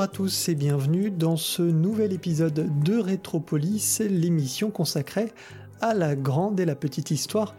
Bonjour 0.00 0.12
à 0.12 0.16
tous 0.16 0.48
et 0.48 0.54
bienvenue 0.54 1.10
dans 1.10 1.36
ce 1.36 1.60
nouvel 1.60 2.14
épisode 2.14 2.70
de 2.82 2.96
Rétropolis, 2.96 4.00
l'émission 4.00 4.70
consacrée 4.70 5.30
à 5.82 5.92
la 5.92 6.16
grande 6.16 6.58
et 6.58 6.64
la 6.64 6.74
petite 6.74 7.10
histoire 7.10 7.54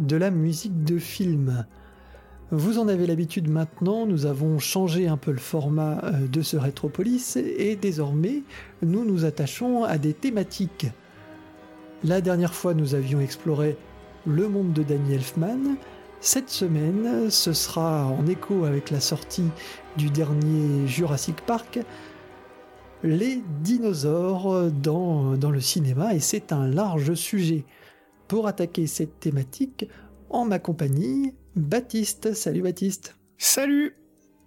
de 0.00 0.16
la 0.16 0.32
musique 0.32 0.82
de 0.82 0.98
film. 0.98 1.64
Vous 2.50 2.80
en 2.80 2.88
avez 2.88 3.06
l'habitude 3.06 3.48
maintenant, 3.48 4.06
nous 4.06 4.26
avons 4.26 4.58
changé 4.58 5.06
un 5.06 5.16
peu 5.16 5.30
le 5.30 5.38
format 5.38 6.00
euh, 6.02 6.26
de 6.26 6.42
ce 6.42 6.56
Rétropolis 6.56 7.36
et 7.36 7.76
désormais 7.76 8.42
nous 8.82 9.04
nous 9.04 9.24
attachons 9.24 9.84
à 9.84 9.96
des 9.96 10.14
thématiques. 10.14 10.88
La 12.02 12.20
dernière 12.20 12.54
fois 12.54 12.74
nous 12.74 12.96
avions 12.96 13.20
exploré 13.20 13.76
le 14.26 14.48
monde 14.48 14.72
de 14.72 14.82
Danny 14.82 15.14
Elfman, 15.14 15.76
cette 16.24 16.48
semaine, 16.48 17.30
ce 17.30 17.52
sera 17.52 18.06
en 18.06 18.26
écho 18.26 18.64
avec 18.64 18.90
la 18.90 19.00
sortie 19.00 19.50
du 19.98 20.08
dernier 20.08 20.86
Jurassic 20.86 21.36
Park, 21.42 21.80
les 23.02 23.42
dinosaures 23.60 24.70
dans, 24.70 25.36
dans 25.36 25.50
le 25.50 25.60
cinéma, 25.60 26.14
et 26.14 26.20
c'est 26.20 26.50
un 26.50 26.66
large 26.66 27.12
sujet. 27.12 27.66
Pour 28.26 28.46
attaquer 28.46 28.86
cette 28.86 29.20
thématique, 29.20 29.86
en 30.30 30.46
ma 30.46 30.58
compagnie, 30.58 31.34
Baptiste. 31.56 32.32
Salut 32.32 32.62
Baptiste. 32.62 33.16
Salut 33.36 33.94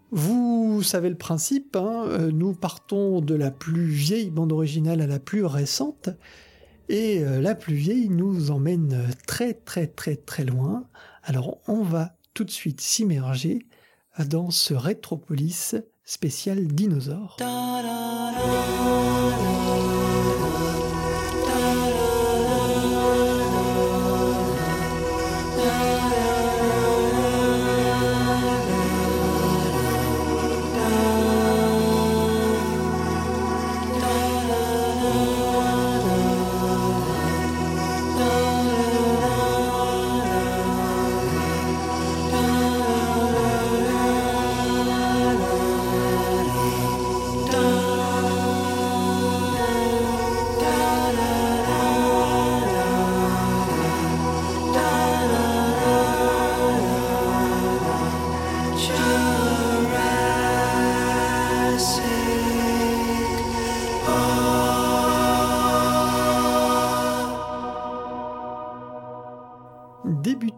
vous 0.09 0.83
savez 0.83 1.09
le 1.09 1.17
principe, 1.17 1.75
hein, 1.75 2.05
euh, 2.07 2.31
nous 2.31 2.53
partons 2.53 3.19
de 3.19 3.35
la 3.35 3.51
plus 3.51 3.87
vieille 3.87 4.29
bande 4.29 4.53
originale 4.53 5.01
à 5.01 5.07
la 5.07 5.19
plus 5.19 5.43
récente, 5.43 6.09
et 6.87 7.25
euh, 7.25 7.41
la 7.41 7.55
plus 7.55 7.75
vieille 7.75 8.07
nous 8.07 8.49
emmène 8.49 9.09
très 9.27 9.53
très 9.53 9.85
très 9.85 10.15
très 10.15 10.45
loin, 10.45 10.85
alors 11.27 11.57
on 11.67 11.83
va 11.83 12.15
tout 12.33 12.45
de 12.45 12.51
suite 12.51 12.79
s'immerger 12.79 13.67
dans 14.17 14.49
ce 14.49 14.73
Rétropolis 14.73 15.75
spécial 16.05 16.67
dinosaure. 16.67 17.35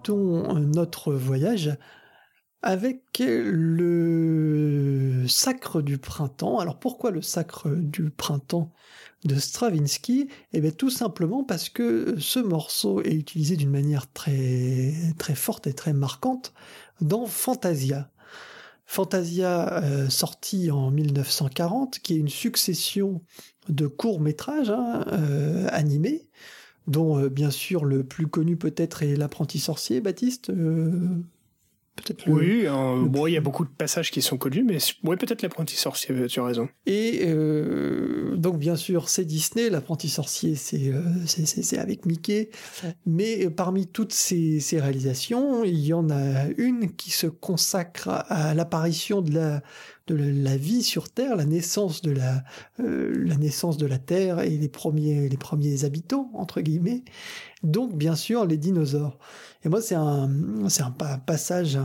Notre 0.08 1.14
voyage 1.14 1.78
avec 2.62 3.20
le 3.20 5.26
sacre 5.28 5.82
du 5.82 5.98
printemps. 5.98 6.60
Alors 6.60 6.80
pourquoi 6.80 7.12
le 7.12 7.22
sacre 7.22 7.70
du 7.70 8.10
printemps 8.10 8.72
de 9.24 9.36
Stravinsky? 9.36 10.28
Eh 10.54 10.62
bien 10.62 10.72
tout 10.72 10.90
simplement 10.90 11.44
parce 11.44 11.70
que 11.70 12.16
ce 12.20 12.40
morceau 12.40 13.02
est 13.02 13.14
utilisé 13.14 13.56
d'une 13.56 13.70
manière 13.70 14.12
très 14.12 14.94
très 15.18 15.36
forte 15.36 15.68
et 15.68 15.74
très 15.74 15.94
marquante 15.94 16.54
dans 17.02 17.26
Fantasia. 17.26 18.12
Fantasia 18.86 19.84
euh, 19.84 20.10
sorti 20.10 20.72
en 20.72 20.90
1940, 20.90 22.00
qui 22.00 22.16
est 22.16 22.18
une 22.18 22.28
succession 22.28 23.22
de 23.70 23.86
courts 23.86 24.20
métrages 24.20 24.72
hein, 24.72 25.06
euh, 25.14 25.68
animés 25.72 26.28
dont 26.88 27.18
euh, 27.18 27.30
bien 27.30 27.52
sûr 27.52 27.86
le 27.86 28.04
plus 28.04 28.28
connu 28.28 28.56
peut-être 28.56 29.04
est 29.04 29.16
l'apprenti 29.16 29.60
sorcier, 29.60 30.02
Baptiste. 30.02 30.50
Euh, 30.50 30.92
oui, 32.28 32.66
bon, 33.08 33.28
il 33.28 33.34
y 33.34 33.38
a 33.38 33.42
beaucoup 33.42 33.66
de 33.66 33.70
passages 33.70 34.10
qui 34.10 34.22
sont 34.22 34.38
connus, 34.38 34.64
mais 34.64 34.78
oui, 35.04 35.18
peut-être 35.18 35.42
l'apprenti 35.42 35.76
sorcier, 35.76 36.16
tu 36.28 36.40
as 36.40 36.46
raison. 36.46 36.70
Et 36.86 37.24
euh, 37.26 38.38
donc, 38.38 38.58
bien 38.58 38.78
sûr, 38.78 39.10
c'est 39.10 39.26
Disney, 39.26 39.70
l'apprenti 39.70 40.08
sorcier, 40.08 40.56
c'est 40.56 40.94
c'est 41.26 41.78
avec 41.78 42.06
Mickey. 42.06 42.52
Mais 43.06 43.50
parmi 43.50 43.86
toutes 43.86 44.14
ces, 44.14 44.62
ces, 44.62 44.80
réalisations, 44.80 45.66
il 45.66 45.80
y 45.80 45.92
en 45.92 46.10
a 46.10 46.46
une 46.58 46.96
qui 46.96 47.12
se 47.12 47.28
consacre 47.28 48.08
à 48.30 48.54
l'apparition 48.54 49.22
de 49.22 49.34
la, 49.34 49.62
de 50.14 50.44
la 50.44 50.58
vie 50.58 50.84
sur 50.84 51.10
Terre, 51.10 51.36
la 51.36 51.46
naissance 51.46 52.02
de 52.02 52.12
la, 52.12 52.44
euh, 52.80 53.14
la 53.26 53.36
naissance 53.38 53.78
de 53.78 53.86
la 53.86 53.98
Terre 53.98 54.40
et 54.40 54.50
les 54.50 54.70
premiers, 54.70 55.30
les 55.30 55.38
premiers 55.38 55.84
habitants, 55.84 56.32
entre 56.34 56.62
guillemets. 56.62 57.04
Donc, 57.64 57.96
bien 57.96 58.16
sûr, 58.16 58.46
les 58.46 58.58
dinosaures. 58.58 59.18
Et 59.64 59.70
moi, 59.70 59.82
c'est 59.82 59.96
un, 59.96 60.30
c'est 60.70 60.84
un 60.84 60.92
passage 60.92 61.78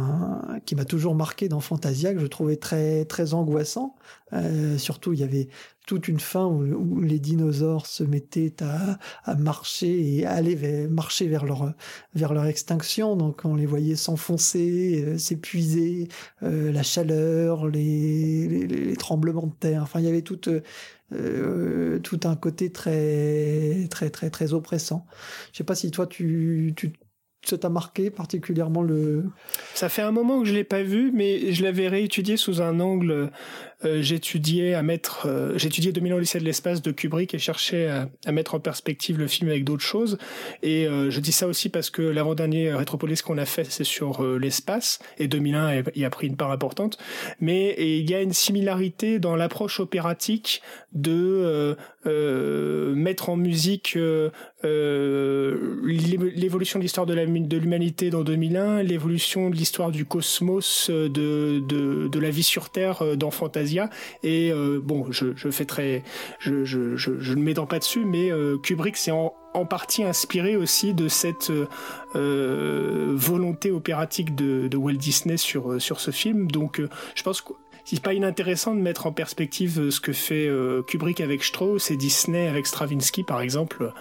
qui 0.64 0.76
m'a 0.76 0.84
toujours 0.84 1.16
marqué 1.16 1.48
dans 1.48 1.58
Fantasia, 1.60 2.14
que 2.14 2.20
je 2.20 2.26
trouvais 2.26 2.56
très, 2.56 3.04
très 3.04 3.34
angoissant. 3.34 3.96
Euh, 4.32 4.78
surtout, 4.78 5.12
il 5.12 5.20
y 5.20 5.24
avait 5.24 5.48
toute 5.86 6.08
une 6.08 6.20
fin 6.20 6.46
où, 6.46 7.00
les 7.00 7.18
dinosaures 7.18 7.86
se 7.86 8.04
mettaient 8.04 8.54
à, 8.62 8.98
à 9.24 9.34
marcher 9.34 10.16
et 10.16 10.26
à 10.26 10.32
aller 10.32 10.88
marcher 10.88 11.26
vers 11.28 11.44
leur, 11.44 11.74
vers 12.14 12.32
leur 12.32 12.46
extinction. 12.46 13.16
Donc, 13.16 13.44
on 13.44 13.54
les 13.54 13.66
voyait 13.66 13.96
s'enfoncer, 13.96 15.04
euh, 15.06 15.18
s'épuiser, 15.18 16.08
euh, 16.42 16.72
la 16.72 16.82
chaleur, 16.82 17.66
les, 17.68 18.48
les, 18.48 18.66
les, 18.66 18.96
tremblements 18.96 19.46
de 19.46 19.54
terre. 19.58 19.82
Enfin, 19.82 20.00
il 20.00 20.06
y 20.06 20.08
avait 20.08 20.22
toute 20.22 20.48
euh, 21.12 21.98
tout 22.00 22.20
un 22.24 22.34
côté 22.34 22.72
très 22.72 23.86
très 23.90 24.10
très 24.10 24.30
très 24.30 24.52
oppressant. 24.52 25.06
Je 25.52 25.58
sais 25.58 25.64
pas 25.64 25.74
si 25.74 25.90
toi 25.90 26.06
tu, 26.06 26.72
tu 26.76 26.92
ça 27.44 27.58
t'a 27.58 27.68
marqué 27.68 28.10
particulièrement 28.10 28.82
le 28.82 29.24
Ça 29.74 29.88
fait 29.88 30.02
un 30.02 30.12
moment 30.12 30.40
que 30.40 30.48
je 30.48 30.54
l'ai 30.54 30.64
pas 30.64 30.82
vu, 30.82 31.12
mais 31.12 31.52
je 31.52 31.62
l'avais 31.62 31.88
réétudié 31.88 32.36
sous 32.36 32.62
un 32.62 32.80
angle 32.80 33.30
euh, 33.84 34.02
j'étudiais 34.02 34.74
à 34.74 34.82
mettre, 34.82 35.26
euh, 35.26 35.56
j'étudiais 35.56 35.92
2000 35.92 36.14
ans 36.14 36.18
lycée 36.18 36.38
de 36.38 36.44
l'espace 36.44 36.82
de 36.82 36.90
Kubrick 36.90 37.34
et 37.34 37.38
cherchais 37.38 37.88
à, 37.88 38.32
mettre 38.32 38.54
en 38.54 38.60
perspective 38.60 39.18
le 39.18 39.26
film 39.26 39.50
avec 39.50 39.64
d'autres 39.64 39.82
choses. 39.82 40.18
Et 40.62 40.86
euh, 40.86 41.10
je 41.10 41.20
dis 41.20 41.32
ça 41.32 41.46
aussi 41.46 41.68
parce 41.68 41.90
que 41.90 42.02
l'avant-dernier 42.02 42.72
Rétropolis 42.72 43.22
qu'on 43.22 43.38
a 43.38 43.44
fait, 43.44 43.64
c'est 43.70 43.84
sur 43.84 44.22
l'espace 44.38 44.98
et 45.18 45.28
2001 45.28 45.82
y 45.94 46.04
a 46.04 46.10
pris 46.10 46.26
une 46.26 46.36
part 46.36 46.50
importante. 46.50 46.98
Mais 47.40 47.74
il 47.78 48.10
y 48.10 48.14
a 48.14 48.22
une 48.22 48.32
similarité 48.32 49.18
dans 49.18 49.36
l'approche 49.36 49.80
opératique 49.80 50.62
de 50.92 51.76
mettre 52.94 53.28
en 53.28 53.36
musique 53.36 53.98
l'évolution 55.82 56.78
de 56.78 56.84
l'histoire 56.84 57.06
de 57.06 57.14
l'humanité 57.56 58.10
dans 58.10 58.22
2001, 58.22 58.82
l'évolution 58.82 59.50
de 59.50 59.56
l'histoire 59.56 59.90
du 59.90 60.04
cosmos, 60.04 60.90
de, 60.90 61.08
de, 61.08 62.08
de 62.08 62.18
la 62.18 62.30
vie 62.30 62.42
sur 62.42 62.70
Terre 62.70 63.16
dans 63.16 63.30
Et 64.22 64.50
euh, 64.52 64.80
bon, 64.82 65.06
je, 65.10 65.50
fais 65.50 65.64
très, 65.64 66.02
je, 66.38 66.52
ne 66.52 67.40
m'étends 67.40 67.66
pas 67.66 67.78
dessus, 67.78 68.04
mais 68.04 68.30
euh, 68.30 68.58
Kubrick 68.58 68.96
s'est 68.96 69.10
en, 69.10 69.32
partie 69.68 70.02
inspiré 70.02 70.56
aussi 70.56 70.94
de 70.94 71.06
cette 71.08 71.52
euh, 72.16 73.12
volonté 73.14 73.70
opératique 73.70 74.34
de, 74.34 74.76
Walt 74.76 74.94
Disney 74.94 75.36
sur 75.36 75.80
sur 75.80 76.00
ce 76.00 76.10
film. 76.10 76.50
Donc, 76.50 76.82
je 77.14 77.22
pense 77.22 77.42
c'est 77.84 78.00
pas 78.00 78.14
inintéressant 78.14 78.74
de 78.74 78.80
mettre 78.80 79.06
en 79.06 79.12
perspective 79.12 79.78
euh, 79.78 79.90
ce 79.90 80.00
que 80.00 80.12
fait 80.12 80.46
euh, 80.46 80.82
Kubrick 80.82 81.20
avec 81.20 81.44
Strauss 81.44 81.90
et 81.90 81.96
Disney 81.96 82.48
avec 82.48 82.66
Stravinsky 82.66 83.22
par 83.22 83.40
exemple 83.40 83.92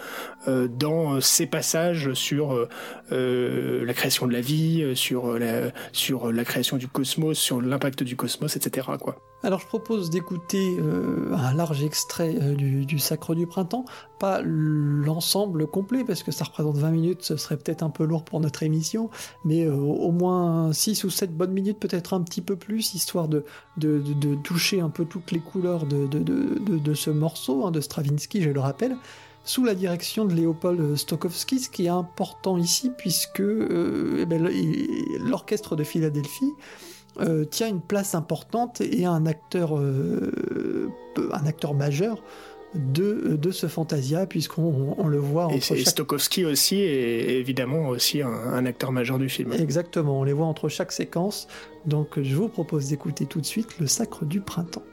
euh, 0.47 0.67
dans 0.67 1.19
ces 1.21 1.45
passages 1.45 2.13
sur 2.13 2.67
la 3.11 3.93
création 3.93 4.27
de 4.27 4.33
la 4.33 4.41
vie, 4.41 4.95
sur 4.95 5.37
la, 5.37 5.71
sur 5.91 6.31
la 6.31 6.43
création 6.43 6.77
du 6.77 6.87
cosmos, 6.87 7.37
sur 7.37 7.61
l'impact 7.61 8.03
du 8.03 8.15
cosmos, 8.15 8.55
etc. 8.55 8.87
Quoi. 8.99 9.17
Alors 9.43 9.59
je 9.59 9.67
propose 9.67 10.09
d'écouter 10.09 10.77
un 11.31 11.53
large 11.53 11.83
extrait 11.83 12.33
du, 12.33 12.99
Sacre 12.99 13.35
du 13.35 13.45
Printemps, 13.45 13.85
l'ensemble 14.43 15.67
complet 15.67 16.03
parce 16.03 16.23
que 16.23 16.31
ça 16.31 16.45
représente 16.45 16.77
20 16.77 16.91
minutes, 16.91 17.23
ce 17.23 17.37
serait 17.37 17.57
peut-être 17.57 17.83
un 17.83 17.89
peu 17.89 18.05
lourd 18.05 18.23
pour 18.23 18.39
notre 18.39 18.63
émission, 18.63 19.09
mais 19.45 19.67
au 19.67 20.11
moins 20.11 20.71
6 20.73 21.03
ou 21.03 21.09
7 21.09 21.35
bonnes 21.35 21.51
minutes, 21.51 21.79
peut-être 21.79 22.13
un 22.13 22.21
petit 22.21 22.41
peu 22.41 22.55
plus, 22.55 22.93
histoire 22.93 23.27
de, 23.27 23.45
de, 23.77 24.35
toucher 24.43 24.79
un 24.79 24.89
peu 24.89 25.05
toutes 25.05 25.31
les 25.31 25.39
couleurs 25.39 25.85
de, 25.85 26.07
de 26.07 26.93
ce 26.93 27.09
morceau 27.09 27.65
hein, 27.65 27.71
de 27.71 27.81
Stravinsky, 27.81 28.41
je 28.41 28.49
le 28.49 28.59
rappelle, 28.59 28.97
sous 29.45 29.65
la 29.65 29.75
direction 29.75 30.25
de 30.25 30.33
Léopold 30.33 30.95
Stokowski, 30.95 31.59
ce 31.59 31.69
qui 31.69 31.85
est 31.85 31.89
important 31.89 32.57
ici 32.57 32.91
puisque 32.97 33.41
euh, 33.41 34.19
eh 34.21 34.25
ben, 34.25 34.49
l'orchestre 35.19 35.75
de 35.75 35.83
Philadelphie 35.83 36.53
euh, 37.19 37.45
tient 37.45 37.67
une 37.67 37.81
place 37.81 38.15
importante 38.15 38.81
et 38.81 39.05
un 39.05 39.25
acteur, 39.25 39.77
euh, 39.77 40.89
un 41.31 41.45
acteur 41.45 41.73
majeur 41.73 42.23
de, 42.75 43.35
de 43.35 43.51
ce 43.51 43.67
Fantasia, 43.67 44.25
puisqu'on 44.25 44.95
on 44.97 45.07
le 45.07 45.17
voit 45.17 45.45
entre. 45.45 45.55
Et 45.55 45.61
chaque... 45.61 45.79
Stokowski 45.79 46.45
aussi 46.45 46.81
est 46.81 47.39
évidemment 47.39 47.89
aussi 47.89 48.21
un, 48.21 48.29
un, 48.29 48.65
acteur 48.65 48.91
majeur 48.91 49.19
du 49.19 49.29
film. 49.29 49.53
Exactement, 49.53 50.19
on 50.19 50.23
les 50.23 50.33
voit 50.33 50.47
entre 50.47 50.69
chaque 50.69 50.91
séquence. 50.91 51.47
Donc 51.85 52.21
je 52.21 52.35
vous 52.35 52.47
propose 52.47 52.89
d'écouter 52.89 53.25
tout 53.25 53.41
de 53.41 53.45
suite 53.45 53.79
Le 53.79 53.87
Sacre 53.87 54.25
du 54.25 54.41
Printemps. 54.41 54.83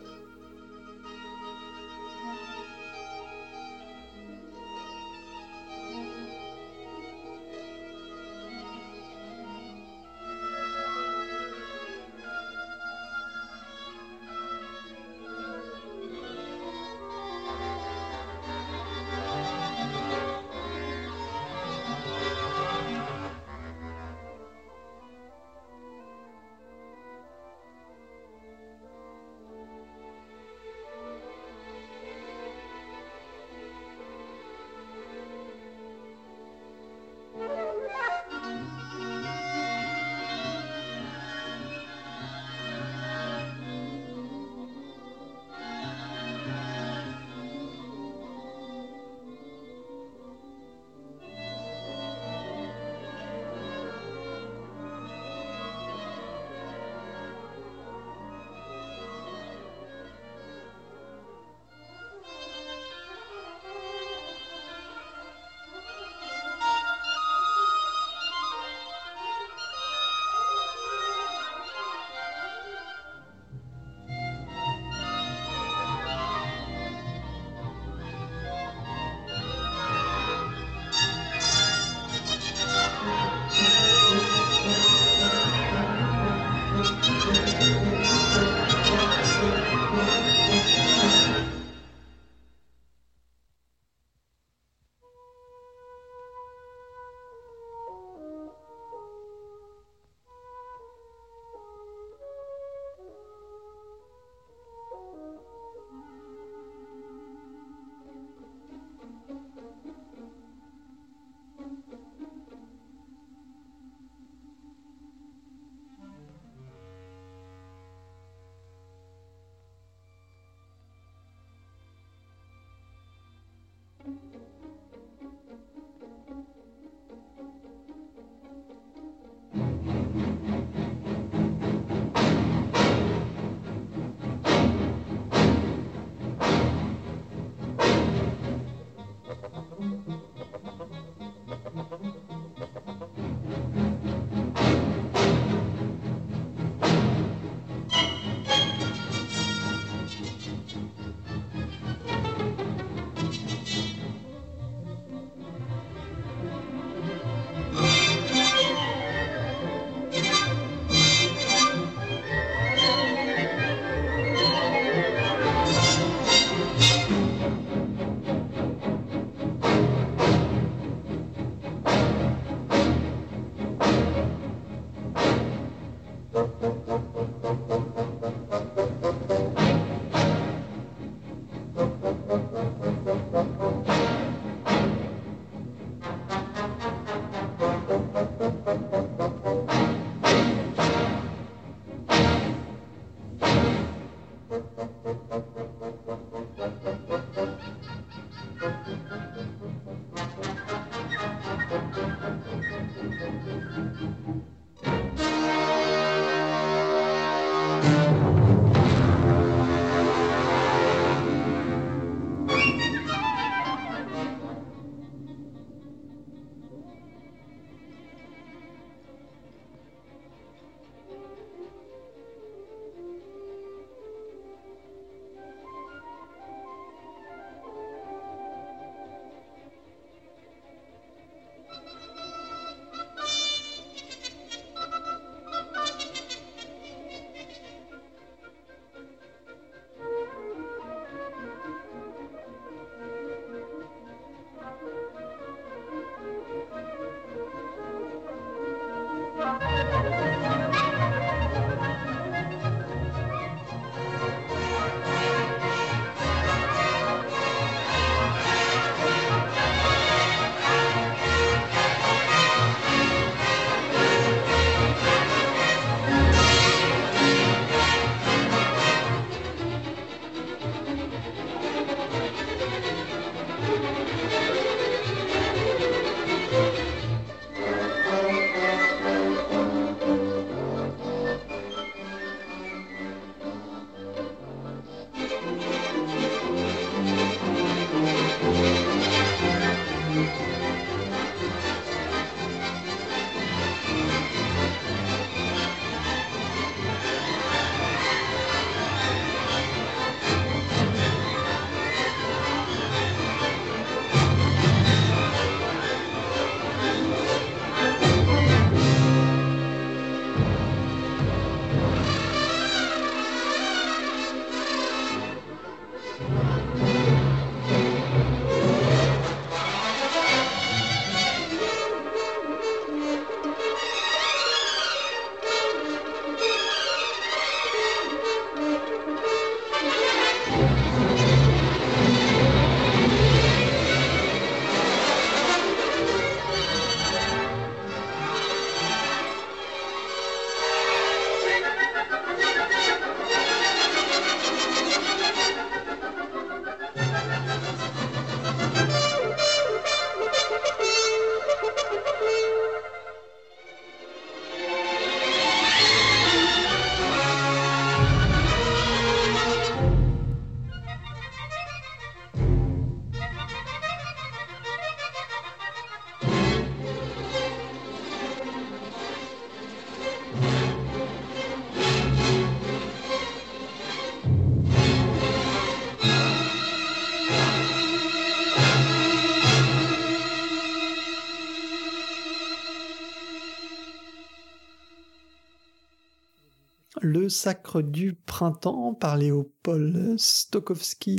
Sacre 387.30 387.80
du 387.80 388.12
Printemps 388.14 388.94
par 388.94 389.16
Léopold 389.16 390.18
Stokowski 390.18 391.18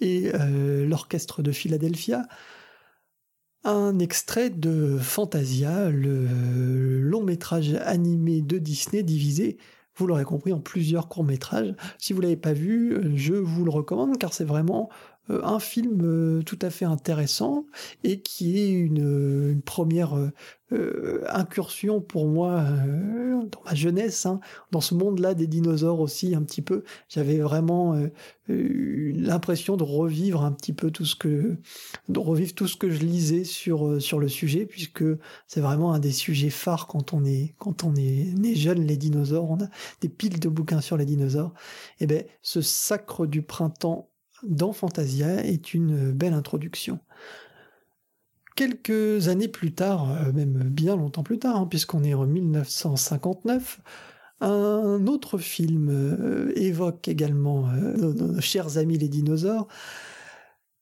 et 0.00 0.32
euh, 0.34 0.86
l'Orchestre 0.86 1.42
de 1.42 1.52
Philadelphia. 1.52 2.26
Un 3.62 3.98
extrait 3.98 4.50
de 4.50 4.98
Fantasia, 4.98 5.90
le 5.90 7.00
long 7.00 7.22
métrage 7.22 7.74
animé 7.84 8.40
de 8.40 8.58
Disney 8.58 9.02
divisé 9.02 9.58
vous 10.00 10.06
l'aurez 10.06 10.24
compris, 10.24 10.52
en 10.52 10.60
plusieurs 10.60 11.08
courts-métrages. 11.08 11.74
Si 11.98 12.14
vous 12.14 12.22
l'avez 12.22 12.36
pas 12.36 12.54
vu, 12.54 13.16
je 13.16 13.34
vous 13.34 13.64
le 13.64 13.70
recommande 13.70 14.16
car 14.16 14.32
c'est 14.32 14.44
vraiment 14.44 14.88
euh, 14.90 14.94
un 15.28 15.58
film 15.58 16.00
euh, 16.02 16.42
tout 16.42 16.58
à 16.62 16.70
fait 16.70 16.84
intéressant 16.84 17.66
et 18.04 18.20
qui 18.20 18.58
est 18.58 18.70
une, 18.70 19.60
première 19.64 20.16
euh, 20.72 21.24
incursion 21.28 22.00
pour 22.00 22.26
moi 22.26 22.64
dans 23.50 23.62
ma 23.64 23.74
jeunesse, 23.74 24.26
hein, 24.26 24.40
dans 24.70 24.80
ce 24.80 24.94
monde-là 24.94 25.34
des 25.34 25.46
dinosaures 25.46 26.00
aussi 26.00 26.34
un 26.34 26.42
petit 26.42 26.62
peu. 26.62 26.84
J'avais 27.08 27.38
vraiment 27.38 27.96
l'impression 28.48 29.76
de 29.76 29.82
revivre 29.82 30.44
un 30.44 30.52
petit 30.52 30.72
peu 30.72 30.90
tout 30.90 31.04
ce 31.04 31.16
que 31.16 31.56
de 32.08 32.18
revivre 32.18 32.54
tout 32.54 32.66
ce 32.66 32.76
que 32.76 32.90
je 32.90 33.00
lisais 33.00 33.44
sur 33.44 34.00
sur 34.00 34.18
le 34.18 34.28
sujet 34.28 34.66
puisque 34.66 35.04
c'est 35.46 35.60
vraiment 35.60 35.92
un 35.92 35.98
des 35.98 36.12
sujets 36.12 36.50
phares 36.50 36.86
quand 36.86 37.12
on 37.12 37.24
est 37.24 37.54
quand 37.58 37.84
on 37.84 37.94
est 37.96 38.32
né 38.36 38.54
jeune 38.54 38.84
les 38.86 38.96
dinosaures. 38.96 39.50
On 39.50 39.60
a 39.60 39.68
des 40.00 40.08
piles 40.08 40.40
de 40.40 40.48
bouquins 40.48 40.80
sur 40.80 40.96
les 40.96 41.04
dinosaures. 41.04 41.52
Et 41.98 42.04
eh 42.04 42.06
ben 42.06 42.24
ce 42.42 42.60
sacre 42.60 43.26
du 43.26 43.42
printemps 43.42 44.09
dans 44.42 44.72
Fantasia 44.72 45.44
est 45.44 45.74
une 45.74 46.12
belle 46.12 46.34
introduction. 46.34 46.98
Quelques 48.56 49.28
années 49.28 49.48
plus 49.48 49.72
tard, 49.72 50.10
euh, 50.10 50.32
même 50.32 50.52
bien 50.52 50.96
longtemps 50.96 51.22
plus 51.22 51.38
tard, 51.38 51.56
hein, 51.56 51.66
puisqu'on 51.66 52.04
est 52.04 52.14
en 52.14 52.26
1959, 52.26 53.80
un 54.40 55.06
autre 55.06 55.38
film 55.38 55.88
euh, 55.90 56.52
évoque 56.56 57.08
également 57.08 57.68
euh, 57.70 58.12
nos, 58.12 58.40
chers 58.40 58.78
amis 58.78 58.98
les 58.98 59.08
dinosaures. 59.08 59.68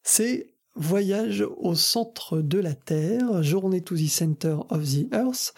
C'est 0.02 0.54
Voyage 0.80 1.44
au 1.56 1.74
centre 1.74 2.40
de 2.40 2.60
la 2.60 2.72
Terre, 2.72 3.42
Journée 3.42 3.80
to 3.80 3.96
the 3.96 4.06
Center 4.06 4.58
of 4.70 4.84
the 4.84 5.12
Earth, 5.12 5.52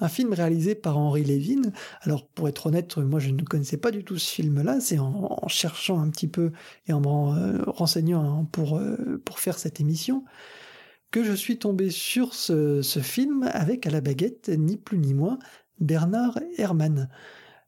un 0.00 0.08
film 0.08 0.34
réalisé 0.34 0.74
par 0.74 0.98
Henry 0.98 1.24
Levin. 1.24 1.72
Alors 2.02 2.26
pour 2.26 2.46
être 2.46 2.66
honnête, 2.66 2.98
moi 2.98 3.18
je 3.18 3.30
ne 3.30 3.42
connaissais 3.42 3.78
pas 3.78 3.90
du 3.90 4.04
tout 4.04 4.18
ce 4.18 4.30
film-là, 4.30 4.78
c'est 4.80 4.98
en, 4.98 5.48
cherchant 5.48 5.98
un 5.98 6.10
petit 6.10 6.28
peu 6.28 6.52
et 6.88 6.92
en 6.92 7.00
me 7.00 7.06
euh, 7.06 7.64
renseignant 7.66 8.22
hein, 8.22 8.46
pour, 8.52 8.76
euh, 8.76 9.20
pour 9.24 9.40
faire 9.40 9.58
cette 9.58 9.80
émission 9.80 10.24
que 11.10 11.24
je 11.24 11.32
suis 11.32 11.58
tombé 11.58 11.88
sur 11.88 12.34
ce, 12.34 12.82
ce 12.82 13.00
film 13.00 13.48
avec 13.54 13.86
à 13.86 13.90
la 13.90 14.02
baguette 14.02 14.50
ni 14.50 14.76
plus 14.76 14.98
ni 14.98 15.14
moins 15.14 15.38
Bernard 15.80 16.38
Herrmann. 16.58 17.08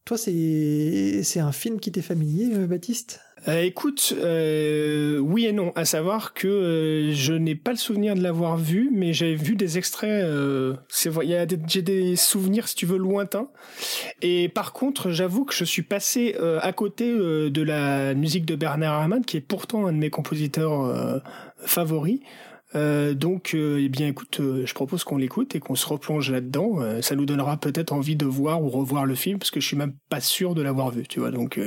Toi, 0.04 0.16
c'est 0.16 1.40
un 1.40 1.52
film 1.52 1.80
qui 1.80 1.92
t'est 1.92 2.02
familier, 2.02 2.54
euh, 2.54 2.66
Baptiste? 2.66 3.20
Euh, 3.46 3.62
écoute, 3.62 4.14
euh, 4.18 5.18
oui 5.18 5.46
et 5.46 5.52
non, 5.52 5.72
à 5.76 5.84
savoir 5.84 6.34
que 6.34 7.10
je 7.12 7.32
n'ai 7.32 7.54
pas 7.54 7.70
le 7.70 7.76
souvenir 7.76 8.14
de 8.14 8.22
l'avoir 8.22 8.56
vu, 8.56 8.90
mais 8.92 9.12
j'ai 9.12 9.34
vu 9.34 9.54
des 9.54 9.78
extraits. 9.78 10.24
j'ai 11.68 11.82
des 11.82 12.16
souvenirs, 12.16 12.66
si 12.66 12.74
tu 12.74 12.86
veux, 12.86 12.98
lointains. 12.98 13.48
Et 14.22 14.48
par 14.48 14.72
contre, 14.72 15.10
j'avoue 15.10 15.44
que 15.44 15.54
je 15.54 15.64
suis 15.64 15.82
passé 15.82 16.34
à 16.60 16.72
côté 16.72 17.12
de 17.12 17.62
la 17.62 18.14
musique 18.14 18.44
de 18.44 18.56
Bernard 18.56 19.02
Herrmann, 19.02 19.24
qui 19.24 19.36
est 19.36 19.40
pourtant 19.40 19.86
un 19.86 19.92
de 19.92 19.98
mes 19.98 20.10
compositeurs 20.10 21.22
favoris. 21.58 22.20
Euh, 22.74 23.14
donc, 23.14 23.52
euh, 23.54 23.80
eh 23.80 23.88
bien, 23.88 24.08
écoute, 24.08 24.40
euh, 24.40 24.66
je 24.66 24.74
propose 24.74 25.04
qu'on 25.04 25.16
l'écoute 25.16 25.54
et 25.54 25.60
qu'on 25.60 25.74
se 25.74 25.86
replonge 25.86 26.30
là-dedans. 26.30 26.78
ça 27.02 27.16
nous 27.16 27.26
donnera 27.26 27.56
peut-être 27.56 27.92
envie 27.92 28.16
de 28.16 28.26
voir 28.26 28.62
ou 28.62 28.68
revoir 28.68 29.06
le 29.06 29.14
film, 29.14 29.38
parce 29.38 29.50
que 29.50 29.60
je 29.60 29.66
suis 29.66 29.76
même 29.76 29.94
pas 30.08 30.20
sûr 30.20 30.54
de 30.54 30.62
l'avoir 30.62 30.90
vu, 30.90 31.04
tu 31.06 31.20
vois. 31.20 31.30
Donc, 31.30 31.58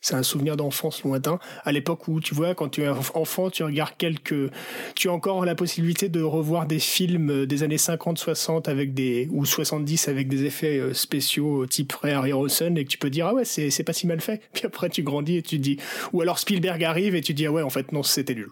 c'est 0.00 0.14
un 0.14 0.22
souvenir 0.22 0.56
d'enfance 0.56 1.02
lointain. 1.02 1.38
À 1.64 1.72
l'époque 1.72 2.08
où, 2.08 2.20
tu 2.20 2.34
vois, 2.34 2.54
quand 2.54 2.68
tu 2.68 2.82
es 2.82 2.88
enfant, 2.88 3.50
tu 3.50 3.62
regardes 3.62 3.96
quelques, 3.96 4.50
tu 4.94 5.08
as 5.08 5.12
encore 5.12 5.44
la 5.44 5.54
possibilité 5.54 6.08
de 6.08 6.22
revoir 6.22 6.66
des 6.66 6.78
films 6.78 7.46
des 7.46 7.62
années 7.62 7.78
50, 7.78 8.18
60 8.18 8.68
avec 8.68 8.94
des, 8.94 9.28
ou 9.30 9.44
70 9.44 10.08
avec 10.08 10.28
des 10.28 10.44
effets 10.44 10.80
spéciaux 10.92 11.66
type 11.66 11.92
Frère 11.92 12.18
Harrison 12.20 12.74
et 12.76 12.84
que 12.84 12.90
tu 12.90 12.98
peux 12.98 13.10
dire, 13.10 13.26
ah 13.26 13.34
ouais, 13.34 13.44
c'est 13.44 13.84
pas 13.84 13.92
si 13.92 14.06
mal 14.06 14.20
fait. 14.20 14.40
Puis 14.52 14.66
après, 14.66 14.88
tu 14.88 15.02
grandis 15.02 15.36
et 15.36 15.42
tu 15.42 15.58
dis, 15.58 15.78
ou 16.12 16.20
alors 16.22 16.38
Spielberg 16.38 16.82
arrive 16.84 17.14
et 17.14 17.20
tu 17.20 17.34
dis, 17.34 17.46
ah 17.46 17.52
ouais, 17.52 17.62
en 17.62 17.70
fait, 17.70 17.92
non, 17.92 18.02
c'était 18.02 18.34
nul. 18.34 18.50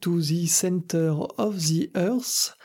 To 0.00 0.20
the 0.20 0.46
Center 0.46 1.12
of 1.36 1.56
the 1.56 1.90
Earth. 1.96 2.56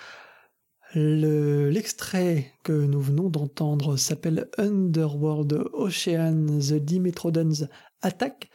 L'extrait 0.95 2.51
que 2.63 2.71
nous 2.71 3.01
venons 3.01 3.29
d'entendre 3.29 3.97
s'appelle 3.97 4.47
Underworld 4.57 5.65
Ocean 5.73 6.45
The 6.59 6.75
Dimetrodons 6.75 7.67
Attack. 8.01 8.49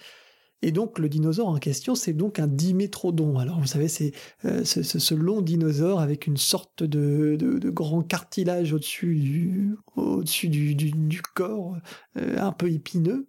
Et 0.61 0.73
donc 0.73 0.99
le 0.99 1.09
dinosaure 1.09 1.49
en 1.49 1.59
question, 1.59 1.95
c'est 1.95 2.13
donc 2.13 2.41
un 2.41 2.49
dimétrodon. 2.49 3.39
Alors 3.39 3.61
vous 3.61 3.67
savez, 3.67 3.87
c'est 3.87 4.13
euh, 4.45 4.65
ce, 4.65 5.15
long 5.15 5.41
dinosaure 5.41 6.01
avec 6.01 6.27
une 6.27 6.37
sorte 6.37 6.83
de, 6.83 7.71
grand 7.71 8.03
cartilage 8.03 8.73
au-dessus 8.73 9.15
du, 9.15 9.77
au 9.95 10.23
-dessus 10.23 10.49
du, 10.49 11.23
corps, 11.35 11.77
euh, 12.17 12.37
un 12.39 12.53
peu 12.53 12.71
épineux. 12.73 13.29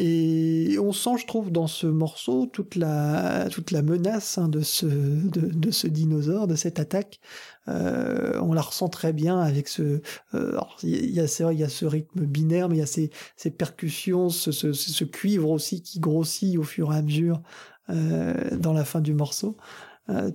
Et 0.00 0.78
on 0.80 0.92
sent, 0.92 1.18
je 1.18 1.26
trouve, 1.26 1.50
dans 1.50 1.66
ce 1.66 1.88
morceau 1.88 2.46
toute 2.46 2.76
la, 2.76 3.48
toute 3.50 3.72
la 3.72 3.82
menace 3.82 4.38
hein, 4.38 4.48
de, 4.48 4.60
ce, 4.60 4.86
de, 4.86 5.70
ce 5.72 5.88
dinosaure, 5.88 6.46
de 6.46 6.54
cette 6.54 6.78
attaque. 6.78 7.18
Euh, 7.66 8.38
on 8.40 8.52
la 8.52 8.62
ressent 8.62 8.88
très 8.88 9.12
bien 9.12 9.40
avec 9.40 9.66
ce. 9.66 10.00
Euh, 10.34 10.56
il 10.84 11.10
y, 11.10 11.20
a, 11.20 11.26
ce 11.26 11.84
rythme 11.84 12.26
binaire, 12.26 12.68
mais 12.68 12.76
il 12.76 12.78
y 12.78 12.82
a 12.82 12.86
ces, 12.86 13.10
ces 13.36 13.50
percussions, 13.50 14.30
ce, 14.30 14.52
ce, 14.52 15.04
cuivre 15.04 15.50
aussi 15.50 15.82
qui 15.82 15.98
grossit 15.98 16.56
au 16.58 16.62
fur 16.62 16.92
et 16.92 16.96
à 16.96 17.02
mesure 17.02 17.42
euh, 17.90 18.34
dans 18.56 18.72
la 18.72 18.84
fin 18.84 19.00
du 19.00 19.14
morceau. 19.14 19.56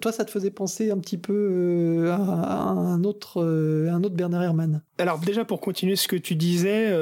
toi, 0.01 0.11
ça 0.11 0.25
te 0.25 0.31
faisait 0.31 0.51
penser 0.51 0.91
un 0.91 0.99
petit 0.99 1.17
peu 1.17 2.09
à, 2.11 2.17
un 2.17 3.03
autre, 3.05 3.41
un 3.41 4.03
autre 4.03 4.15
Bernard 4.15 4.43
Herrmann. 4.43 4.81
Alors 4.97 5.19
déjà 5.19 5.45
pour 5.45 5.61
continuer 5.61 5.95
ce 5.95 6.09
que 6.09 6.17
tu 6.17 6.35
disais, 6.35 6.93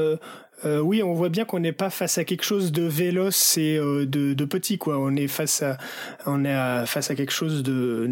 euh, 0.65 0.79
oui, 0.79 1.01
on 1.01 1.13
voit 1.13 1.29
bien 1.29 1.45
qu'on 1.45 1.59
n'est 1.59 1.71
pas 1.71 1.89
face 1.89 2.17
à 2.17 2.23
quelque 2.23 2.43
chose 2.43 2.71
de 2.71 2.83
véloce 2.83 3.57
et 3.57 3.77
euh, 3.77 4.05
de, 4.05 4.45
petit, 4.45 4.77
quoi. 4.77 4.99
On 4.99 5.15
est 5.15 5.27
face 5.27 5.63
à, 5.63 5.77
on 6.25 6.45
est 6.45 6.85
face 6.85 7.09
à 7.09 7.15
quelque 7.15 7.31
chose 7.31 7.63
de, 7.63 8.07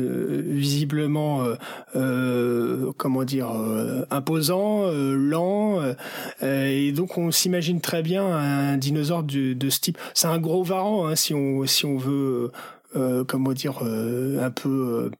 visiblement, 0.45 1.43
euh, 1.95 2.91
comment 2.97 3.23
dire, 3.23 3.49
imposant, 4.09 4.89
lent, 4.91 5.81
et 6.41 6.91
donc 6.91 7.17
on 7.17 7.31
s'imagine 7.31 7.81
très 7.81 8.01
bien 8.01 8.25
un 8.25 8.77
dinosaure 8.77 9.23
de, 9.23 9.53
de 9.53 9.69
ce 9.69 9.79
type. 9.79 9.97
C'est 10.13 10.27
un 10.27 10.39
gros 10.39 10.63
varan, 10.63 11.07
hein, 11.07 11.15
si 11.15 11.33
on, 11.33 11.65
si 11.65 11.85
on 11.85 11.97
veut, 11.97 12.51
comment 13.27 13.53
dire, 13.53 13.81
un 13.81 14.51
peu 14.51 15.12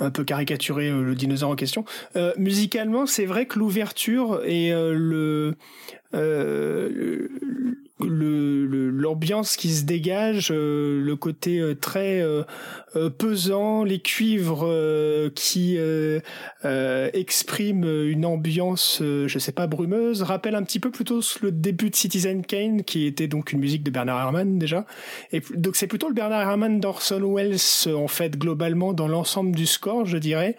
un 0.00 0.10
peu 0.10 0.24
caricaturer 0.24 0.90
le 0.90 1.14
dinosaure 1.14 1.50
en 1.50 1.56
question. 1.56 1.84
musicalement, 2.36 3.06
c'est 3.06 3.26
vrai 3.26 3.46
que 3.46 3.58
l'ouverture 3.58 4.42
et 4.44 4.70
le 4.72 5.54
euh, 6.14 7.28
l'ambiance 8.00 9.56
qui 9.56 9.70
se 9.70 9.84
dégage, 9.84 10.50
euh, 10.50 11.00
le 11.00 11.16
côté 11.16 11.60
euh, 11.60 11.74
très 11.74 12.24
pesant, 13.18 13.84
les 13.84 14.00
cuivres 14.00 14.68
qui 15.34 15.78
expriment 16.62 18.04
une 18.06 18.24
ambiance, 18.24 19.02
je 19.02 19.38
sais 19.38 19.52
pas, 19.52 19.66
brumeuse, 19.66 20.22
rappelle 20.22 20.54
un 20.54 20.62
petit 20.62 20.80
peu 20.80 20.90
plutôt 20.90 21.20
le 21.42 21.50
début 21.50 21.90
de 21.90 21.96
Citizen 21.96 22.44
Kane, 22.44 22.84
qui 22.84 23.06
était 23.06 23.26
donc 23.26 23.52
une 23.52 23.58
musique 23.58 23.82
de 23.82 23.90
Bernard 23.90 24.20
Herrmann 24.20 24.58
déjà. 24.58 24.86
Et 25.32 25.42
donc 25.54 25.76
c'est 25.76 25.86
plutôt 25.88 26.08
le 26.08 26.14
Bernard 26.14 26.42
Herrmann 26.42 26.78
d'Orson 26.78 27.34
Welles 27.34 27.92
en 27.94 28.08
fait 28.08 28.38
globalement 28.38 28.92
dans 28.92 29.08
l'ensemble 29.08 29.56
du 29.56 29.66
score, 29.66 30.06
je 30.06 30.18
dirais, 30.18 30.56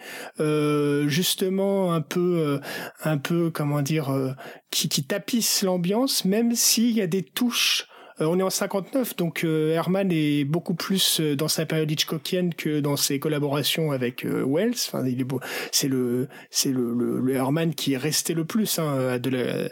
justement 1.06 1.94
un 1.94 2.02
peu, 2.02 2.60
un 3.02 3.18
peu 3.18 3.50
comment 3.50 3.82
dire, 3.82 4.34
qui, 4.76 4.90
qui 4.90 5.04
tapisse 5.04 5.62
l'ambiance, 5.62 6.26
même 6.26 6.54
s'il 6.54 6.90
y 6.90 7.00
a 7.00 7.06
des 7.06 7.22
touches 7.22 7.88
on 8.18 8.38
est 8.38 8.42
en 8.42 8.50
59, 8.50 9.16
donc 9.16 9.44
euh, 9.44 9.72
Herman 9.72 10.10
est 10.10 10.44
beaucoup 10.44 10.74
plus 10.74 11.20
euh, 11.20 11.36
dans 11.36 11.48
sa 11.48 11.66
période 11.66 11.90
Hitchcockienne 11.90 12.54
que 12.54 12.80
dans 12.80 12.96
ses 12.96 13.18
collaborations 13.18 13.92
avec 13.92 14.24
Wells. 14.24 14.74
Enfin, 14.86 15.06
il 15.06 15.20
est 15.20 15.24
beau. 15.24 15.40
C'est 15.70 15.88
le, 15.88 16.28
c'est 16.50 16.70
le, 16.70 16.94
le, 16.94 17.34
Herman 17.34 17.74
qui 17.74 17.92
est 17.92 17.98
resté 17.98 18.32
le 18.32 18.44
plus 18.44 18.78
hein, 18.78 19.18
de 19.18 19.30
la 19.30 19.68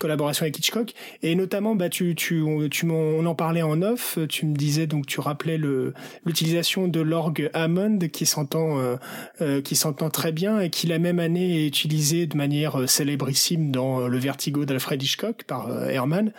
collaboration 0.00 0.42
avec 0.42 0.58
Hitchcock. 0.58 0.92
Et 1.22 1.34
notamment, 1.36 1.76
bah, 1.76 1.88
tu, 1.88 2.14
tu, 2.14 2.42
tu 2.70 2.90
on 2.90 3.26
en 3.26 3.34
parlait 3.34 3.62
en 3.62 3.80
off. 3.82 4.18
Tu 4.28 4.46
me 4.46 4.56
disais 4.56 4.86
donc, 4.86 5.06
tu 5.06 5.20
rappelais 5.20 5.58
le 5.58 5.94
l'utilisation 6.24 6.88
de 6.88 7.00
l'orgue 7.00 7.50
Hammond 7.54 7.98
qui 8.12 8.26
s'entend, 8.26 8.78
euh, 9.40 9.60
qui 9.62 9.76
s'entend 9.76 10.10
très 10.10 10.32
bien 10.32 10.60
et 10.60 10.70
qui 10.70 10.86
la 10.86 10.98
même 10.98 11.20
année 11.20 11.64
est 11.64 11.66
utilisé 11.66 12.26
de 12.26 12.36
manière 12.36 12.88
célébrissime 12.88 13.70
dans 13.70 14.08
Le 14.08 14.18
Vertigo 14.18 14.64
d'Alfred 14.64 15.02
Hitchcock 15.02 15.44
par 15.44 15.70
Herman. 15.88 16.32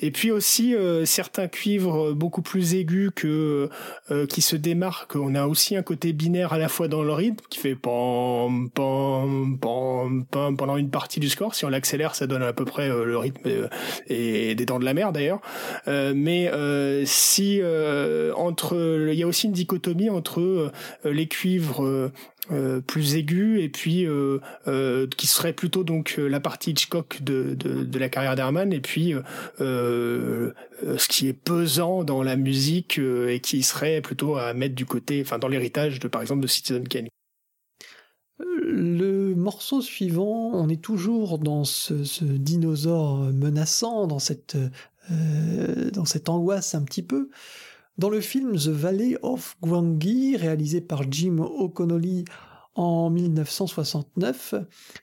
Et 0.00 0.10
puis 0.10 0.30
aussi 0.30 0.74
euh, 0.74 0.89
certains 1.04 1.48
cuivres 1.48 2.12
beaucoup 2.14 2.42
plus 2.42 2.74
aigus 2.74 3.10
que 3.14 3.68
euh, 4.10 4.26
qui 4.26 4.42
se 4.42 4.56
démarquent. 4.56 5.16
On 5.16 5.34
a 5.34 5.46
aussi 5.46 5.76
un 5.76 5.82
côté 5.82 6.12
binaire 6.12 6.52
à 6.52 6.58
la 6.58 6.68
fois 6.68 6.88
dans 6.88 7.02
le 7.02 7.12
rythme 7.12 7.44
qui 7.48 7.58
fait 7.58 7.74
pam 7.74 8.70
pam 8.70 9.58
pam 9.60 10.24
pam 10.30 10.56
pendant 10.56 10.76
une 10.76 10.90
partie 10.90 11.20
du 11.20 11.28
score. 11.28 11.54
Si 11.54 11.64
on 11.64 11.68
l'accélère, 11.68 12.14
ça 12.14 12.26
donne 12.26 12.42
à 12.42 12.52
peu 12.52 12.64
près 12.64 12.88
euh, 12.88 13.04
le 13.04 13.18
rythme 13.18 13.68
et 14.08 14.54
des 14.54 14.66
dents 14.66 14.78
de 14.78 14.84
la 14.84 14.94
mer 14.94 15.12
d'ailleurs. 15.12 15.40
mais 15.86 16.50
si 17.04 17.60
entre, 18.36 19.08
il 19.10 19.18
y 19.18 19.22
a 19.22 19.26
aussi 19.26 19.46
une 19.46 19.52
dichotomie 19.52 20.10
entre 20.10 20.72
les 21.04 21.26
cuivres 21.26 22.10
euh, 22.52 22.80
plus 22.80 23.14
aigu 23.14 23.60
et 23.60 23.68
puis 23.68 24.04
euh, 24.06 24.40
euh, 24.66 25.06
qui 25.16 25.28
serait 25.28 25.52
plutôt 25.52 25.84
donc 25.84 26.16
la 26.18 26.40
partie 26.40 26.72
Hitchcock 26.72 27.22
de, 27.22 27.54
de, 27.54 27.98
la 27.98 28.08
carrière 28.08 28.34
d'Herman 28.34 28.72
et 28.72 28.80
puis 28.80 29.14
ce 29.58 31.08
qui 31.08 31.28
est 31.28 31.32
pesant 31.32 32.02
dans 32.02 32.22
la 32.22 32.36
musique 32.36 32.98
et 32.98 33.40
qui 33.40 33.62
serait 33.62 34.00
plutôt 34.00 34.36
à 34.36 34.52
mettre 34.54 34.74
du 34.74 34.86
côté, 34.86 35.22
enfin 35.24 35.38
dans 35.38 35.48
l'héritage 35.48 36.00
de 36.00 36.08
par 36.08 36.22
exemple 36.22 36.40
de 36.40 36.46
Citizen 36.46 36.88
Kane. 36.88 37.08
Le 38.38 39.34
morceau 39.34 39.82
suivant, 39.82 40.50
on 40.54 40.68
est 40.68 40.80
toujours 40.80 41.38
dans 41.38 41.64
ce, 41.64 42.04
ce 42.04 42.24
dinosaure 42.24 43.18
menaçant, 43.32 44.06
dans 44.06 44.18
cette, 44.18 44.56
dans 45.92 46.04
cette 46.04 46.28
angoisse 46.28 46.74
un 46.74 46.82
petit 46.82 47.02
peu. 47.02 47.28
Dans 48.00 48.08
le 48.08 48.22
film 48.22 48.56
The 48.56 48.68
Valley 48.68 49.18
of 49.20 49.58
Gwangi, 49.60 50.34
réalisé 50.38 50.80
par 50.80 51.02
Jim 51.12 51.36
O'Connolly 51.38 52.24
en 52.74 53.10
1969, 53.10 54.54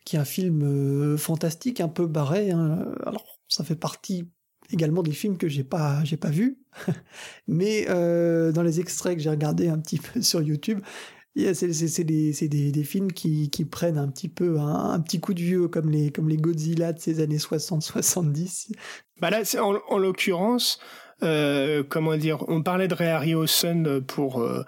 qui 0.04 0.16
est 0.16 0.20
un 0.20 0.26
film 0.26 0.64
euh, 0.64 1.16
fantastique, 1.16 1.80
un 1.80 1.90
peu 1.90 2.08
barré. 2.08 2.50
Hein. 2.50 2.88
Alors, 3.06 3.24
ça 3.48 3.64
fait 3.64 3.76
partie 3.76 4.28
également 4.72 5.04
des 5.04 5.12
films 5.12 5.38
que 5.38 5.48
j'ai 5.48 5.64
pas 5.64 6.02
pas 6.20 6.30
vus, 6.32 6.58
mais 7.48 7.86
euh, 7.88 8.52
dans 8.52 8.64
les 8.64 8.80
extraits 8.80 9.16
que 9.16 9.22
j'ai 9.22 9.30
regardés 9.30 9.68
un 9.68 9.78
petit 9.78 10.00
peu 10.00 10.20
sur 10.24 10.42
YouTube, 10.42 10.80
c'est 11.36 12.04
des, 12.04 12.32
des, 12.32 12.72
des, 12.72 12.84
films 12.84 13.12
qui, 13.12 13.52
qui, 13.52 13.64
prennent 13.64 14.00
un 14.00 14.08
petit 14.08 14.28
peu 14.28 14.60
un, 14.60 15.00
petit 15.02 15.20
coup 15.20 15.36
de 15.36 15.40
vieux 15.40 15.68
comme 15.68 15.92
les, 15.92 16.10
comme 16.12 16.30
les 16.30 16.38
Godzilla 16.38 16.94
de 16.94 17.00
ces 17.00 17.20
années 17.20 17.38
60-70. 17.38 18.72
Bah 19.22 19.30
là, 19.30 19.44
en, 19.62 19.76
en 19.88 20.00
l'occurrence, 20.00 20.80
euh, 21.24 21.84
comment 21.88 22.16
dire, 22.16 22.44
on 22.48 22.62
parlait 22.62 22.88
de 22.88 22.94
Ray 22.94 23.10
Harryhausen 23.10 24.02
pour 24.02 24.42
euh, 24.42 24.64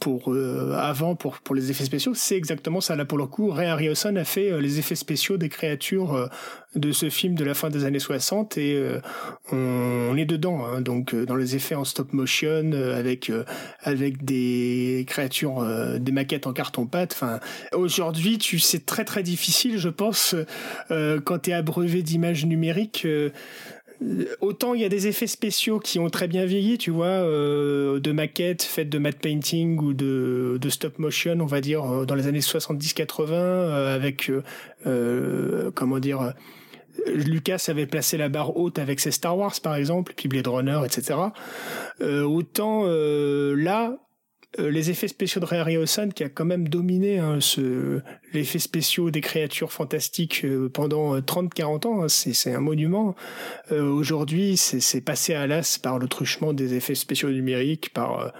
pour 0.00 0.32
euh, 0.32 0.74
avant 0.76 1.16
pour 1.16 1.38
pour 1.38 1.56
les 1.56 1.72
effets 1.72 1.84
spéciaux, 1.84 2.12
c'est 2.14 2.36
exactement 2.36 2.80
ça 2.80 2.94
là 2.94 3.04
pour 3.04 3.18
le 3.18 3.26
coup. 3.26 3.50
Ray 3.50 3.66
Harryhausen 3.66 4.16
a 4.16 4.24
fait 4.24 4.52
euh, 4.52 4.60
les 4.60 4.78
effets 4.78 4.94
spéciaux 4.94 5.38
des 5.38 5.48
créatures 5.48 6.30
de 6.76 6.92
ce 6.92 7.10
film 7.10 7.34
de 7.34 7.44
la 7.44 7.54
fin 7.54 7.68
des 7.68 7.84
années 7.84 7.98
60 7.98 8.58
et 8.58 8.80
on, 9.50 10.16
est 10.16 10.26
dedans 10.26 10.64
hein, 10.64 10.82
donc 10.82 11.14
dans 11.14 11.34
les 11.34 11.56
effets 11.56 11.74
en 11.74 11.84
stop 11.84 12.12
motion 12.12 12.70
avec 12.94 13.32
avec 13.82 14.24
des 14.24 15.04
créatures 15.08 15.66
des 15.98 16.12
maquettes 16.12 16.46
en 16.46 16.52
carton 16.52 16.86
pâte. 16.86 17.12
Enfin 17.14 17.40
aujourd'hui, 17.72 18.38
tu 18.38 18.58
c'est 18.58 18.86
très 18.86 19.04
très 19.04 19.22
difficile 19.22 19.78
je 19.78 19.88
pense 19.88 20.36
quand 20.88 21.38
tu 21.40 21.50
es 21.50 21.54
abreuvé 21.54 22.02
d'images 22.02 22.44
numériques 22.46 23.06
autant 24.40 24.74
il 24.74 24.80
y 24.80 24.84
a 24.84 24.88
des 24.88 25.08
effets 25.08 25.26
spéciaux 25.26 25.80
qui 25.80 25.98
ont 25.98 26.08
très 26.08 26.28
bien 26.28 26.44
vieilli, 26.44 26.78
tu 26.78 26.90
vois, 26.90 27.06
euh, 27.06 27.98
de 28.00 28.12
maquettes 28.12 28.62
faites 28.62 28.88
de 28.88 28.98
matte 28.98 29.18
painting 29.18 29.78
ou 29.78 29.92
de, 29.92 30.58
stop 30.68 30.98
motion, 30.98 31.36
on 31.40 31.46
va 31.46 31.60
dire, 31.60 31.84
euh, 31.84 32.04
dans 32.04 32.14
les 32.14 32.26
années 32.26 32.40
70-80, 32.40 33.32
euh, 33.32 33.94
avec, 33.94 34.30
comment 35.74 35.98
dire, 35.98 36.32
Lucas 37.06 37.64
avait 37.68 37.86
placé 37.86 38.16
la 38.16 38.28
barre 38.28 38.56
haute 38.56 38.78
avec 38.78 39.00
ses 39.00 39.10
Star 39.10 39.36
Wars, 39.36 39.54
par 39.62 39.74
exemple, 39.74 40.14
puis 40.16 40.28
Blade 40.28 40.46
Runner, 40.46 40.80
etc. 40.84 41.18
autant 42.00 42.84
là, 42.86 43.96
euh, 44.58 44.70
les 44.70 44.88
effets 44.88 45.08
spéciaux 45.08 45.42
de 45.42 45.46
Ray 45.46 45.60
Harryhausen 45.60 46.12
qui 46.12 46.24
a 46.24 46.30
quand 46.30 46.46
même 46.46 46.68
dominé 46.68 47.18
hein, 47.18 47.38
ce 47.38 48.00
l'effet 48.32 48.58
spéciaux 48.58 49.10
des 49.10 49.20
créatures 49.20 49.72
fantastiques 49.72 50.42
euh, 50.44 50.70
pendant 50.70 51.18
30-40 51.18 51.86
euh, 51.86 51.88
ans, 51.88 52.02
hein, 52.02 52.08
c'est 52.08 52.54
un 52.54 52.60
monument. 52.60 53.14
Aujourd'hui, 53.70 54.56
c'est 54.56 55.00
passé 55.02 55.34
à 55.34 55.46
l'as 55.46 55.78
par 55.78 55.98
le 55.98 56.08
truchement 56.08 56.54
des 56.54 56.74
effets 56.74 56.94
spéciaux 56.94 57.30
numériques, 57.30 57.92
par 57.92 58.32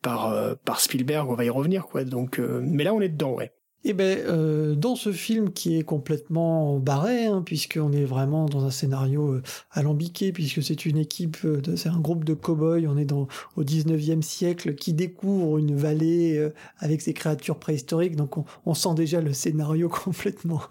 par 0.00 0.56
par 0.64 0.80
Spielberg, 0.80 1.28
on 1.28 1.34
va 1.34 1.44
y 1.44 1.50
revenir 1.50 1.86
quoi. 1.86 2.04
Donc 2.04 2.38
mais 2.38 2.84
là 2.84 2.94
on 2.94 3.00
est 3.00 3.10
dedans 3.10 3.34
ouais. 3.34 3.52
Et 3.84 3.92
ben, 3.92 4.18
euh, 4.18 4.74
dans 4.74 4.96
ce 4.96 5.12
film 5.12 5.52
qui 5.52 5.78
est 5.78 5.84
complètement 5.84 6.78
barré, 6.80 7.26
hein, 7.26 7.42
puisqu'on 7.46 7.92
est 7.92 8.04
vraiment 8.04 8.46
dans 8.46 8.64
un 8.64 8.70
scénario 8.70 9.34
euh, 9.34 9.42
alambiqué, 9.70 10.32
puisque 10.32 10.64
c'est 10.64 10.84
une 10.84 10.98
équipe, 10.98 11.38
euh, 11.44 11.62
c'est 11.76 11.88
un 11.88 12.00
groupe 12.00 12.24
de 12.24 12.34
cow-boys, 12.34 12.88
on 12.88 12.96
est 12.96 13.04
dans, 13.04 13.28
au 13.56 13.62
19e 13.62 14.22
siècle, 14.22 14.74
qui 14.74 14.94
découvre 14.94 15.58
une 15.58 15.76
vallée 15.76 16.50
avec 16.78 17.00
ses 17.00 17.14
créatures 17.14 17.58
préhistoriques, 17.58 18.16
donc 18.16 18.34
on, 18.66 18.74
sent 18.74 18.94
déjà 18.96 19.20
le 19.20 19.32
scénario 19.32 19.88
complètement, 20.04 20.62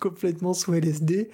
complètement 0.00 0.52
sous 0.52 0.74
LSD. 0.74 1.30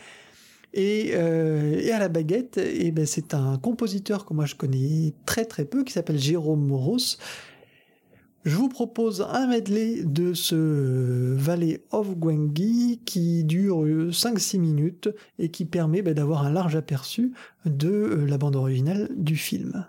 Et, 0.76 1.10
et, 1.10 1.92
à 1.92 2.00
la 2.00 2.08
baguette, 2.08 2.58
et 2.58 2.90
ben 2.90 3.06
c'est 3.06 3.32
un 3.32 3.58
compositeur 3.58 4.26
que 4.26 4.34
moi 4.34 4.44
je 4.44 4.56
connais 4.56 5.14
très 5.24 5.44
très 5.44 5.64
peu, 5.64 5.84
qui 5.84 5.92
s'appelle 5.92 6.18
Jérôme 6.18 6.66
Moros, 6.66 7.16
je 8.44 8.56
vous 8.56 8.68
propose 8.68 9.22
un 9.22 9.46
medley 9.46 10.02
de 10.04 10.34
ce 10.34 11.34
Valley 11.34 11.82
of 11.92 12.14
Gwengi 12.16 13.00
qui 13.06 13.42
dure 13.44 13.84
5-6 13.84 14.58
minutes 14.58 15.08
et 15.38 15.50
qui 15.50 15.64
permet 15.64 16.02
bah, 16.02 16.12
d'avoir 16.12 16.44
un 16.44 16.50
large 16.50 16.76
aperçu 16.76 17.32
de 17.64 17.88
euh, 17.88 18.26
la 18.26 18.36
bande 18.36 18.56
originale 18.56 19.08
du 19.16 19.36
film. 19.36 19.86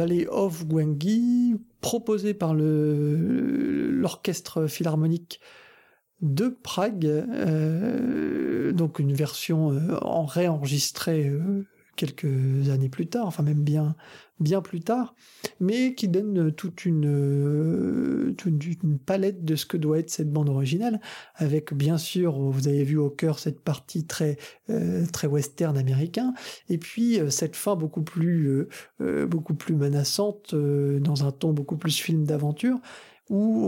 Valley 0.00 0.26
of 0.28 0.66
Gwengi, 0.66 1.56
proposé 1.82 2.32
par 2.32 2.54
l'orchestre 2.54 4.66
philharmonique 4.66 5.40
de 6.22 6.48
Prague, 6.48 7.04
euh, 7.04 8.72
donc 8.72 8.98
une 8.98 9.12
version 9.12 9.72
euh, 9.72 9.98
en 10.00 10.24
réenregistrée 10.24 11.28
euh, 11.28 11.66
quelques 12.00 12.70
années 12.70 12.88
plus 12.88 13.08
tard, 13.08 13.26
enfin 13.26 13.42
même 13.42 13.62
bien, 13.62 13.94
plus 14.62 14.80
tard, 14.80 15.14
mais 15.60 15.94
qui 15.94 16.08
donne 16.08 16.50
toute 16.50 16.86
une, 16.86 18.34
une, 18.46 18.98
palette 18.98 19.44
de 19.44 19.54
ce 19.54 19.66
que 19.66 19.76
doit 19.76 19.98
être 19.98 20.08
cette 20.08 20.32
bande 20.32 20.48
originale, 20.48 20.98
avec 21.34 21.74
bien 21.74 21.98
sûr, 21.98 22.40
vous 22.40 22.68
avez 22.68 22.84
vu 22.84 22.96
au 22.96 23.10
cœur 23.10 23.38
cette 23.38 23.60
partie 23.60 24.06
très, 24.06 24.38
très 25.12 25.26
western 25.26 25.76
américain, 25.76 26.32
et 26.70 26.78
puis 26.78 27.18
cette 27.28 27.54
fin 27.54 27.76
beaucoup 27.76 28.02
plus, 28.02 28.66
beaucoup 29.28 29.54
plus 29.54 29.74
menaçante, 29.74 30.54
dans 30.54 31.26
un 31.26 31.32
ton 31.32 31.52
beaucoup 31.52 31.76
plus 31.76 32.00
film 32.00 32.24
d'aventure, 32.24 32.80
où 33.28 33.66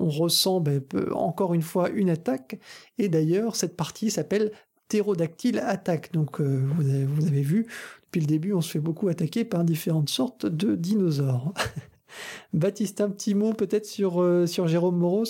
on, 0.00 0.08
ressent 0.08 0.60
ben, 0.60 0.82
encore 1.12 1.54
une 1.54 1.62
fois 1.62 1.90
une 1.90 2.08
attaque. 2.08 2.58
Et 2.98 3.08
d'ailleurs, 3.08 3.54
cette 3.54 3.76
partie 3.76 4.10
s'appelle 4.10 4.52
Ptérodactyle 4.90 5.60
attaque. 5.60 6.12
Donc 6.12 6.40
euh, 6.40 6.66
vous, 6.74 7.26
avez, 7.26 7.42
vu, 7.42 7.68
depuis 8.06 8.20
le 8.20 8.26
début, 8.26 8.52
on 8.52 8.60
se 8.60 8.72
fait 8.72 8.80
beaucoup 8.80 9.06
attaquer 9.06 9.44
par 9.44 9.62
différentes 9.62 10.10
sortes 10.10 10.46
de 10.46 10.74
dinosaures. 10.74 11.54
Baptiste, 12.52 13.00
un 13.00 13.08
petit 13.08 13.34
mot 13.34 13.52
peut-être 13.52 13.86
sur, 13.86 14.20
euh, 14.20 14.46
sur 14.46 14.66
Jérôme 14.66 14.98
Moros 14.98 15.24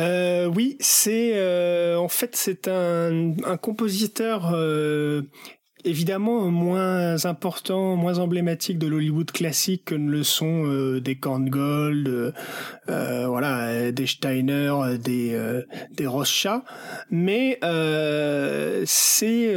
euh, 0.00 0.46
oui, 0.46 0.76
c'est 0.80 1.34
en 1.94 2.08
fait 2.08 2.34
c'est 2.34 2.66
un, 2.66 3.34
un 3.44 3.56
compositeur 3.56 4.52
évidemment 5.84 6.50
moins 6.50 7.24
important, 7.26 7.96
moins 7.96 8.18
emblématique 8.18 8.78
de 8.78 8.86
l'Hollywood 8.86 9.30
classique 9.30 9.84
que 9.86 9.94
ne 9.94 10.10
le 10.10 10.22
sont 10.22 10.66
euh, 10.66 11.00
des 11.00 11.16
Korngold, 11.16 12.08
euh, 12.08 12.32
euh, 12.88 13.26
voilà, 13.28 13.92
des 13.92 14.06
Steiner, 14.06 14.72
des 15.02 15.38
des 15.92 16.06
Rothschild, 16.06 16.62
mais 17.10 17.58
c'est 18.86 19.56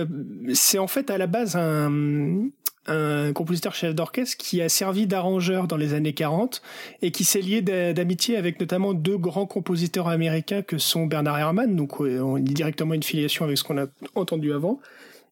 c'est 0.54 0.80
en 0.80 0.88
fait 0.88 1.10
à 1.10 1.18
la 1.18 1.28
base 1.28 1.56
un 1.56 2.50
un 2.90 3.34
compositeur 3.34 3.76
chef 3.76 3.94
d'orchestre 3.94 4.38
qui 4.38 4.62
a 4.62 4.70
servi 4.70 5.08
d'arrangeur 5.08 5.68
dans 5.68 5.76
les 5.76 5.94
années 5.94 6.13
40 6.13 6.62
et 7.02 7.12
qui 7.12 7.26
s'est 7.26 7.42
lié 7.42 7.62
d'amitié 7.62 8.38
avec 8.38 8.62
notamment 8.62 8.94
deux 8.94 9.18
grands 9.18 9.46
compositeurs 9.46 10.08
américains 10.08 10.62
que 10.62 10.78
sont 10.78 11.06
Bernard 11.06 11.38
Herrmann, 11.38 11.76
donc 11.76 12.00
on 12.00 12.38
dit 12.38 12.54
directement 12.54 12.94
une 12.94 13.04
filiation 13.04 13.44
avec 13.44 13.58
ce 13.58 13.66
qu'on 13.66 13.78
a 13.78 13.88
entendu 14.16 14.54
avant, 14.54 14.80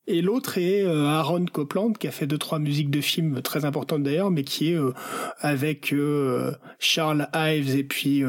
et 0.07 0.21
l'autre 0.21 0.57
est 0.57 0.83
euh, 0.83 1.07
Aaron 1.07 1.45
Copland, 1.45 1.93
qui 1.93 2.07
a 2.07 2.11
fait 2.11 2.27
deux 2.27 2.37
trois 2.37 2.59
musiques 2.59 2.91
de 2.91 3.01
films 3.01 3.41
très 3.41 3.65
importantes 3.65 4.03
d'ailleurs, 4.03 4.29
mais 4.29 4.43
qui 4.43 4.71
est 4.71 4.77
euh, 4.77 4.93
avec 5.39 5.93
euh, 5.93 6.53
Charles 6.77 7.27
Ives 7.33 7.75
et 7.75 7.83
puis 7.83 8.23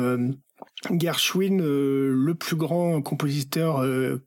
Gershwin, 0.91 1.59
le 1.59 2.35
plus 2.35 2.57
grand 2.57 3.03
compositeur 3.03 3.85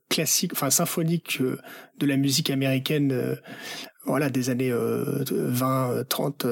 classique, 0.09 0.53
enfin 0.53 0.69
symphonique 0.69 1.41
de 1.41 2.05
la 2.05 2.17
musique 2.17 2.49
américaine, 2.49 3.37
voilà, 4.05 4.29
des 4.29 4.49
années 4.49 4.73
20, 4.73 6.07
30, 6.07 6.45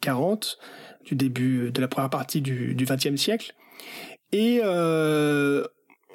40, 0.00 0.58
du 1.06 1.14
début 1.14 1.70
de 1.72 1.80
la 1.80 1.88
première 1.88 2.10
partie 2.10 2.40
du, 2.40 2.76
20e 2.76 3.16
siècle. 3.16 3.54
Et 4.32 4.60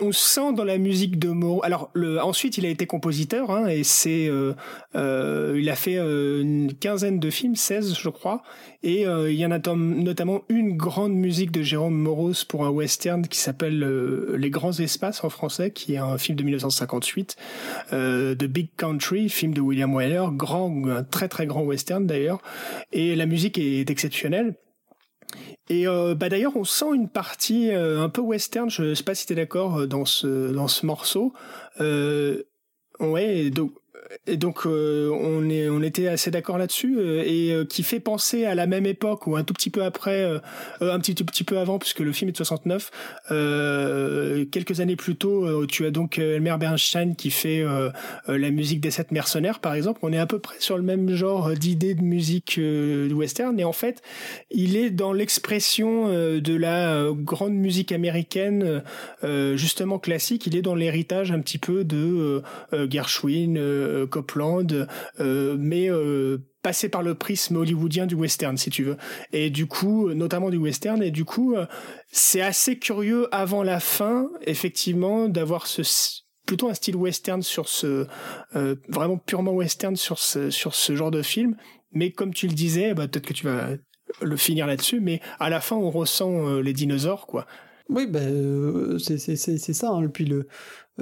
on 0.01 0.11
sent 0.11 0.53
dans 0.53 0.63
la 0.63 0.77
musique 0.77 1.19
de 1.19 1.29
Moreau. 1.29 1.63
Alors 1.63 1.89
le, 1.93 2.21
ensuite, 2.21 2.57
il 2.57 2.65
a 2.65 2.69
été 2.69 2.85
compositeur 2.85 3.51
hein, 3.51 3.67
et 3.67 3.83
c'est, 3.83 4.27
euh, 4.27 4.53
euh, 4.95 5.57
il 5.57 5.69
a 5.69 5.75
fait 5.75 5.97
euh, 5.97 6.41
une 6.41 6.73
quinzaine 6.73 7.19
de 7.19 7.29
films, 7.29 7.55
16 7.55 7.95
je 7.95 8.09
crois, 8.09 8.41
et 8.83 9.03
il 9.03 9.35
y 9.35 9.45
en 9.45 9.51
a 9.51 9.59
notamment 9.75 10.41
une 10.49 10.75
grande 10.75 11.13
musique 11.13 11.51
de 11.51 11.61
Jérôme 11.61 11.95
Moros 11.95 12.45
pour 12.49 12.65
un 12.65 12.69
western 12.69 13.27
qui 13.27 13.37
s'appelle 13.37 13.79
Les 14.35 14.49
Grands 14.49 14.79
Espaces 14.79 15.23
en 15.23 15.29
français, 15.29 15.69
qui 15.69 15.93
est 15.93 15.97
un 15.97 16.17
film 16.17 16.35
de 16.35 16.43
1958, 16.43 17.35
The 17.91 18.43
Big 18.45 18.69
Country, 18.77 19.29
film 19.29 19.53
de 19.53 19.61
William 19.61 19.93
Wyler, 19.93 20.25
grand, 20.31 20.89
un 20.89 21.03
très 21.03 21.27
très 21.27 21.45
grand 21.45 21.61
western 21.61 22.07
d'ailleurs, 22.07 22.41
et 22.91 23.15
la 23.15 23.27
musique 23.27 23.59
est 23.59 23.87
exceptionnelle. 23.91 24.55
Et 25.69 25.87
euh, 25.87 26.15
bah 26.15 26.29
d'ailleurs, 26.29 26.57
on 26.57 26.63
sent 26.63 26.93
une 26.93 27.07
partie 27.07 27.71
euh, 27.71 28.01
un 28.01 28.09
peu 28.09 28.21
western. 28.21 28.69
Je 28.69 28.93
sais 28.93 29.03
pas 29.03 29.15
si 29.15 29.25
tu 29.25 29.33
es 29.33 29.35
d'accord 29.35 29.79
euh, 29.79 29.87
dans 29.87 30.05
ce 30.05 30.51
dans 30.51 30.67
ce 30.67 30.85
morceau. 30.85 31.33
ouais, 32.99 33.49
donc 33.49 33.71
et 34.27 34.37
donc 34.37 34.65
euh, 34.65 35.09
on 35.09 35.49
est 35.49 35.69
on 35.69 35.81
était 35.81 36.07
assez 36.07 36.31
d'accord 36.31 36.57
là-dessus 36.57 36.97
euh, 36.97 37.23
et 37.25 37.51
euh, 37.51 37.65
qui 37.65 37.83
fait 37.83 37.99
penser 37.99 38.45
à 38.45 38.55
la 38.55 38.67
même 38.67 38.85
époque 38.85 39.27
ou 39.27 39.35
un 39.35 39.43
tout 39.43 39.53
petit 39.53 39.69
peu 39.69 39.83
après 39.83 40.25
un 40.81 40.99
petit 40.99 41.15
tout 41.15 41.25
petit 41.25 41.43
peu 41.43 41.57
avant 41.57 41.79
puisque 41.79 41.99
le 41.99 42.11
film 42.11 42.29
est 42.29 42.31
de 42.33 42.37
69 42.37 42.91
quelques 44.51 44.79
années 44.79 44.95
plus 44.95 45.15
tôt 45.15 45.65
tu 45.65 45.85
as 45.85 45.91
donc 45.91 46.17
Elmer 46.17 46.55
Bernstein 46.59 47.15
qui 47.15 47.31
fait 47.31 47.63
la 48.27 48.51
musique 48.51 48.81
des 48.81 48.91
sept 48.91 49.11
mercenaires 49.11 49.59
par 49.59 49.73
exemple. 49.73 49.99
On 50.03 50.11
est 50.13 50.17
à 50.17 50.25
peu 50.25 50.39
près 50.39 50.55
sur 50.59 50.77
le 50.77 50.83
même 50.83 51.13
genre 51.13 51.51
d'idée 51.53 51.95
de 51.95 52.01
musique 52.01 52.59
western 53.13 53.59
et 53.59 53.63
en 53.63 53.73
fait 53.73 54.01
il 54.49 54.75
est 54.75 54.89
dans 54.89 55.13
l'expression 55.13 56.07
de 56.09 56.55
la 56.55 57.09
grande 57.13 57.53
musique 57.53 57.91
américaine 57.91 58.83
justement 59.55 59.99
classique. 59.99 60.47
Il 60.47 60.55
est 60.55 60.61
dans 60.61 60.75
l'héritage 60.75 61.31
un 61.31 61.39
petit 61.39 61.57
peu 61.57 61.83
de 61.83 62.41
Gershwin 62.89 63.57
euh, 64.00 64.00
Copland, 64.05 64.87
euh, 65.19 65.55
mais 65.59 65.89
euh, 65.89 66.39
passer 66.61 66.89
par 66.89 67.03
le 67.03 67.15
prisme 67.15 67.57
hollywoodien 67.57 68.05
du 68.05 68.15
western, 68.15 68.57
si 68.57 68.69
tu 68.69 68.83
veux. 68.83 68.97
Et 69.33 69.49
du 69.49 69.67
coup, 69.67 70.13
notamment 70.13 70.49
du 70.49 70.57
western. 70.57 71.01
Et 71.01 71.11
du 71.11 71.25
coup, 71.25 71.55
c'est 72.11 72.41
assez 72.41 72.77
curieux 72.77 73.27
avant 73.33 73.63
la 73.63 73.79
fin, 73.79 74.29
effectivement, 74.45 75.27
d'avoir 75.27 75.67
ce 75.67 75.81
plutôt 76.45 76.69
un 76.69 76.73
style 76.73 76.95
western 76.95 77.41
sur 77.41 77.67
ce 77.67 78.05
vraiment 78.89 79.17
purement 79.17 79.53
western 79.53 79.95
sur 79.95 80.19
ce 80.19 80.49
sur 80.49 80.75
ce 80.75 80.95
genre 80.95 81.11
de 81.11 81.23
film. 81.23 81.55
Mais 81.93 82.11
comme 82.11 82.33
tu 82.33 82.47
le 82.47 82.53
disais, 82.53 82.93
bah, 82.93 83.07
peut-être 83.07 83.25
que 83.25 83.33
tu 83.33 83.45
vas 83.45 83.69
le 84.21 84.37
finir 84.37 84.67
là-dessus. 84.67 84.99
Mais 84.99 85.19
à 85.39 85.49
la 85.49 85.61
fin, 85.61 85.75
on 85.75 85.89
ressent 85.89 86.59
les 86.59 86.73
dinosaures, 86.73 87.25
quoi. 87.25 87.47
Oui, 87.91 88.07
ben 88.07 88.97
c'est 88.99 89.17
ça. 89.73 89.89
Hein. 89.89 90.07
Puis 90.07 90.25
le 90.25 90.47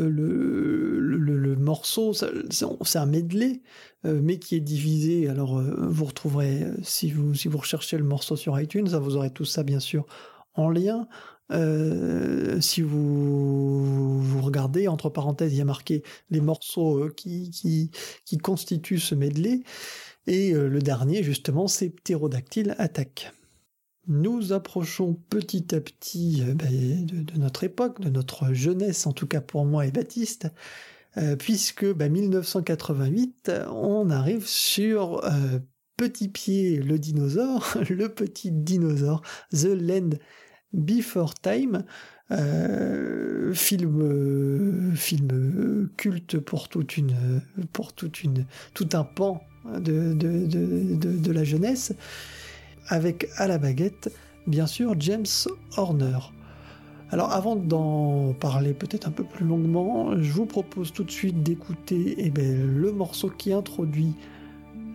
le, 0.08 1.00
le, 1.00 1.56
morceau, 1.56 2.14
c'est 2.14 2.98
un 2.98 3.06
medley, 3.06 3.62
euh, 4.06 4.20
mais 4.24 4.40
qui 4.40 4.56
est 4.56 4.62
divisé. 4.62 5.28
Alors, 5.28 5.58
euh, 5.58 5.88
vous 5.88 6.06
retrouverez, 6.06 6.64
euh, 6.64 6.74
si 6.84 7.12
vous, 7.12 7.34
recherchez 7.58 7.98
le 7.98 8.04
morceau 8.04 8.36
sur 8.36 8.60
iTunes, 8.60 8.88
vous 8.88 9.16
aurez 9.16 9.32
tout 9.32 9.46
ça, 9.46 9.64
bien 9.64 9.80
sûr, 9.80 10.06
en 10.56 10.70
lien. 10.70 11.08
si 12.60 12.82
vous, 12.82 14.22
vous 14.22 14.42
regardez, 14.42 14.88
entre 14.88 15.10
parenthèses, 15.10 15.54
il 15.54 15.58
y 15.58 15.62
a 15.62 15.66
marqué 15.66 16.04
les 16.30 16.42
morceaux 16.42 17.10
qui 17.16 17.92
constituent 18.44 19.00
ce 19.00 19.16
medley. 19.16 19.64
Et 20.28 20.54
le 20.54 20.80
dernier, 20.80 21.24
justement, 21.24 21.68
c'est 21.68 21.90
Ptérodactyle 21.90 22.76
Attaque 22.78 23.32
nous 24.08 24.54
approchons 24.54 25.18
petit 25.30 25.76
à 25.76 25.82
petit 25.82 26.44
euh, 26.48 26.54
ben, 26.54 27.06
de, 27.06 27.38
notre 27.38 27.64
époque, 27.64 28.02
de 28.02 28.10
notre 28.10 28.54
jeunesse, 28.54 29.08
en 29.08 29.14
tout 29.14 29.28
cas 29.28 29.42
pour 29.42 29.66
moi 29.66 29.86
et 29.86 29.92
Baptiste, 29.92 30.48
euh, 31.18 31.36
puisque 31.36 31.84
1988, 31.84 33.36
ben, 33.46 33.70
on 33.72 34.10
arrive 34.10 34.48
sur 34.48 35.24
euh, 35.26 35.60
Petit 35.98 36.30
Pied 36.30 36.78
le 36.78 36.98
dinosaure, 36.98 37.78
le 37.90 38.10
petit 38.10 38.52
dinosaure, 38.52 39.22
The 39.52 39.76
Land 39.80 40.12
Before 40.74 41.34
Time, 41.34 41.84
film, 43.54 44.90
culte 45.98 46.40
pour 46.40 46.70
toute 46.70 46.96
une, 46.96 47.42
pour 47.74 47.94
toute 47.94 48.22
tout 48.76 48.90
un 48.94 49.04
pan 49.04 49.42
de 49.66 51.32
la 51.32 51.44
jeunesse 51.44 51.94
avec 52.90 53.30
à 53.38 53.48
la 53.48 53.58
baguette, 53.58 54.14
bien 54.48 54.68
sûr, 54.68 54.96
James 55.00 55.26
Horner. 55.78 56.18
Alors 57.12 57.32
avant 57.32 57.56
d'en 57.56 58.34
parler 58.34 58.74
peut-être 58.74 59.08
un 59.08 59.12
peu 59.12 59.24
plus 59.24 59.46
longuement, 59.46 60.12
je 60.22 60.32
vous 60.32 60.46
propose 60.46 60.94
tout 60.94 61.04
de 61.04 61.12
suite 61.12 61.42
d'écouter 61.42 62.16
eh 62.18 62.30
ben, 62.30 62.68
le 62.68 62.92
morceau 62.92 63.30
qui 63.30 63.52
introduit 63.52 64.14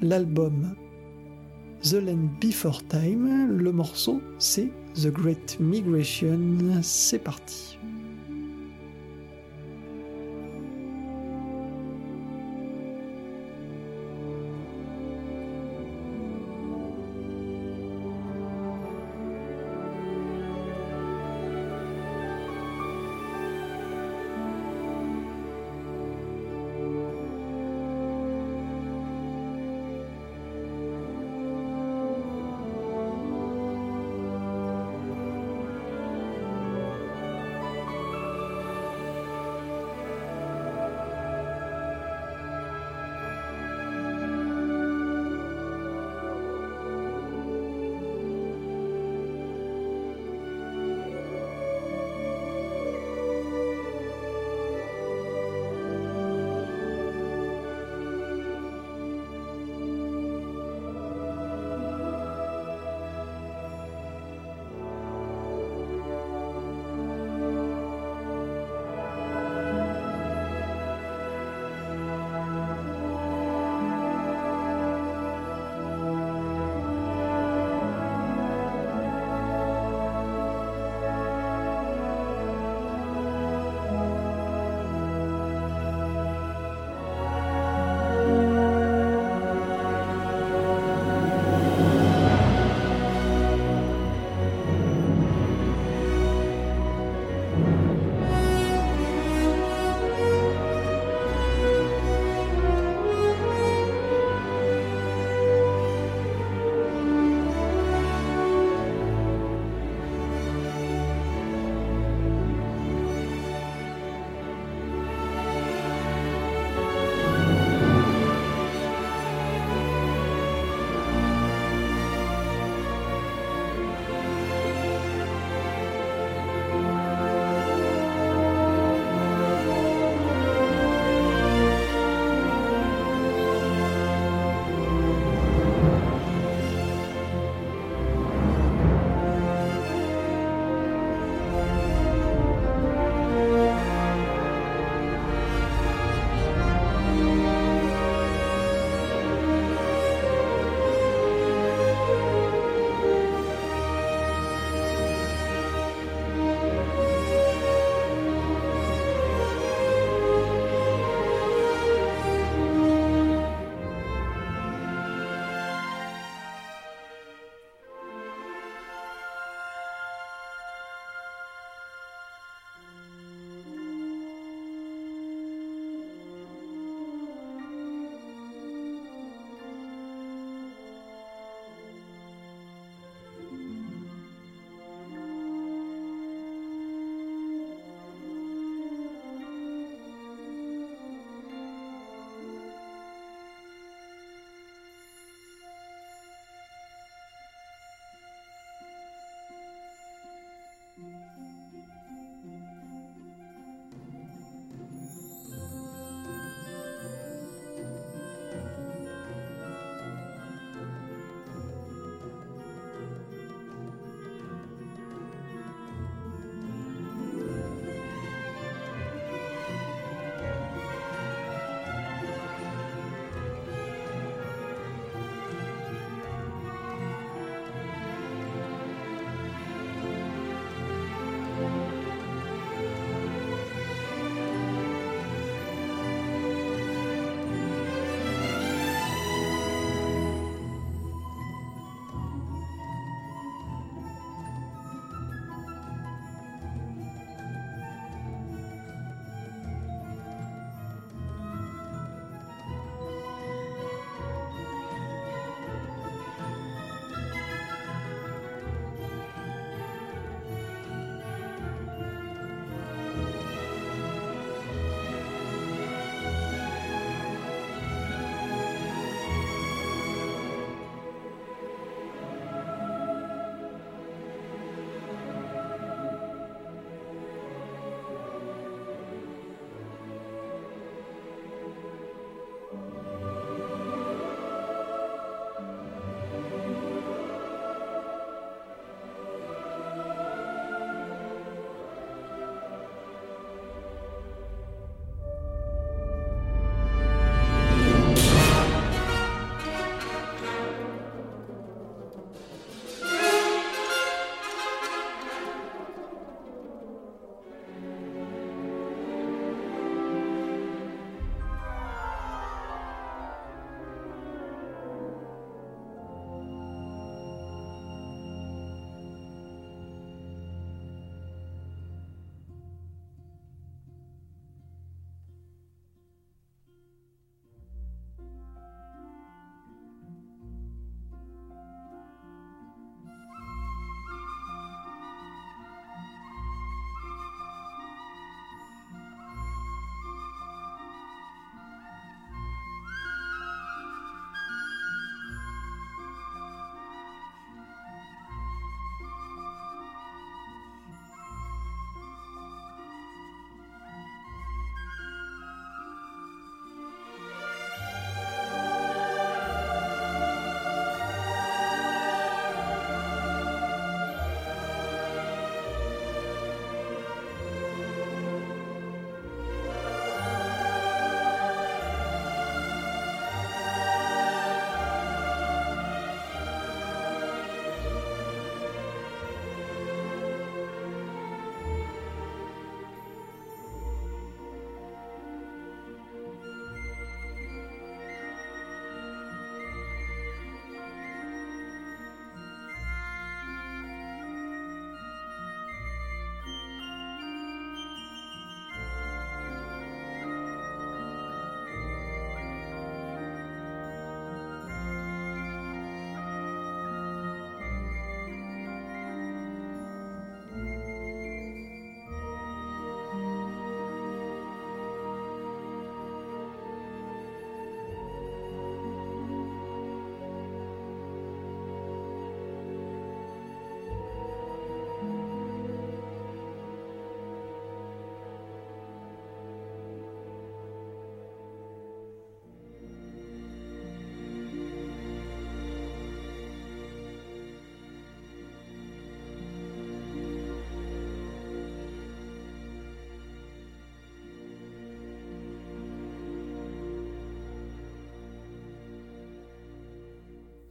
l'album 0.01 0.75
The 1.83 1.95
Land 1.95 2.29
Before 2.41 2.87
Time. 2.87 3.49
Le 3.49 3.73
morceau 3.73 4.23
c'est 4.39 4.69
The 4.95 5.09
Great 5.09 5.57
Migration. 5.59 6.81
C'est 6.83 7.19
parti. 7.19 7.74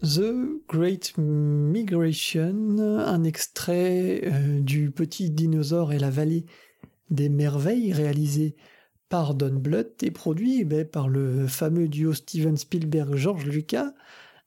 The 0.03 0.59
Great 0.67 1.13
Migration, 1.17 2.77
un 2.77 3.23
extrait 3.23 4.21
euh, 4.25 4.59
du 4.59 4.91
Petit 4.91 5.29
dinosaure 5.29 5.93
et 5.93 5.97
la 5.97 6.09
vallée 6.09 6.45
des 7.09 7.29
merveilles 7.29 7.93
réalisé 7.93 8.57
par 9.07 9.33
Don 9.33 9.55
Bluth 9.55 10.03
et 10.03 10.11
produit 10.11 10.57
eh 10.59 10.65
ben, 10.65 10.85
par 10.85 11.07
le 11.07 11.47
fameux 11.47 11.87
duo 11.87 12.11
Steven 12.11 12.57
Spielberg-George 12.57 13.45
Lucas 13.45 13.93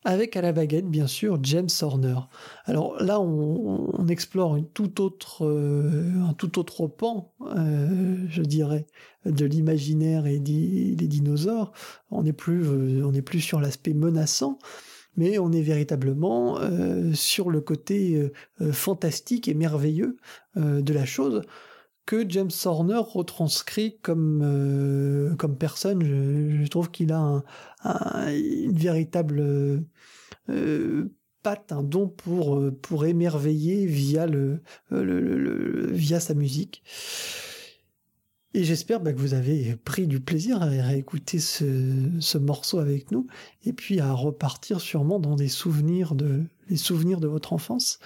avec 0.05 0.37
à 0.37 0.43
la 0.43 0.53
baguette 0.53 0.91
bien 0.91 1.07
sûr 1.07 1.39
James 1.43 1.71
Horner. 1.81 2.19
Alors 2.67 3.03
là 3.03 3.19
on, 3.19 4.07
explore 4.09 4.59
autre, 5.01 5.47
euh, 5.47 6.13
un 6.29 6.35
tout 6.35 6.59
autre 6.59 6.87
pan, 6.87 7.33
euh, 7.57 8.27
je 8.29 8.43
dirais, 8.43 8.87
de 9.25 9.47
l'imaginaire 9.47 10.27
et 10.27 10.39
des, 10.39 10.95
dinosaures. 10.97 11.73
On 12.11 12.25
n'est 12.25 12.35
plus, 12.35 12.69
on 13.03 13.11
n'est 13.11 13.23
plus 13.23 13.41
sur 13.41 13.59
l'aspect 13.59 13.95
menaçant, 13.95 14.59
mais 15.17 15.39
on 15.39 15.53
est 15.53 15.63
véritablement 15.63 16.59
euh, 16.59 17.13
sur 17.15 17.51
le 17.51 17.61
côté 17.61 18.17
euh, 18.17 18.33
euh, 18.61 18.73
fantastique 18.73 19.49
et 19.49 19.55
merveilleux 19.55 20.17
de 20.57 20.95
la 20.95 21.05
chose 21.05 21.43
que 22.07 22.27
James 22.31 22.51
Horner 22.65 23.01
retranscrit 23.03 23.99
comme, 24.01 25.37
comme 25.39 25.59
personne. 25.59 26.03
Je, 26.03 26.67
trouve 26.69 26.91
qu'il 26.91 27.13
a 27.13 27.43
une 27.85 28.79
véritable 28.79 29.85
patte, 31.43 31.73
un 31.73 31.83
don 31.83 32.09
pour, 32.09 32.65
pour 32.81 33.05
émerveiller 33.05 33.85
via, 33.85 34.27
le, 34.27 34.63
via 34.91 36.19
sa 36.19 36.33
musique. 36.33 36.83
Et 38.57 38.65
j'espère 38.65 39.01
bah, 39.01 39.13
que 39.13 39.19
vous 39.19 39.35
avez 39.35 39.77
pris 39.85 40.07
du 40.07 40.19
plaisir 40.19 40.63
à 40.63 40.65
réécouter 40.65 41.41
ce, 41.41 42.39
morceau 42.39 42.79
avec 42.79 43.11
nous 43.11 43.27
et 43.67 43.75
puis 43.75 44.01
à 44.01 44.15
repartir 44.15 44.81
sûrement 44.81 45.19
dans 45.19 45.37
des 45.37 45.49
souvenirs 45.49 46.15
de, 46.15 46.41
les 46.71 46.79
souvenirs 46.79 47.21
de 47.21 47.29
votre 47.29 47.53
enfance. 47.53 47.99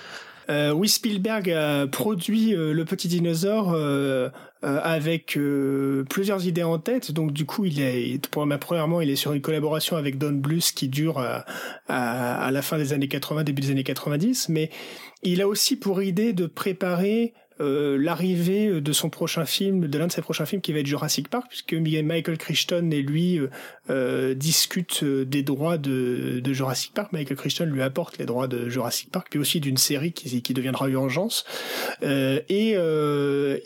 Euh, 0.48 0.72
oui, 0.72 0.88
Spielberg 0.88 1.48
a 1.53 1.86
produit 1.86 2.57
euh, 2.57 2.72
Le 2.72 2.84
Petit 2.84 3.07
Dinosaure 3.07 3.74
euh, 3.74 4.28
avec 4.61 5.38
plusieurs 6.09 6.44
idées 6.44 6.64
en 6.64 6.80
tête. 6.80 7.12
Donc 7.12 7.32
du 7.32 7.46
coup, 7.46 7.64
premièrement, 8.61 9.01
il 9.01 9.09
est 9.09 9.16
sur 9.16 9.32
une 9.32 9.42
collaboration 9.42 9.96
avec 9.96 10.18
Don 10.18 10.32
Bluth 10.32 10.72
qui 10.74 10.88
dure 10.88 11.24
à, 11.86 12.51
la 12.51 12.62
fin 12.62 12.76
des 12.76 12.92
années 12.92 13.07
80, 13.07 13.44
début 13.44 13.62
des 13.62 13.70
années 13.70 13.84
90. 13.84 14.48
Mais 14.48 14.68
il 15.22 15.42
a 15.42 15.46
aussi 15.46 15.76
pour 15.76 16.03
idée 16.03 16.32
de 16.32 16.46
préparer 16.46 17.34
euh, 17.61 17.98
l'arrivée 17.98 18.80
de 18.80 18.92
son 18.92 19.11
prochain 19.11 19.44
film, 19.44 19.86
de 19.86 19.98
l'un 19.98 20.06
de 20.06 20.12
ses 20.12 20.22
prochains 20.22 20.46
films 20.46 20.62
qui 20.62 20.72
va 20.72 20.80
être 20.80 20.86
Jurassic 20.86 21.28
Park, 21.28 21.46
puisque 21.48 21.74
Michael 21.74 22.38
Crichton 22.38 22.90
et 22.92 23.02
lui 23.02 23.38
euh, 23.38 23.50
euh 23.90 24.34
discutent 24.34 25.02
euh, 25.02 25.24
des 25.24 25.42
droits 25.42 25.78
de, 25.78 26.40
de, 26.40 26.52
Jurassic 26.52 26.92
Park. 26.94 27.12
Michael 27.12 27.36
Crichton 27.36 27.66
lui 27.66 27.82
apporte 27.82 28.18
les 28.18 28.26
droits 28.26 28.48
de 28.48 28.68
Jurassic 28.68 29.11
Park, 29.11 29.28
puis 29.30 29.38
aussi 29.38 29.61
d'une 29.61 29.76
série 29.76 30.12
qui, 30.12 30.42
qui 30.42 30.54
deviendra 30.54 30.88
Urgence. 30.88 31.44
Euh, 32.02 32.40
et 32.48 32.70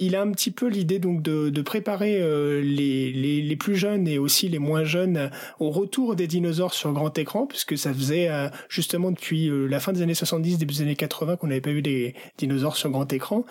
il 0.01 0.16
a 0.16 0.22
un 0.22 0.30
petit 0.32 0.51
peu 0.51 0.68
l'idée 0.68 0.99
donc 0.99 1.22
de, 1.22 1.51
de 1.51 1.62
préparer 1.62 2.18
les, 2.62 3.12
les, 3.12 3.42
les, 3.42 3.57
plus 3.57 3.76
jeunes 3.76 4.09
et 4.09 4.18
aussi 4.18 4.49
les 4.49 4.59
moins 4.59 4.84
jeunes 4.84 5.30
au 5.61 5.70
retour 5.70 6.16
des 6.16 6.26
dinosaures 6.26 6.74
sur 6.74 6.92
grand 6.92 7.16
écran, 7.18 7.47
puisque 7.47 7.78
ça 7.78 7.92
faisait 7.92 8.28
justement 8.68 9.11
depuis 9.11 9.51
la 9.68 9.80
fin 9.80 9.92
des 9.92 10.03
années 10.03 10.14
70, 10.14 10.59
début 10.59 10.74
des 10.74 10.82
années 10.82 10.97
80 10.97 11.36
qu'on 11.36 11.47
n'avait 11.47 11.61
pas 11.61 11.70
eu 11.70 11.82
des 11.82 12.14
dinosaures 12.38 12.76
sur 12.76 12.90
grand 12.90 13.11
écran 13.12 13.45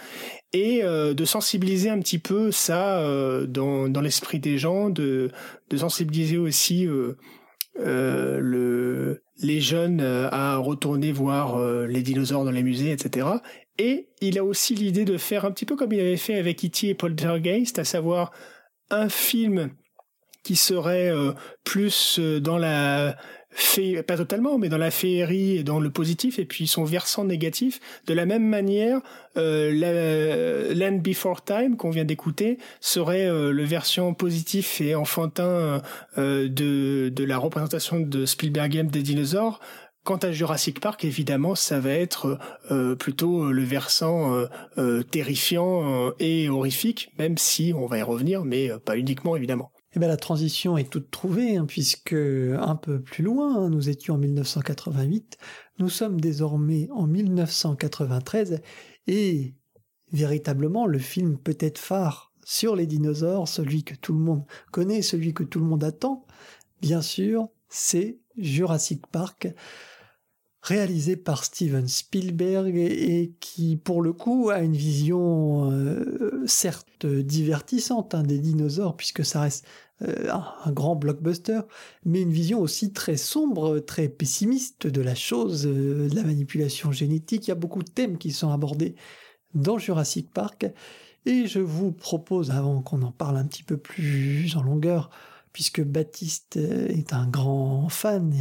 et 0.52 0.84
euh, 0.84 1.14
de 1.14 1.26
sensibiliser 1.26 1.90
un 1.90 2.00
petit 2.00 2.20
peu 2.20 2.52
ça 2.52 3.00
euh, 3.00 3.46
dans, 3.46 3.90
dans 3.90 4.02
l'esprit 4.02 4.40
des 4.40 4.58
gens, 4.58 4.90
de, 4.90 5.32
de 5.70 5.78
sensibiliser 5.78 6.38
aussi 6.38 6.88
euh, 6.88 7.16
le, 7.78 9.24
les 9.40 9.62
jeunes 9.62 10.02
à 10.02 10.58
retourner 10.58 11.12
voir 11.12 11.60
les 11.88 12.02
dinosaures 12.02 12.46
dans 12.46 12.52
les 12.52 12.64
musées, 12.64 12.92
etc. 12.92 13.28
Et 13.80 14.10
il 14.22 14.38
a 14.38 14.44
aussi 14.44 14.76
l'idée 14.76 15.06
de 15.06 15.18
faire 15.18 15.46
un 15.46 15.52
petit 15.52 15.66
peu 15.66 15.76
comme 15.76 15.92
il 15.92 16.00
avait 16.00 16.18
fait 16.18 16.36
avec 16.36 16.64
E.T. 16.64 16.90
et 16.90 16.94
Poltergeist, 16.94 17.80
à 17.80 17.84
savoir 17.84 18.32
un 18.92 19.10
film 19.10 19.72
qui 20.44 20.56
serait 20.56 21.12
plus 21.64 22.20
dans 22.20 22.60
la 22.60 23.18
pas 24.08 24.18
totalement, 24.18 24.58
mais 24.58 24.70
dans 24.70 24.78
la 24.78 24.92
féerie 24.92 25.58
et 25.58 25.64
dans 25.64 25.80
le 25.80 25.90
positif, 25.90 26.40
et 26.40 26.46
puis 26.46 26.68
son 26.68 26.84
versant 26.84 27.26
négatif. 27.26 27.80
De 28.08 28.14
la 28.14 28.26
même 28.26 28.48
manière, 28.48 29.02
euh, 29.38 30.74
Land 30.74 31.00
Before 31.00 31.44
Time 31.44 31.78
qu'on 31.78 31.90
vient 31.90 32.06
d'écouter 32.06 32.58
serait 32.82 33.26
euh, 33.26 33.52
le 33.52 33.64
version 33.64 34.14
positif 34.14 34.82
et 34.82 34.96
enfantin 34.96 35.82
euh, 36.18 36.48
de 36.50 37.10
de 37.10 37.24
la 37.24 37.38
représentation 37.38 38.00
de 38.00 38.26
Spielbergienne 38.26 38.88
des 38.88 39.02
dinosaures. 39.02 39.60
Quant 40.04 40.18
à 40.18 40.34
Jurassic 40.34 40.82
Park, 40.82 41.06
évidemment, 41.06 41.56
ça 41.56 41.80
va 41.80 41.92
être 41.92 42.38
euh, 42.72 42.94
plutôt 42.96 43.52
le 43.52 43.64
versant 43.64 44.46
euh, 44.78 45.02
terrifiant 45.04 46.12
et 46.20 46.50
horrifique, 46.50 47.14
même 47.18 47.38
si 47.38 47.74
on 47.74 47.86
va 47.86 48.00
y 48.00 48.02
revenir, 48.02 48.44
mais 48.44 48.70
pas 48.84 48.98
uniquement, 48.98 49.38
évidemment. 49.38 49.73
Eh 49.96 50.00
bien, 50.00 50.08
la 50.08 50.18
transition 50.18 50.76
est 50.78 50.90
toute 50.90 51.12
trouvée, 51.12 51.58
hein, 51.58 51.66
puisque 51.68 52.14
un 52.14 52.76
peu 52.76 53.00
plus 53.00 53.24
loin, 53.24 53.58
hein, 53.58 53.70
nous 53.70 53.90
étions 53.90 54.16
en 54.16 54.18
1988, 54.18 55.38
nous 55.78 55.90
sommes 55.90 56.20
désormais 56.20 56.90
en 56.92 57.06
1993, 57.06 58.62
et 59.06 59.54
véritablement 60.12 60.88
le 60.88 60.98
film 60.98 61.38
peut-être 61.38 61.78
phare 61.78 62.34
sur 62.44 62.76
les 62.76 62.88
dinosaures, 62.88 63.48
celui 63.48 63.84
que 63.84 63.94
tout 63.94 64.14
le 64.14 64.20
monde 64.20 64.44
connaît, 64.72 65.04
celui 65.04 65.34
que 65.34 65.44
tout 65.44 65.60
le 65.60 65.66
monde 65.66 65.84
attend, 65.84 66.26
bien 66.82 67.02
sûr, 67.02 67.50
c'est 67.70 68.20
Jurassic 68.36 69.06
Park, 69.08 69.48
réalisé 70.64 71.18
par 71.18 71.44
Steven 71.44 71.90
Spielberg 71.90 72.78
et, 72.78 73.34
qui, 73.42 73.76
pour 73.76 74.02
le 74.02 74.14
coup, 74.14 74.50
a 74.50 74.62
une 74.62 74.78
vision 74.78 75.70
euh, 75.70 76.42
certes 76.48 77.06
divertissante 77.06 78.16
hein, 78.16 78.24
des 78.24 78.40
dinosaures, 78.40 78.96
puisque 78.96 79.26
ça 79.26 79.42
reste 79.42 79.68
euh, 80.04 80.32
un 80.32 80.72
grand 80.72 80.96
blockbuster, 80.96 81.60
mais 82.06 82.22
une 82.22 82.32
vision 82.32 82.62
aussi 82.62 82.94
très 82.94 83.18
sombre, 83.18 83.80
très 83.80 84.08
pessimiste 84.08 84.88
de 84.88 85.02
la 85.02 85.16
chose, 85.16 85.68
euh, 85.68 86.08
de 86.08 86.16
la 86.16 86.24
manipulation 86.24 86.94
génétique. 86.94 87.48
Il 87.48 87.50
y 87.50 87.52
a 87.52 87.56
beaucoup 87.56 87.84
de 87.84 87.92
thèmes 87.92 88.18
qui 88.18 88.32
sont 88.32 88.50
abordés 88.50 88.96
dans 89.54 89.78
Jurassic 89.78 90.32
Park. 90.32 90.66
Et 91.26 91.46
je 91.46 91.60
vous 91.60 91.92
propose, 91.92 92.52
avant 92.52 92.82
qu'on 92.82 93.02
en 93.02 93.12
parle 93.12 93.36
un 93.36 93.46
petit 93.46 93.64
peu 93.64 93.76
plus 93.76 94.56
en 94.56 94.64
longueur, 94.64 95.10
puisque 95.54 95.82
Baptiste 95.82 96.58
est 96.58 97.14
un 97.14 97.28
grand 97.28 97.88
fan 97.88 98.34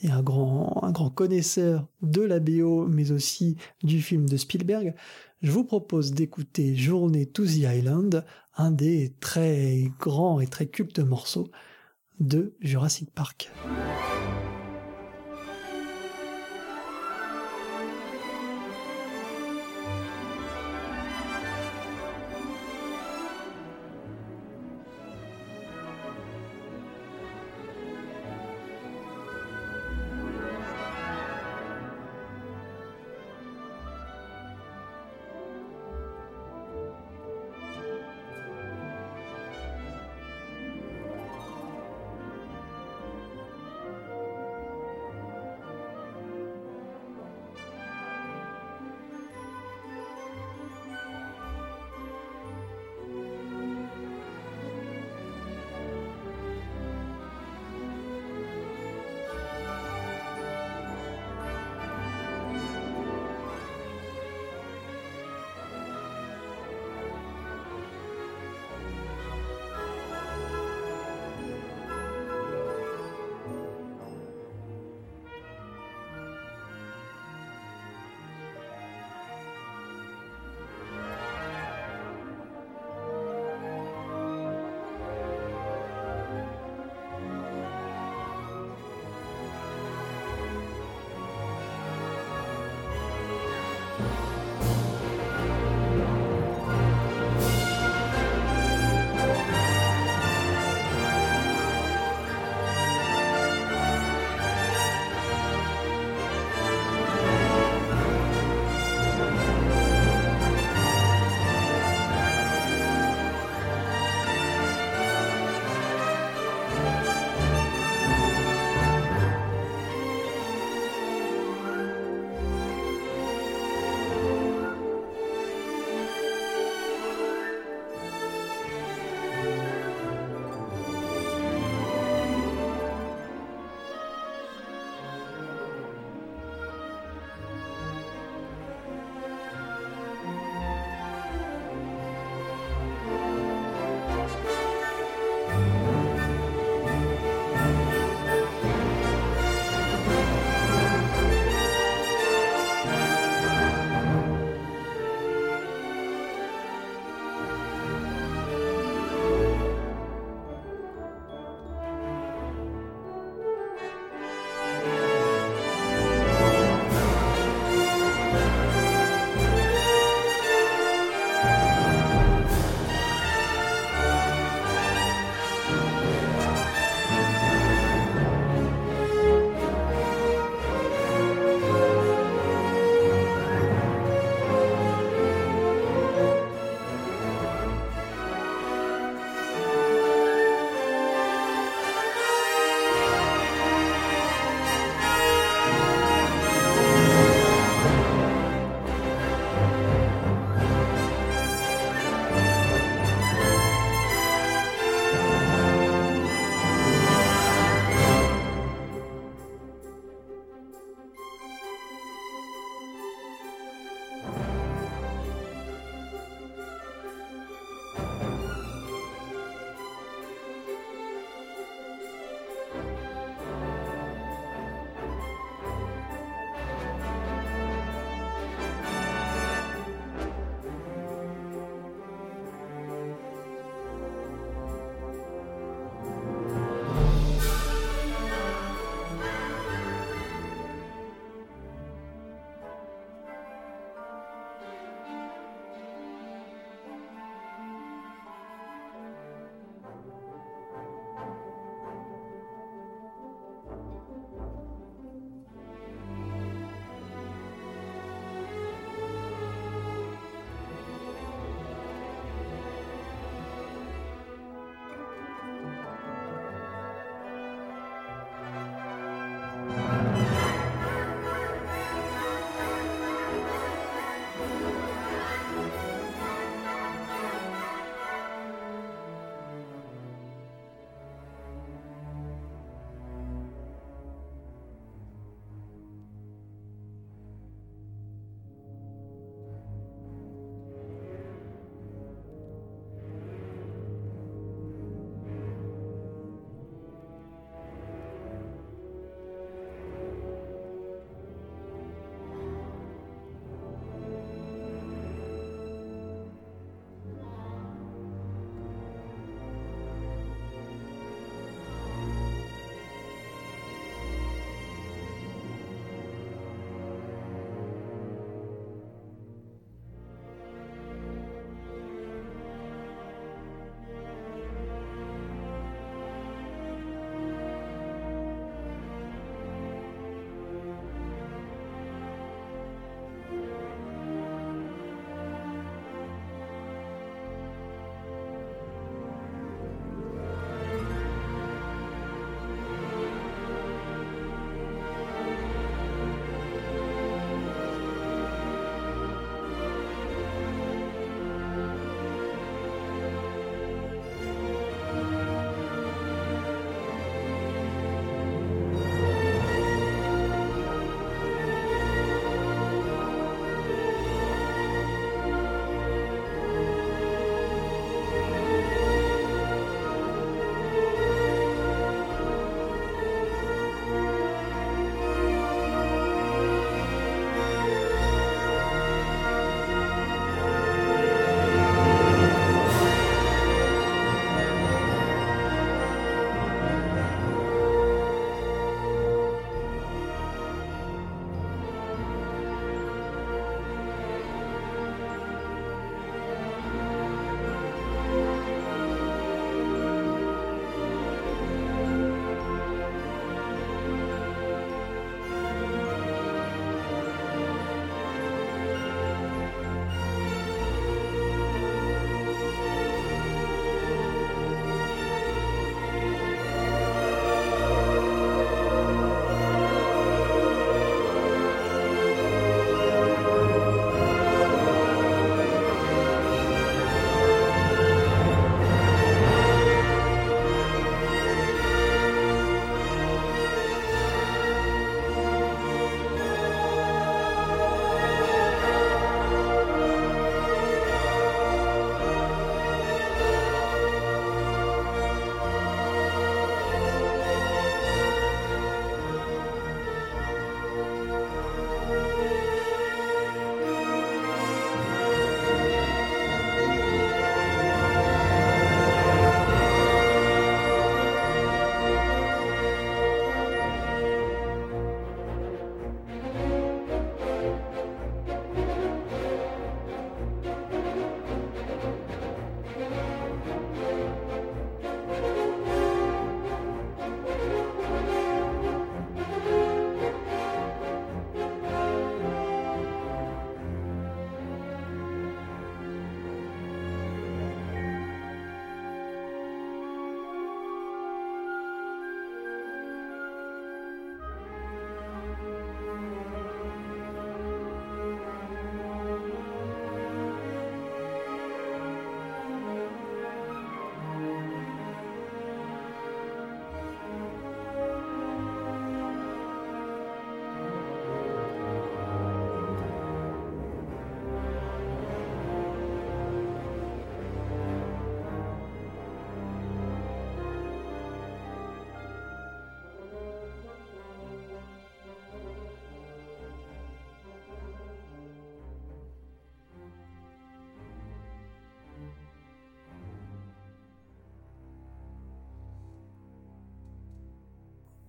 et 0.00 0.10
un 0.10 0.22
grand 0.22 1.10
connaisseur 1.14 1.86
de 2.02 2.22
la 2.22 2.40
BO, 2.40 2.86
mais 2.86 3.10
aussi 3.10 3.56
du 3.82 4.00
film 4.00 4.28
de 4.28 4.36
Spielberg, 4.36 4.94
je 5.42 5.50
vous 5.50 5.64
propose 5.64 6.12
d'écouter 6.12 6.74
Journée 6.74 7.26
to 7.26 7.44
the 7.44 7.56
Island, 7.58 8.24
un 8.56 8.70
des 8.70 9.12
très 9.20 9.90
grands 10.00 10.40
et 10.40 10.46
très 10.46 10.66
cultes 10.66 11.00
morceaux 11.00 11.50
de 12.20 12.54
Jurassic 12.60 13.10
Park. 13.10 13.50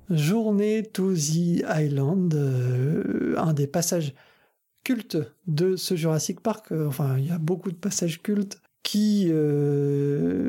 Journée 0.10 0.84
to 0.84 1.14
the 1.14 1.64
Island, 1.68 2.34
euh, 2.34 3.36
un 3.38 3.54
des 3.54 3.68
passages 3.68 4.14
cultes 4.84 5.18
de 5.48 5.76
ce 5.76 5.96
Jurassic 5.96 6.40
Park. 6.40 6.72
Euh, 6.72 6.88
enfin, 6.88 7.18
il 7.18 7.28
y 7.28 7.32
a 7.32 7.38
beaucoup 7.38 7.72
de 7.72 7.76
passages 7.76 8.22
cultes 8.22 8.62
qui, 8.84 9.28
euh, 9.30 10.47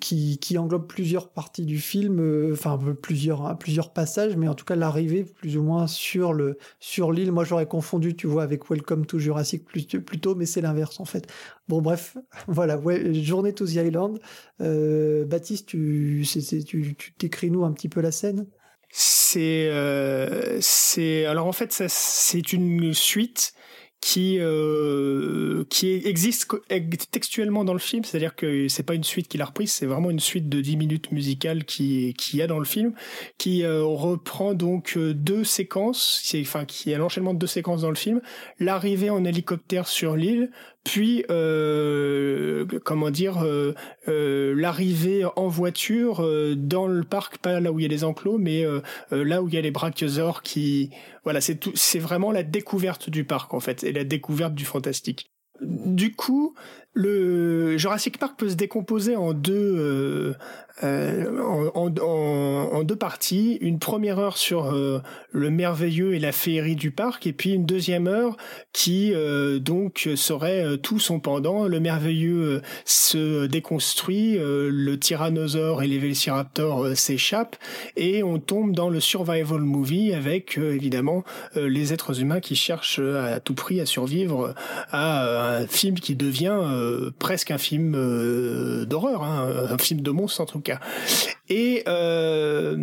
qui, 0.00 0.58
englobe 0.58 0.86
plusieurs 0.86 1.30
parties 1.30 1.64
du 1.64 1.78
film, 1.78 2.18
euh, 2.20 2.52
enfin 2.52 2.78
plusieurs, 3.00 3.56
plusieurs 3.58 3.92
passages, 3.92 4.36
mais 4.36 4.48
en 4.48 4.54
tout 4.54 4.64
cas 4.64 4.74
l'arrivée 4.74 5.24
plus 5.24 5.56
ou 5.56 5.62
moins 5.62 5.86
sur 5.86 6.32
le 6.32 6.58
sur 6.80 7.12
l'île. 7.12 7.30
Moi 7.30 7.44
j'aurais 7.44 7.66
confondu, 7.66 8.16
tu 8.16 8.26
vois, 8.26 8.42
avec 8.42 8.68
Welcome 8.68 9.06
to 9.06 9.18
Jurassic 9.18 9.64
plus, 9.64 9.86
tôt, 9.86 10.34
mais 10.34 10.46
c'est 10.46 10.60
l'inverse 10.60 10.98
en 10.98 11.04
fait. 11.04 11.30
Bon 11.68 11.80
bref, 11.80 12.16
voilà, 12.48 12.80
Journée 13.12 13.52
to 13.52 13.66
the 13.66 13.74
Island. 13.74 14.18
Euh, 14.60 15.24
Baptiste, 15.24 15.66
tu, 15.66 16.26
tu, 16.66 16.96
décris 17.18 17.50
nous 17.50 17.64
un 17.64 17.72
petit 17.72 17.88
peu 17.88 18.00
la 18.00 18.10
scène? 18.10 18.46
C'est 18.92 19.68
euh, 19.68 20.58
c'est 20.60 21.24
alors 21.26 21.46
en 21.46 21.52
fait 21.52 21.72
c'est 21.88 22.52
une 22.52 22.92
suite 22.92 23.52
qui 24.00 24.38
euh, 24.40 25.64
qui 25.68 25.90
existe 25.90 26.48
textuellement 27.10 27.64
dans 27.64 27.74
le 27.74 27.78
film, 27.78 28.02
c'est-à-dire 28.02 28.34
que 28.34 28.66
c'est 28.68 28.82
pas 28.82 28.94
une 28.94 29.04
suite 29.04 29.28
qu'il 29.28 29.42
a 29.42 29.44
reprise, 29.44 29.72
c'est 29.72 29.86
vraiment 29.86 30.10
une 30.10 30.20
suite 30.20 30.48
de 30.48 30.60
10 30.60 30.76
minutes 30.78 31.12
musicales 31.12 31.64
qui 31.64 32.14
qui 32.16 32.38
y 32.38 32.42
a 32.42 32.46
dans 32.46 32.58
le 32.58 32.64
film, 32.64 32.94
qui 33.36 33.62
euh, 33.62 33.84
reprend 33.84 34.54
donc 34.54 34.94
euh, 34.96 35.12
deux 35.12 35.44
séquences, 35.44 36.22
enfin 36.40 36.64
qui 36.64 36.90
est 36.90 36.96
l'enchaînement 36.98 37.34
de 37.34 37.38
deux 37.38 37.46
séquences 37.46 37.82
dans 37.82 37.90
le 37.90 37.96
film, 37.96 38.22
l'arrivée 38.58 39.10
en 39.10 39.24
hélicoptère 39.24 39.86
sur 39.86 40.16
l'île, 40.16 40.50
puis 40.84 41.24
euh, 41.30 42.64
comment 42.84 43.10
dire 43.10 43.44
euh, 43.44 43.74
euh, 44.08 44.54
l'arrivée 44.56 45.24
en 45.36 45.48
voiture 45.48 46.26
dans 46.56 46.86
le 46.86 47.04
parc 47.04 47.38
pas 47.38 47.60
là 47.60 47.70
où 47.72 47.78
il 47.78 47.82
y 47.82 47.86
a 47.86 47.88
les 47.88 48.04
enclos 48.04 48.38
mais 48.38 48.64
là 49.10 49.42
où 49.42 49.48
il 49.48 49.54
y 49.54 49.58
a 49.58 49.60
les 49.60 49.70
brachiosaures 49.70 50.42
qui 50.42 50.90
voilà 51.24 51.40
c'est 51.40 51.56
tout 51.56 51.72
c'est 51.74 51.98
vraiment 51.98 52.32
la 52.32 52.42
découverte 52.42 53.10
du 53.10 53.24
parc 53.24 53.52
en 53.52 53.60
fait 53.60 53.84
et 53.84 53.92
la 53.92 54.04
découverte 54.04 54.54
du 54.54 54.64
fantastique. 54.64 55.30
Du 55.62 56.14
coup 56.14 56.54
le 56.92 57.78
Jurassic 57.78 58.18
Park 58.18 58.34
peut 58.38 58.48
se 58.48 58.56
décomposer 58.56 59.16
en 59.16 59.32
deux 59.32 60.34
euh, 60.82 61.38
en, 61.74 61.88
en, 61.88 62.72
en, 62.72 62.82
deux 62.84 62.96
parties. 62.96 63.58
Une 63.60 63.78
première 63.78 64.18
heure 64.18 64.38
sur 64.38 64.72
euh, 64.72 65.00
le 65.30 65.50
merveilleux 65.50 66.14
et 66.14 66.18
la 66.18 66.32
féerie 66.32 66.76
du 66.76 66.90
parc, 66.90 67.26
et 67.26 67.34
puis 67.34 67.52
une 67.52 67.66
deuxième 67.66 68.06
heure 68.06 68.36
qui 68.72 69.12
euh, 69.12 69.58
donc 69.58 70.08
serait 70.16 70.78
tout 70.78 70.98
son 70.98 71.20
pendant. 71.20 71.66
Le 71.66 71.80
merveilleux 71.80 72.62
se 72.86 73.46
déconstruit, 73.46 74.38
le 74.38 74.96
tyrannosaure 74.96 75.82
et 75.82 75.86
les 75.86 75.98
vélociraptors 75.98 76.96
s'échappent, 76.96 77.56
et 77.96 78.22
on 78.22 78.38
tombe 78.38 78.74
dans 78.74 78.88
le 78.88 79.00
survival 79.00 79.60
movie 79.60 80.14
avec 80.14 80.56
évidemment 80.56 81.24
les 81.56 81.92
êtres 81.92 82.20
humains 82.20 82.40
qui 82.40 82.56
cherchent 82.56 83.00
à 83.00 83.40
tout 83.40 83.54
prix 83.54 83.80
à 83.80 83.86
survivre 83.86 84.54
à 84.90 85.56
un 85.58 85.66
film 85.66 85.96
qui 85.96 86.16
devient 86.16 86.58
presque 87.18 87.50
un 87.50 87.58
film 87.58 87.92
d'horreur, 88.84 89.22
hein, 89.22 89.48
un 89.70 89.78
film 89.78 90.00
de 90.00 90.10
monstre 90.10 90.40
en 90.40 90.46
tout 90.46 90.60
cas. 90.60 90.80
Et 91.48 91.82
euh, 91.88 92.76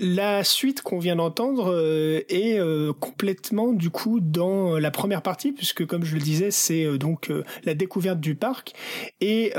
la 0.00 0.42
suite 0.42 0.82
qu'on 0.82 0.98
vient 0.98 1.16
d'entendre 1.16 1.72
euh, 1.72 2.22
est 2.28 2.58
euh, 2.58 2.92
complètement 2.92 3.72
du 3.72 3.90
coup 3.90 4.18
dans 4.18 4.76
la 4.76 4.90
première 4.90 5.22
partie 5.22 5.52
puisque 5.52 5.86
comme 5.86 6.04
je 6.04 6.14
le 6.14 6.20
disais 6.20 6.50
c'est 6.50 6.84
euh, 6.84 6.98
donc 6.98 7.30
la 7.64 7.74
découverte 7.74 8.18
du 8.18 8.34
parc. 8.34 8.72
Et 9.20 9.52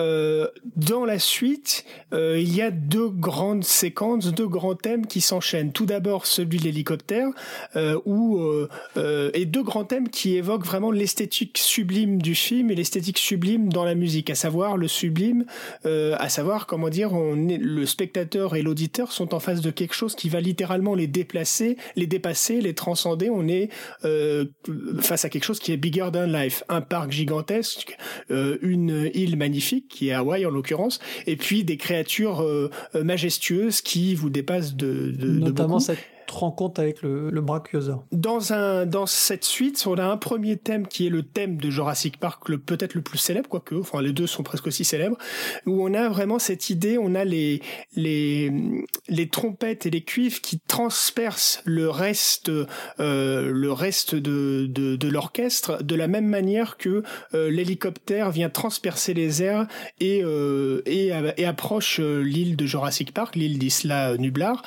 dans 0.75 1.05
la 1.05 1.19
suite 1.19 1.85
il 2.11 2.55
y 2.55 2.61
a 2.61 2.71
deux 2.71 3.09
grandes 3.09 3.63
séquences 3.63 4.33
deux 4.33 4.47
grands 4.47 4.75
thèmes 4.75 5.05
qui 5.07 5.21
s'enchaînent. 5.21 5.71
Tout 5.71 5.85
d'abord 5.85 6.25
celui 6.25 6.59
de 6.59 6.63
l'hélicoptère 6.63 7.27
où 8.05 8.41
et 8.95 9.45
deux 9.45 9.63
grands 9.63 9.85
thèmes 9.85 10.09
qui 10.09 10.35
évoquent 10.35 10.65
vraiment 10.65 10.91
l'esthétique 10.91 11.57
sublime 11.57 12.21
du 12.21 12.35
film 12.35 12.71
et 12.71 12.75
l'esthétique 12.75 13.17
sublime 13.17 13.71
dans 13.71 13.83
la 13.83 13.95
musique 13.95 14.29
à 14.29 14.35
savoir 14.35 14.77
le 14.77 14.87
sublime 14.87 15.45
à 15.83 16.29
savoir 16.29 16.67
comment 16.67 16.89
dire 16.89 17.13
on 17.13 17.47
est, 17.47 17.57
le 17.57 17.85
spectateur 17.85 18.55
et 18.55 18.61
l'auditeur 18.61 19.11
sont 19.11 19.33
en 19.33 19.39
face 19.39 19.61
de 19.61 19.71
quelque 19.71 19.93
chose 19.93 20.15
qui 20.15 20.24
qui 20.25 20.29
va 20.29 20.41
littéralement 20.41 20.95
les 20.95 21.05
déplacer, 21.05 21.77
les 21.95 22.07
dépasser, 22.07 22.59
les 22.59 22.73
transcender. 22.73 23.29
On 23.29 23.47
est 23.47 23.69
euh, 24.05 24.45
face 25.01 25.23
à 25.23 25.29
quelque 25.29 25.43
chose 25.43 25.59
qui 25.59 25.71
est 25.71 25.77
bigger 25.77 26.07
than 26.11 26.25
life, 26.25 26.63
un 26.67 26.81
parc 26.81 27.11
gigantesque, 27.11 27.95
euh, 28.31 28.57
une 28.63 29.11
île 29.13 29.37
magnifique 29.37 29.87
qui 29.87 30.07
est 30.07 30.13
Hawaï 30.13 30.43
en 30.47 30.49
l'occurrence, 30.49 30.99
et 31.27 31.35
puis 31.35 31.63
des 31.63 31.77
créatures 31.77 32.41
euh, 32.41 32.71
majestueuses 32.95 33.81
qui 33.81 34.15
vous 34.15 34.31
dépassent 34.31 34.73
de, 34.73 35.11
de 35.11 35.27
notamment 35.27 35.79
cette 35.79 35.99
rencontre 36.31 36.81
avec 36.81 37.01
le, 37.01 37.29
le 37.29 37.41
Dans 38.11 38.85
dans 38.85 39.05
cette 39.05 39.45
suite, 39.45 39.83
on 39.87 39.97
a 39.97 40.05
un 40.05 40.17
premier 40.17 40.57
thème 40.57 40.87
qui 40.87 41.07
est 41.07 41.09
le 41.09 41.23
thème 41.23 41.57
de 41.57 41.69
Jurassic 41.69 42.19
Park, 42.19 42.43
peut-être 42.65 42.93
le 42.93 43.01
plus 43.01 43.17
célèbre, 43.17 43.49
quoique, 43.49 43.75
enfin 43.75 44.01
les 44.01 44.13
deux 44.13 44.27
sont 44.27 44.43
presque 44.43 44.67
aussi 44.67 44.85
célèbres, 44.85 45.17
où 45.65 45.85
on 45.85 45.93
a 45.93 46.09
vraiment 46.09 46.39
cette 46.39 46.69
idée, 46.69 46.97
on 46.97 47.15
a 47.15 47.23
les 47.23 47.61
les 47.95 48.51
les 49.07 49.29
trompettes 49.29 49.85
et 49.85 49.89
les 49.89 50.01
cuivres 50.01 50.41
qui 50.41 50.59
transpercent 50.59 51.61
le 51.65 51.89
reste 51.89 52.51
euh, 52.99 53.51
le 53.51 53.71
reste 53.71 54.15
de 54.15 54.67
de, 54.67 55.07
l'orchestre 55.07 55.83
de 55.83 55.95
la 55.95 56.07
même 56.07 56.25
manière 56.25 56.77
que 56.77 57.03
euh, 57.33 57.49
l'hélicoptère 57.49 58.31
vient 58.31 58.49
transpercer 58.49 59.13
les 59.13 59.43
airs 59.43 59.67
et 59.99 60.21
euh, 60.23 60.81
et, 60.85 61.11
approche 61.45 61.99
l'île 61.99 62.55
de 62.55 62.65
Jurassic 62.65 63.13
Park, 63.13 63.35
l'île 63.35 63.59
d'Isla 63.59 64.17
Nublar. 64.17 64.63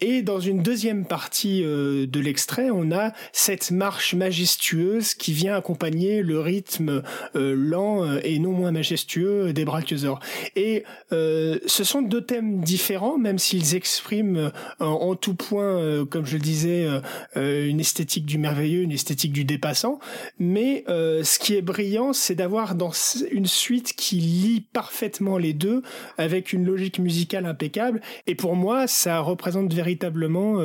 Et 0.00 0.22
dans 0.22 0.38
une 0.38 0.62
deuxième 0.62 0.91
partie 1.00 1.64
euh, 1.64 2.06
de 2.06 2.20
l'extrait, 2.20 2.70
on 2.70 2.92
a 2.92 3.12
cette 3.32 3.70
marche 3.70 4.14
majestueuse 4.14 5.14
qui 5.14 5.32
vient 5.32 5.56
accompagner 5.56 6.22
le 6.22 6.40
rythme 6.40 7.02
euh, 7.36 7.54
lent 7.56 8.04
euh, 8.04 8.20
et 8.22 8.38
non 8.38 8.52
moins 8.52 8.72
majestueux 8.72 9.52
des 9.52 9.64
brachiosaures. 9.64 10.20
Et 10.56 10.84
ce 11.10 11.84
sont 11.84 12.02
deux 12.02 12.22
thèmes 12.22 12.60
différents, 12.60 13.18
même 13.18 13.38
s'ils 13.38 13.74
expriment 13.74 14.50
en, 14.80 15.14
tout 15.14 15.34
point, 15.34 16.04
comme 16.06 16.26
je 16.26 16.34
le 16.34 16.42
disais, 16.42 16.86
une 17.36 17.80
esthétique 17.80 18.24
du 18.24 18.38
merveilleux, 18.38 18.82
une 18.82 18.92
esthétique 18.92 19.32
du 19.32 19.44
dépassant. 19.44 19.98
Mais 20.38 20.84
ce 20.88 21.38
qui 21.38 21.54
est 21.54 21.62
brillant, 21.62 22.12
c'est 22.12 22.34
d'avoir 22.34 22.74
dans 22.74 22.92
une 23.30 23.46
suite 23.46 23.94
qui 23.94 24.16
lie 24.16 24.64
parfaitement 24.72 25.38
les 25.38 25.52
deux 25.52 25.82
avec 26.18 26.52
une 26.52 26.64
logique 26.64 26.98
musicale 26.98 27.46
impeccable. 27.46 28.00
Et 28.26 28.34
pour 28.34 28.56
moi, 28.56 28.86
ça 28.86 29.20
représente 29.20 29.72
véritablement 29.72 30.58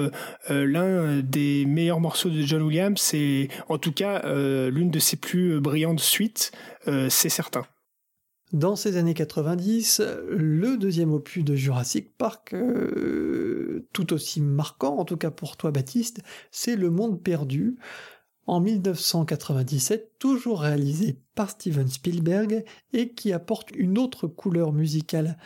l'un 0.49 1.21
des 1.21 1.65
meilleurs 1.65 1.99
morceaux 1.99 2.29
de 2.29 2.41
John 2.41 2.61
Williams, 2.61 2.99
c'est 2.99 3.49
en 3.69 3.77
tout 3.77 3.91
cas 3.91 4.21
euh, 4.25 4.69
l'une 4.69 4.91
de 4.91 4.99
ses 4.99 5.17
plus 5.17 5.59
brillantes 5.59 5.99
suites, 5.99 6.51
euh, 6.87 7.09
c'est 7.09 7.29
certain. 7.29 7.65
Dans 8.53 8.75
ces 8.77 8.95
années 8.95 9.13
90, 9.13 10.01
le 10.29 10.77
deuxième 10.77 11.11
opus 11.11 11.43
de 11.43 11.55
Jurassic 11.55 12.15
Park, 12.17 12.55
tout 13.91 14.13
aussi 14.13 14.39
marquant, 14.39 14.97
en 14.99 15.03
tout 15.03 15.17
cas 15.17 15.31
pour 15.31 15.57
toi 15.57 15.71
Baptiste, 15.71 16.21
c'est 16.49 16.77
Le 16.77 16.89
Monde 16.89 17.21
Perdu, 17.21 17.75
en 18.45 18.61
1997, 18.61 20.13
toujours 20.17 20.61
réalisé 20.61 21.19
par 21.35 21.49
Steven 21.49 21.89
Spielberg 21.89 22.63
et 22.93 23.09
qui 23.09 23.33
apporte 23.33 23.71
une 23.75 23.97
autre 23.97 24.27
couleur 24.27 24.71
musicale 24.71 25.37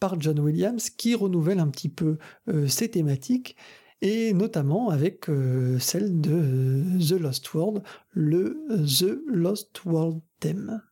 par 0.00 0.20
John 0.20 0.40
Williams 0.40 0.90
qui 0.90 1.14
renouvelle 1.14 1.60
un 1.60 1.68
petit 1.68 1.88
peu 1.88 2.18
ses 2.66 2.90
thématiques 2.90 3.54
et 4.00 4.32
notamment 4.32 4.90
avec 4.90 5.28
euh, 5.28 5.78
celle 5.78 6.20
de 6.20 6.32
euh, 6.32 6.98
The 6.98 7.20
Lost 7.20 7.52
World, 7.54 7.82
le 8.10 8.64
The 8.68 9.18
Lost 9.26 9.84
World 9.84 10.20
Theme. 10.40 10.82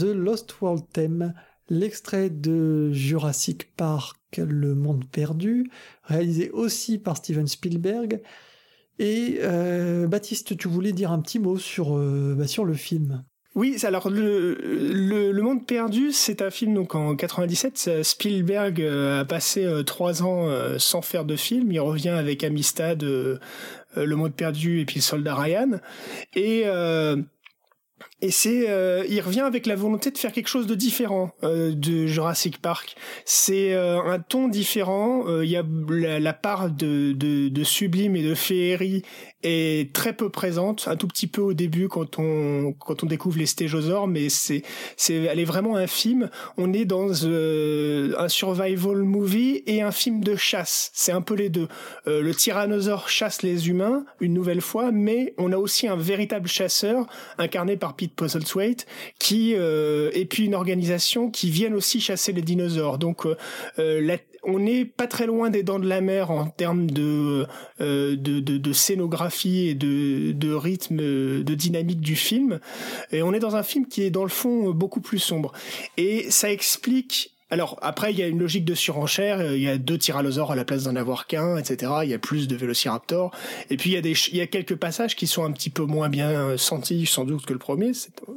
The 0.00 0.14
Lost 0.14 0.62
World 0.62 0.84
Theme, 0.94 1.34
l'extrait 1.68 2.30
de 2.30 2.90
Jurassic 2.90 3.76
Park, 3.76 4.18
Le 4.38 4.74
Monde 4.74 5.04
Perdu, 5.12 5.70
réalisé 6.04 6.50
aussi 6.52 6.96
par 6.98 7.18
Steven 7.18 7.46
Spielberg. 7.46 8.22
Et 8.98 9.40
euh, 9.42 10.06
Baptiste, 10.06 10.56
tu 10.56 10.68
voulais 10.68 10.92
dire 10.92 11.12
un 11.12 11.20
petit 11.20 11.38
mot 11.38 11.58
sur, 11.58 11.98
euh, 11.98 12.34
bah, 12.36 12.46
sur 12.46 12.64
le 12.64 12.74
film 12.74 13.24
oui, 13.56 13.76
alors 13.82 14.08
le, 14.10 14.54
le, 14.62 15.42
Monde 15.42 15.66
perdu, 15.66 16.12
c'est 16.12 16.40
un 16.40 16.50
film 16.50 16.72
donc 16.72 16.94
en 16.94 17.16
97. 17.16 18.04
Spielberg 18.04 18.80
euh, 18.80 19.22
a 19.22 19.24
passé 19.24 19.68
trois 19.84 20.22
ans 20.22 20.48
sans 20.78 21.02
faire 21.02 21.24
de 21.24 21.34
film. 21.34 21.72
Il 21.72 21.80
revient 21.80 22.10
avec 22.10 22.44
Amistad, 22.44 23.02
Le 23.02 23.40
Monde 24.14 24.34
perdu 24.34 24.78
et 24.78 24.84
puis 24.84 25.00
Soldat 25.00 25.34
Ryan. 25.34 25.80
Et 26.36 26.64
et 28.22 28.30
c'est, 28.30 28.68
euh, 28.68 29.04
il 29.08 29.20
revient 29.22 29.40
avec 29.40 29.66
la 29.66 29.76
volonté 29.76 30.10
de 30.10 30.18
faire 30.18 30.32
quelque 30.32 30.48
chose 30.48 30.66
de 30.66 30.74
différent 30.74 31.30
euh, 31.42 31.72
de 31.72 32.06
Jurassic 32.06 32.60
Park. 32.60 32.94
C'est 33.24 33.72
euh, 33.72 34.02
un 34.02 34.18
ton 34.18 34.48
différent. 34.48 35.24
Il 35.40 35.48
y 35.48 35.56
a 35.56 35.64
la, 36.18 36.32
part 36.32 36.70
de, 36.70 37.12
de, 37.12 37.48
de, 37.48 37.64
sublime 37.64 38.16
et 38.16 38.22
de 38.22 38.34
féerie 38.34 39.02
est 39.42 39.94
très 39.94 40.12
peu 40.12 40.28
présente, 40.28 40.86
un 40.86 40.96
tout 40.96 41.08
petit 41.08 41.26
peu 41.26 41.40
au 41.40 41.54
début 41.54 41.88
quand 41.88 42.18
on 42.18 42.74
quand 42.78 43.02
on 43.02 43.06
découvre 43.06 43.38
les 43.38 43.46
stégosaures, 43.46 44.06
mais 44.06 44.28
c'est 44.28 44.62
c'est 44.98 45.14
elle 45.14 45.40
est 45.40 45.44
vraiment 45.44 45.76
infime. 45.76 46.28
On 46.58 46.74
est 46.74 46.84
dans 46.84 47.26
un 47.26 48.28
survival 48.28 48.98
movie 48.98 49.62
et 49.66 49.80
un 49.80 49.92
film 49.92 50.22
de 50.22 50.36
chasse. 50.36 50.90
C'est 50.92 51.12
un 51.12 51.22
peu 51.22 51.34
les 51.34 51.48
deux. 51.48 51.68
le 52.06 52.32
tyrannosaure 52.32 53.08
chasse 53.08 53.42
les 53.42 53.68
humains 53.70 54.04
une 54.20 54.34
nouvelle 54.34 54.60
fois, 54.60 54.90
mais 54.92 55.32
on 55.38 55.52
a 55.52 55.56
aussi 55.56 55.88
un 55.88 55.96
véritable 55.96 56.48
chasseur 56.48 57.06
incarné 57.38 57.78
par 57.78 57.89
Pete 57.96 58.14
Postlethwaite, 58.14 58.86
qui 59.18 59.54
euh, 59.54 60.10
et 60.14 60.24
puis 60.24 60.44
une 60.44 60.54
organisation 60.54 61.30
qui 61.30 61.50
viennent 61.50 61.74
aussi 61.74 62.00
chasser 62.00 62.32
les 62.32 62.42
dinosaures. 62.42 62.98
Donc 62.98 63.26
euh, 63.26 63.36
euh, 63.78 64.16
on 64.42 64.58
n'est 64.58 64.84
pas 64.86 65.06
très 65.06 65.26
loin 65.26 65.50
des 65.50 65.62
dents 65.62 65.78
de 65.78 65.86
la 65.86 66.00
mer 66.00 66.30
en 66.30 66.46
termes 66.46 66.90
de, 66.90 67.46
de, 67.78 68.16
de, 68.16 68.72
scénographie 68.72 69.68
et 69.68 69.74
de, 69.74 70.32
de 70.32 70.52
rythme, 70.54 70.96
de 70.96 71.54
dynamique 71.54 72.00
du 72.00 72.16
film. 72.16 72.58
Et 73.12 73.22
on 73.22 73.34
est 73.34 73.38
dans 73.38 73.56
un 73.56 73.62
film 73.62 73.86
qui 73.86 74.02
est 74.02 74.10
dans 74.10 74.22
le 74.22 74.30
fond 74.30 74.70
beaucoup 74.70 75.02
plus 75.02 75.18
sombre. 75.18 75.52
Et 75.98 76.30
ça 76.30 76.50
explique 76.50 77.34
alors 77.50 77.78
après, 77.82 78.12
il 78.12 78.18
y 78.18 78.22
a 78.22 78.28
une 78.28 78.38
logique 78.38 78.64
de 78.64 78.74
surenchère. 78.74 79.40
Euh, 79.40 79.56
il 79.56 79.62
y 79.62 79.68
a 79.68 79.76
deux 79.76 79.98
tyrannosaures 79.98 80.52
à 80.52 80.56
la 80.56 80.64
place 80.64 80.84
d'en 80.84 80.94
avoir 80.94 81.26
qu'un, 81.26 81.56
etc. 81.56 81.92
Il 82.04 82.10
y 82.10 82.14
a 82.14 82.18
plus 82.18 82.46
de 82.46 82.54
vélociraptors. 82.56 83.32
Et 83.70 83.76
puis 83.76 83.90
il 83.90 83.92
y 83.94 83.96
a 83.96 84.00
des, 84.00 84.12
il 84.28 84.36
y 84.36 84.40
a 84.40 84.46
quelques 84.46 84.76
passages 84.76 85.16
qui 85.16 85.26
sont 85.26 85.44
un 85.44 85.50
petit 85.50 85.70
peu 85.70 85.84
moins 85.84 86.08
bien 86.08 86.30
euh, 86.30 86.56
sentis, 86.56 87.06
sans 87.06 87.24
doute 87.24 87.44
que 87.46 87.52
le 87.52 87.58
premier. 87.58 87.92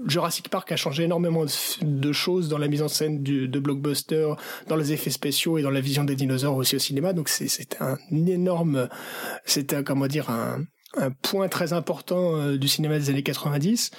Jurassic 0.08 0.50
Park 0.50 0.72
a 0.72 0.76
changé 0.76 1.04
énormément 1.04 1.46
de 1.82 2.12
choses 2.12 2.50
dans 2.50 2.58
la 2.58 2.68
mise 2.68 2.82
en 2.82 2.88
scène 2.88 3.22
du, 3.22 3.48
de 3.48 3.60
blockbuster, 3.60 4.34
dans 4.68 4.76
les 4.76 4.94
effets 4.94 5.12
spéciaux 5.12 5.58
et 5.58 5.62
dans 5.62 5.70
la 5.70 5.82
vision 5.82 6.04
des 6.04 6.16
dinosaures 6.16 6.56
aussi 6.56 6.76
au 6.76 6.80
cinéma. 6.80 7.14
Donc 7.14 7.30
c'est 7.30 7.78
un 7.80 7.98
énorme, 8.12 8.90
c'était 9.46 9.84
comment 9.84 10.08
dire 10.08 10.30
un 10.30 10.66
un 10.98 11.12
point 11.12 11.48
très 11.48 11.74
important 11.74 12.36
euh, 12.36 12.58
du 12.58 12.68
cinéma 12.68 13.00
des 13.00 13.10
années 13.10 13.24
90. 13.24 13.92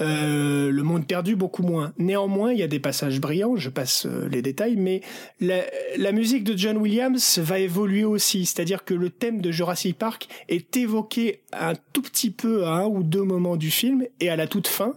Euh, 0.00 0.70
le 0.70 0.82
monde 0.82 1.06
perdu, 1.06 1.36
beaucoup 1.36 1.62
moins. 1.62 1.92
Néanmoins, 1.98 2.52
il 2.52 2.58
y 2.58 2.62
a 2.62 2.68
des 2.68 2.78
passages 2.78 3.20
brillants, 3.20 3.56
je 3.56 3.68
passe 3.68 4.06
euh, 4.06 4.28
les 4.28 4.42
détails, 4.42 4.76
mais 4.76 5.00
la, 5.40 5.62
la, 5.96 6.12
musique 6.12 6.44
de 6.44 6.56
John 6.56 6.76
Williams 6.76 7.38
va 7.38 7.58
évoluer 7.58 8.04
aussi, 8.04 8.46
c'est-à-dire 8.46 8.84
que 8.84 8.94
le 8.94 9.10
thème 9.10 9.40
de 9.40 9.50
Jurassic 9.50 9.98
Park 9.98 10.28
est 10.48 10.76
évoqué 10.76 11.40
un 11.52 11.74
tout 11.92 12.02
petit 12.02 12.30
peu 12.30 12.64
à 12.64 12.70
un 12.70 12.86
ou 12.86 13.02
deux 13.02 13.22
moments 13.22 13.56
du 13.56 13.70
film, 13.70 14.04
et 14.20 14.30
à 14.30 14.36
la 14.36 14.46
toute 14.46 14.68
fin, 14.68 14.94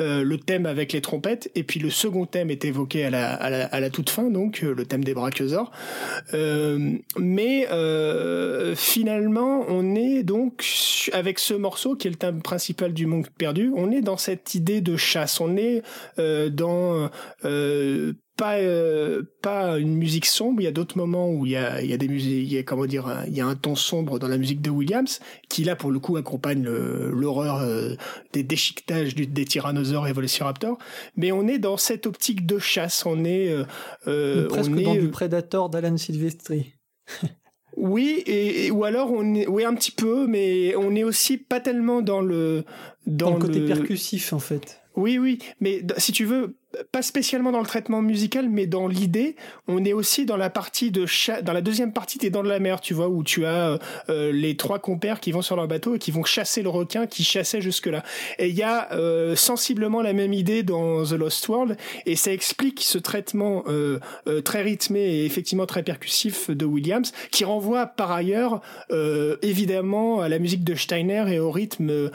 euh, 0.00 0.24
le 0.24 0.38
thème 0.38 0.66
avec 0.66 0.92
les 0.92 1.00
trompettes, 1.00 1.50
et 1.54 1.62
puis 1.62 1.78
le 1.78 1.90
second 1.90 2.26
thème 2.26 2.50
est 2.50 2.64
évoqué 2.64 3.04
à 3.04 3.10
la, 3.10 3.34
à 3.34 3.50
la, 3.50 3.66
à 3.66 3.80
la 3.80 3.90
toute 3.90 4.10
fin, 4.10 4.30
donc 4.30 4.62
le 4.62 4.84
thème 4.84 5.04
des 5.04 5.14
brachiosaures. 5.14 5.70
mais 7.16 7.68
finalement, 8.76 9.64
on 9.68 9.94
est 9.94 10.22
donc 10.22 10.62
avec 11.12 11.38
ce 11.38 11.54
morceau 11.54 11.96
qui 11.96 12.08
est 12.08 12.10
le 12.10 12.16
thème 12.16 12.42
principal 12.42 12.92
du 12.92 13.06
Monde 13.06 13.26
perdu, 13.38 13.72
on 13.74 13.90
est 13.90 14.00
dans 14.00 14.16
cette 14.16 14.54
idée 14.54 14.80
de 14.80 14.96
chasse, 14.96 15.40
on 15.40 15.56
est 15.56 15.82
euh, 16.18 16.50
dans 16.50 17.10
euh, 17.44 18.12
pas 18.36 18.58
euh, 18.58 19.22
pas 19.42 19.78
une 19.78 19.94
musique 19.94 20.26
sombre. 20.26 20.60
Il 20.60 20.64
y 20.64 20.68
a 20.68 20.72
d'autres 20.72 20.96
moments 20.96 21.30
où 21.30 21.46
il 21.46 21.52
y 21.52 21.56
a 21.56 21.82
il 21.82 21.90
y 21.90 21.92
a 21.92 21.96
des 21.96 22.08
musiques, 22.08 22.32
il 22.32 22.52
y 22.52 22.58
a 22.58 22.62
comment 22.62 22.86
dire, 22.86 23.24
il 23.26 23.34
y 23.34 23.40
a 23.40 23.46
un 23.46 23.54
ton 23.54 23.74
sombre 23.74 24.18
dans 24.18 24.28
la 24.28 24.38
musique 24.38 24.60
de 24.60 24.70
Williams 24.70 25.20
qui 25.48 25.64
là 25.64 25.76
pour 25.76 25.90
le 25.90 25.98
coup 25.98 26.16
accompagne 26.16 26.64
l'horreur 26.64 27.66
des 28.32 28.42
déchiquetages 28.42 29.14
des 29.14 29.44
tyrannosaures 29.44 30.06
et 30.08 30.12
velociraptors. 30.12 30.78
Mais 31.16 31.32
on 31.32 31.46
est 31.48 31.58
dans 31.58 31.76
cette 31.76 32.06
optique 32.06 32.46
de 32.46 32.58
chasse. 32.58 33.04
On 33.06 33.24
est 33.24 33.54
presque 34.04 34.70
on 34.70 34.82
dans 34.82 34.94
du 34.94 35.08
Predator 35.08 35.70
d'Alan 35.70 35.96
Silvestri. 35.96 36.74
Oui, 37.76 38.22
et, 38.26 38.70
ou 38.70 38.84
alors 38.84 39.12
on 39.12 39.34
est, 39.34 39.46
oui 39.46 39.64
un 39.64 39.74
petit 39.74 39.92
peu, 39.92 40.26
mais 40.26 40.74
on 40.76 40.94
est 40.94 41.04
aussi 41.04 41.38
pas 41.38 41.60
tellement 41.60 42.02
dans 42.02 42.20
le 42.20 42.64
dans, 43.06 43.34
le 43.34 43.38
côté 43.38 43.60
percussif 43.60 44.32
en 44.32 44.38
fait. 44.38 44.80
Oui, 44.96 45.18
oui, 45.18 45.38
mais 45.60 45.82
si 45.98 46.12
tu 46.12 46.24
veux, 46.24 46.56
pas 46.92 47.02
spécialement 47.02 47.50
dans 47.50 47.60
le 47.60 47.66
traitement 47.66 48.00
musical, 48.00 48.48
mais 48.48 48.66
dans 48.66 48.86
l'idée, 48.86 49.34
on 49.66 49.84
est 49.84 49.92
aussi 49.92 50.24
dans 50.24 50.36
la 50.36 50.50
partie 50.50 50.90
de 50.92 51.04
dans 51.42 51.52
la 51.52 51.62
deuxième 51.62 51.92
partie 51.92 52.18
des 52.18 52.30
Dents 52.30 52.44
de 52.44 52.48
la 52.48 52.60
Mer, 52.60 52.80
tu 52.80 52.94
vois, 52.94 53.08
où 53.08 53.24
tu 53.24 53.44
as 53.44 53.78
euh, 54.08 54.32
les 54.32 54.56
trois 54.56 54.78
compères 54.78 55.18
qui 55.18 55.32
vont 55.32 55.42
sur 55.42 55.56
leur 55.56 55.66
bateau 55.66 55.96
et 55.96 55.98
qui 55.98 56.12
vont 56.12 56.22
chasser 56.22 56.62
le 56.62 56.68
requin 56.68 57.06
qui 57.06 57.24
chassait 57.24 57.60
jusque 57.60 57.86
là. 57.86 58.04
Et 58.38 58.48
il 58.48 58.54
y 58.54 58.62
a 58.62 58.92
euh, 58.92 59.34
sensiblement 59.34 60.00
la 60.00 60.12
même 60.12 60.32
idée 60.32 60.62
dans 60.62 61.04
The 61.04 61.12
Lost 61.12 61.48
World, 61.48 61.76
et 62.06 62.14
ça 62.14 62.32
explique 62.32 62.82
ce 62.82 62.98
traitement 62.98 63.64
euh, 63.66 63.98
très 64.44 64.62
rythmé 64.62 65.00
et 65.00 65.24
effectivement 65.24 65.66
très 65.66 65.82
percussif 65.82 66.50
de 66.50 66.64
Williams, 66.64 67.12
qui 67.32 67.44
renvoie 67.44 67.86
par 67.86 68.12
ailleurs 68.12 68.60
évidemment 69.42 70.20
à 70.20 70.28
la 70.28 70.38
musique 70.38 70.64
de 70.64 70.74
Steiner 70.74 71.24
et 71.28 71.38
au 71.38 71.50
rythme 71.50 72.10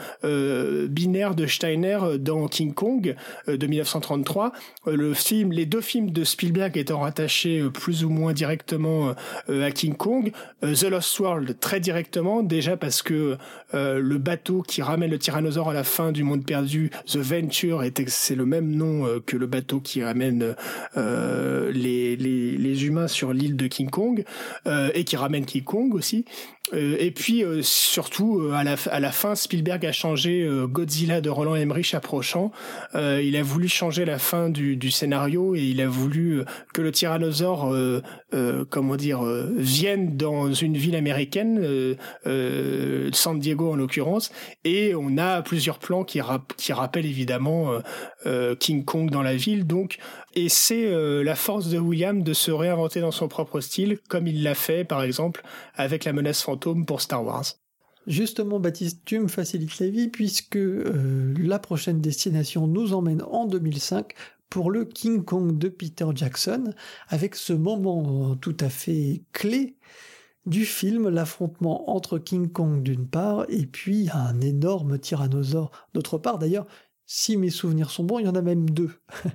binaire 0.88 1.34
de 1.34 1.46
Steiner 1.46 1.98
dans 2.18 2.48
King 2.48 2.72
Kong 2.74 3.14
de 3.46 3.66
1933 3.66 4.45
euh, 4.86 4.96
le 4.96 5.14
film, 5.14 5.52
les 5.52 5.66
deux 5.66 5.80
films 5.80 6.10
de 6.10 6.24
Spielberg 6.24 6.76
étant 6.76 7.00
rattachés 7.00 7.60
euh, 7.60 7.70
plus 7.70 8.04
ou 8.04 8.10
moins 8.10 8.32
directement 8.32 9.14
euh, 9.48 9.66
à 9.66 9.70
King 9.70 9.94
Kong, 9.94 10.32
The 10.62 10.84
Lost 10.84 11.18
World 11.20 11.58
très 11.60 11.80
directement, 11.80 12.42
déjà 12.42 12.76
parce 12.76 13.02
que 13.02 13.36
le 13.72 14.18
bateau 14.18 14.62
qui 14.62 14.82
ramène 14.82 15.10
le 15.10 15.18
tyrannosaure 15.18 15.70
à 15.70 15.74
la 15.74 15.84
fin 15.84 16.12
du 16.12 16.22
monde 16.22 16.44
perdu, 16.44 16.90
The 17.06 17.16
Venture, 17.16 17.82
c'est 18.06 18.34
le 18.34 18.46
même 18.46 18.70
nom 18.70 19.20
que 19.24 19.36
le 19.36 19.46
bateau 19.46 19.80
qui 19.80 20.02
ramène 20.02 20.54
les, 20.96 22.16
les, 22.16 22.56
les, 22.56 22.86
humains 22.86 23.08
sur 23.08 23.32
l'île 23.32 23.56
de 23.56 23.66
King 23.66 23.90
Kong 23.90 24.24
et 24.94 25.04
qui 25.04 25.16
ramène 25.16 25.44
King 25.44 25.64
Kong 25.64 25.94
aussi. 25.94 26.24
Euh, 26.74 26.96
et 26.98 27.10
puis 27.10 27.44
euh, 27.44 27.62
surtout 27.62 28.40
euh, 28.40 28.52
à, 28.52 28.64
la, 28.64 28.76
à 28.90 29.00
la 29.00 29.12
fin, 29.12 29.34
Spielberg 29.34 29.84
a 29.86 29.92
changé 29.92 30.48
Godzilla 30.68 31.20
de 31.20 31.30
Roland 31.30 31.54
Emmerich 31.54 31.94
approchant. 31.94 32.50
il 32.94 33.36
a 33.36 33.42
voulu 33.42 33.68
changer 33.68 34.04
la 34.04 34.18
fin 34.18 34.48
du, 34.48 34.76
du 34.76 34.90
scénario 34.90 35.54
et 35.54 35.62
il 35.62 35.80
a 35.80 35.88
voulu 35.88 36.42
que 36.74 36.82
le 36.82 36.92
tyrannosaure, 36.92 37.74
comment 38.70 38.96
dire, 38.96 39.22
vienne 39.56 40.16
dans 40.16 40.52
une 40.52 40.76
ville 40.76 40.96
américaine, 40.96 41.96
San 43.12 43.38
Diego 43.38 43.72
en 43.72 43.76
l'occurrence. 43.76 44.30
Et 44.64 44.94
on 44.94 45.18
a 45.18 45.42
plusieurs 45.42 45.78
plans 45.78 46.04
qui, 46.04 46.20
qui 46.56 46.72
rappellent 46.72 47.06
évidemment 47.06 47.72
King 48.58 48.84
Kong 48.84 49.10
dans 49.10 49.22
la 49.22 49.36
ville. 49.36 49.66
Donc 49.66 49.98
et 50.36 50.48
c'est 50.48 50.88
la 51.24 51.34
force 51.34 51.68
de 51.68 51.78
William 51.78 52.22
de 52.22 52.32
se 52.32 52.52
réinventer 52.52 53.00
dans 53.00 53.10
son 53.10 53.26
propre 53.26 53.60
style, 53.60 53.98
comme 54.08 54.26
il 54.26 54.42
l'a 54.42 54.54
fait 54.54 54.84
par 54.84 55.02
exemple 55.02 55.42
avec 55.74 56.04
la 56.04 56.12
menace 56.12 56.42
fantôme 56.42 56.86
pour 56.86 57.00
Star 57.00 57.24
Wars. 57.24 57.44
Justement, 58.06 58.60
Baptiste, 58.60 59.00
tu 59.04 59.18
me 59.18 59.26
facilites 59.26 59.80
la 59.80 59.88
vie 59.88 60.08
puisque 60.08 60.56
euh, 60.56 61.34
la 61.38 61.58
prochaine 61.58 62.00
destination 62.00 62.68
nous 62.68 62.94
emmène 62.94 63.22
en 63.22 63.46
2005 63.46 64.12
pour 64.48 64.70
le 64.70 64.84
King 64.84 65.24
Kong 65.24 65.58
de 65.58 65.68
Peter 65.68 66.06
Jackson, 66.14 66.72
avec 67.08 67.34
ce 67.34 67.52
moment 67.52 68.36
tout 68.36 68.56
à 68.60 68.68
fait 68.68 69.24
clé 69.32 69.76
du 70.46 70.64
film, 70.64 71.08
l'affrontement 71.08 71.90
entre 71.90 72.18
King 72.18 72.48
Kong 72.48 72.80
d'une 72.80 73.08
part 73.08 73.44
et 73.48 73.66
puis 73.66 74.08
un 74.12 74.40
énorme 74.40 75.00
tyrannosaure 75.00 75.72
d'autre 75.92 76.18
part. 76.18 76.38
D'ailleurs, 76.38 76.66
si 77.06 77.36
mes 77.36 77.50
souvenirs 77.50 77.90
sont 77.90 78.02
bons, 78.02 78.18
il 78.18 78.26
y 78.26 78.28
en 78.28 78.34
a 78.34 78.42
même 78.42 78.68
deux. 78.68 78.90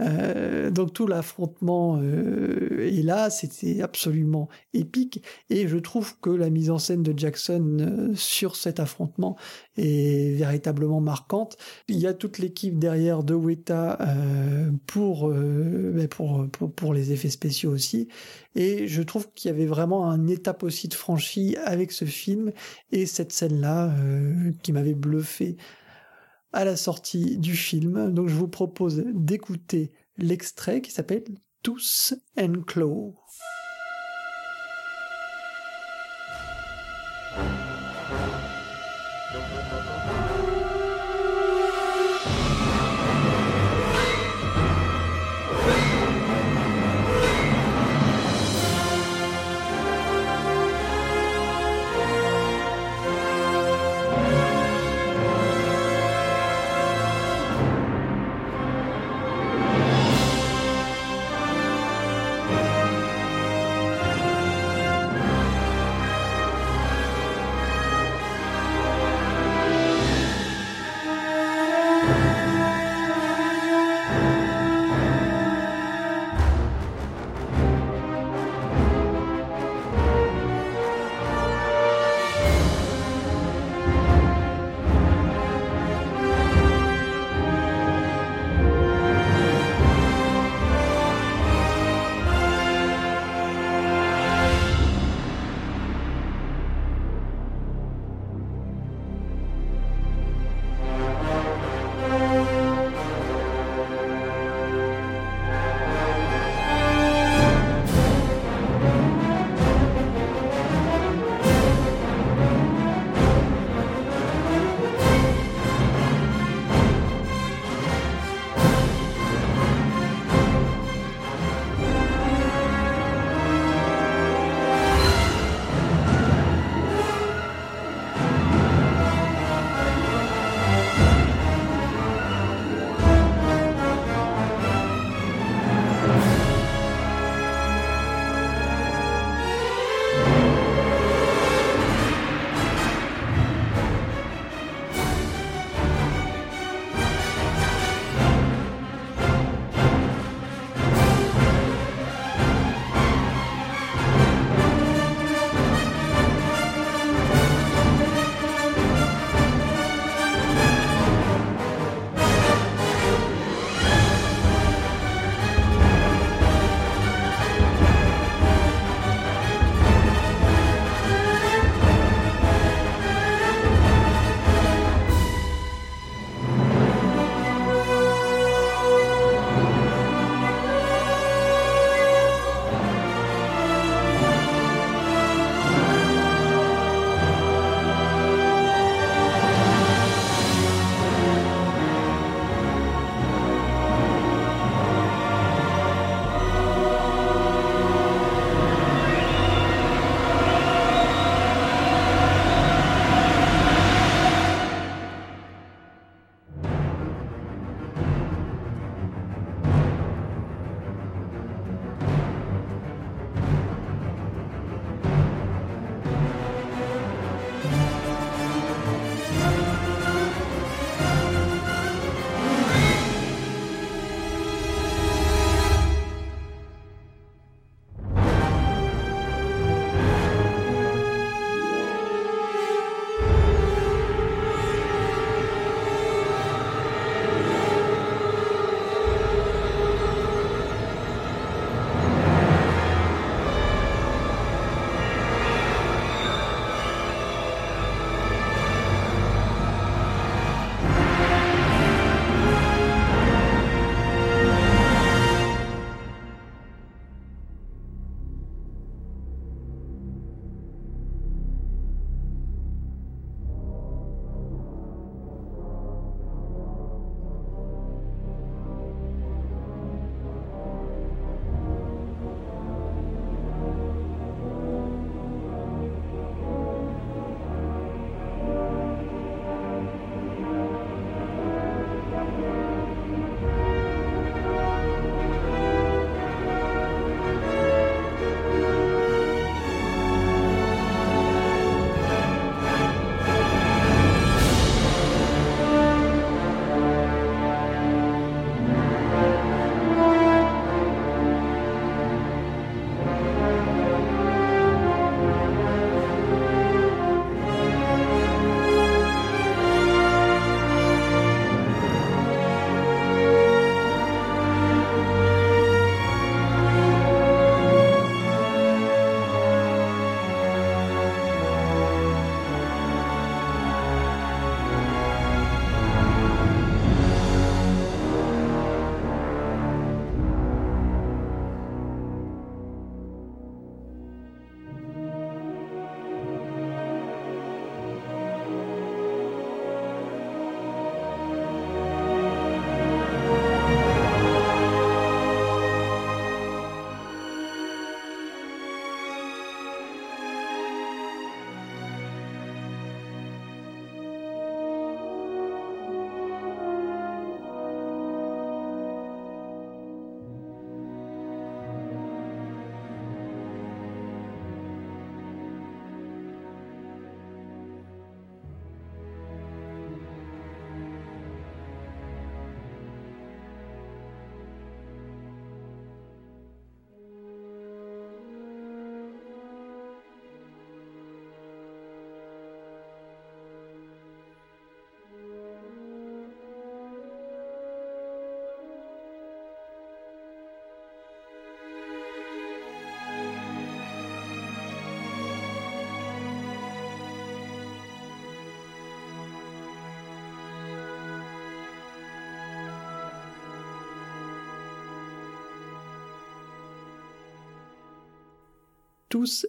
Euh, 0.00 0.70
donc 0.70 0.92
tout 0.92 1.08
l'affrontement 1.08 1.98
euh, 2.00 2.86
est 2.86 3.02
là, 3.02 3.30
c'était 3.30 3.82
absolument 3.82 4.48
épique, 4.72 5.24
et 5.50 5.66
je 5.66 5.76
trouve 5.76 6.16
que 6.20 6.30
la 6.30 6.50
mise 6.50 6.70
en 6.70 6.78
scène 6.78 7.02
de 7.02 7.18
Jackson 7.18 7.78
euh, 7.80 8.14
sur 8.14 8.54
cet 8.54 8.78
affrontement 8.78 9.36
est 9.76 10.36
véritablement 10.36 11.00
marquante. 11.00 11.56
Il 11.88 11.98
y 11.98 12.06
a 12.06 12.14
toute 12.14 12.38
l'équipe 12.38 12.78
derrière 12.78 13.24
de 13.24 13.34
Weta 13.34 13.96
ben, 13.98 14.78
pour, 14.86 15.34
pour, 16.10 16.72
pour, 16.72 16.94
les 16.94 17.10
effets 17.10 17.30
spéciaux 17.30 17.72
aussi, 17.72 18.06
et 18.54 18.86
je 18.86 19.02
trouve 19.02 19.32
qu'il 19.34 19.50
y 19.50 19.52
avait 19.52 19.66
vraiment 19.66 20.08
un 20.08 20.28
étape 20.28 20.62
aussi 20.62 20.86
de 20.86 20.94
franchi 20.94 21.56
avec 21.64 21.90
ce 21.90 22.04
film 22.04 22.52
et 22.92 23.04
cette 23.06 23.32
scène-là 23.32 23.92
qui 24.62 24.72
m'avait 24.72 24.94
bluffé 24.94 25.56
à 26.52 26.64
la 26.64 26.76
sortie 26.76 27.38
du 27.38 27.54
film. 27.54 28.12
Donc 28.12 28.28
je 28.28 28.34
vous 28.34 28.48
propose 28.48 29.04
d'écouter 29.14 29.92
l'extrait 30.16 30.80
qui 30.80 30.90
s'appelle 30.90 31.24
Tous 31.62 32.14
and 32.38 32.62
Claw. 32.66 33.14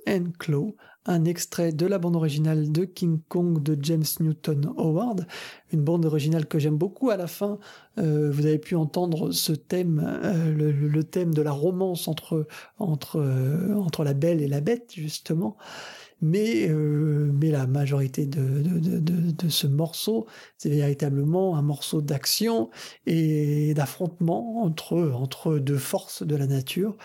And 0.08 0.32
un 1.06 1.26
extrait 1.26 1.72
de 1.72 1.86
la 1.86 1.98
bande 1.98 2.16
originale 2.16 2.72
de 2.72 2.86
King 2.86 3.20
Kong 3.30 3.64
de 3.64 3.78
James 3.82 4.06
Newton 4.20 4.74
Howard, 4.78 5.26
une 5.72 5.82
bande 5.82 6.06
originale 6.06 6.46
que 6.46 6.60
j'aime 6.60 6.78
beaucoup. 6.78 7.10
À 7.10 7.18
la 7.18 7.28
fin, 7.28 7.58
euh, 7.98 8.30
vous 8.32 8.46
avez 8.46 8.60
pu 8.60 8.76
entendre 8.76 9.32
ce 9.32 9.54
thème, 9.54 10.04
euh, 10.24 10.54
le, 10.54 11.04
thème 11.04 11.34
de 11.34 11.42
la 11.42 11.52
romance 11.52 12.08
entre, 12.08 12.48
entre, 12.78 13.18
euh, 13.18 13.74
entre 13.76 14.04
la 14.04 14.14
belle 14.14 14.42
et 14.42 14.48
la 14.48 14.62
bête, 14.62 14.92
justement. 14.94 15.58
Mais, 16.22 16.68
mais 16.68 17.50
la 17.50 17.66
majorité 17.66 18.26
de, 18.26 18.42
de, 18.42 19.00
de, 19.00 19.32
de 19.32 19.50
ce 19.50 19.68
morceau, 19.68 20.28
c'est 20.58 20.70
véritablement 20.70 21.56
un 21.56 21.62
morceau 21.62 22.02
d'action 22.02 22.70
et 23.06 23.74
d'affrontement 23.74 24.62
entre, 24.64 25.14
entre 25.16 25.60
deux 25.60 25.78
forces 25.78 26.22
de 26.24 26.36
la 26.36 26.46
nature. 26.46 26.98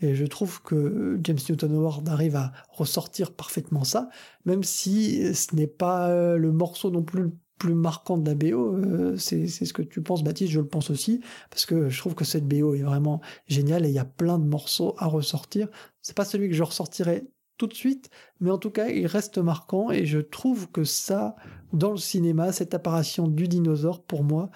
Et 0.00 0.14
je 0.14 0.24
trouve 0.26 0.62
que 0.62 1.18
James 1.22 1.38
Newton 1.48 1.74
Howard 1.74 2.08
arrive 2.08 2.36
à 2.36 2.52
ressortir 2.70 3.32
parfaitement 3.32 3.84
ça, 3.84 4.08
même 4.44 4.62
si 4.62 5.34
ce 5.34 5.54
n'est 5.56 5.66
pas 5.66 6.08
euh, 6.08 6.36
le 6.36 6.52
morceau 6.52 6.90
non 6.90 7.02
plus 7.02 7.22
le 7.22 7.32
plus 7.58 7.74
marquant 7.74 8.16
de 8.16 8.26
la 8.26 8.34
BO. 8.34 8.76
Euh, 8.76 9.16
c'est 9.16 9.46
ce 9.48 9.72
que 9.72 9.82
tu 9.82 10.00
penses, 10.00 10.24
Baptiste, 10.24 10.52
je 10.52 10.60
le 10.60 10.66
pense 10.66 10.90
aussi, 10.90 11.20
parce 11.50 11.66
que 11.66 11.88
je 11.88 11.98
trouve 11.98 12.14
que 12.14 12.24
cette 12.24 12.46
BO 12.46 12.74
est 12.74 12.82
vraiment 12.82 13.20
géniale 13.46 13.84
et 13.84 13.88
il 13.88 13.94
y 13.94 13.98
a 13.98 14.04
plein 14.04 14.38
de 14.38 14.46
morceaux 14.46 14.94
à 14.98 15.06
ressortir. 15.06 15.68
C'est 16.00 16.16
pas 16.16 16.24
celui 16.24 16.48
que 16.48 16.54
je 16.54 16.62
ressortirai 16.62 17.28
tout 17.58 17.66
de 17.66 17.74
suite, 17.74 18.10
mais 18.40 18.50
en 18.50 18.58
tout 18.58 18.70
cas, 18.70 18.88
il 18.88 19.06
reste 19.06 19.38
marquant 19.38 19.90
et 19.90 20.06
je 20.06 20.20
trouve 20.20 20.70
que 20.70 20.84
ça, 20.84 21.34
dans 21.72 21.90
le 21.90 21.96
cinéma, 21.96 22.52
cette 22.52 22.72
apparition 22.72 23.26
du 23.26 23.48
dinosaure, 23.48 24.04
pour 24.04 24.22
moi, 24.22 24.50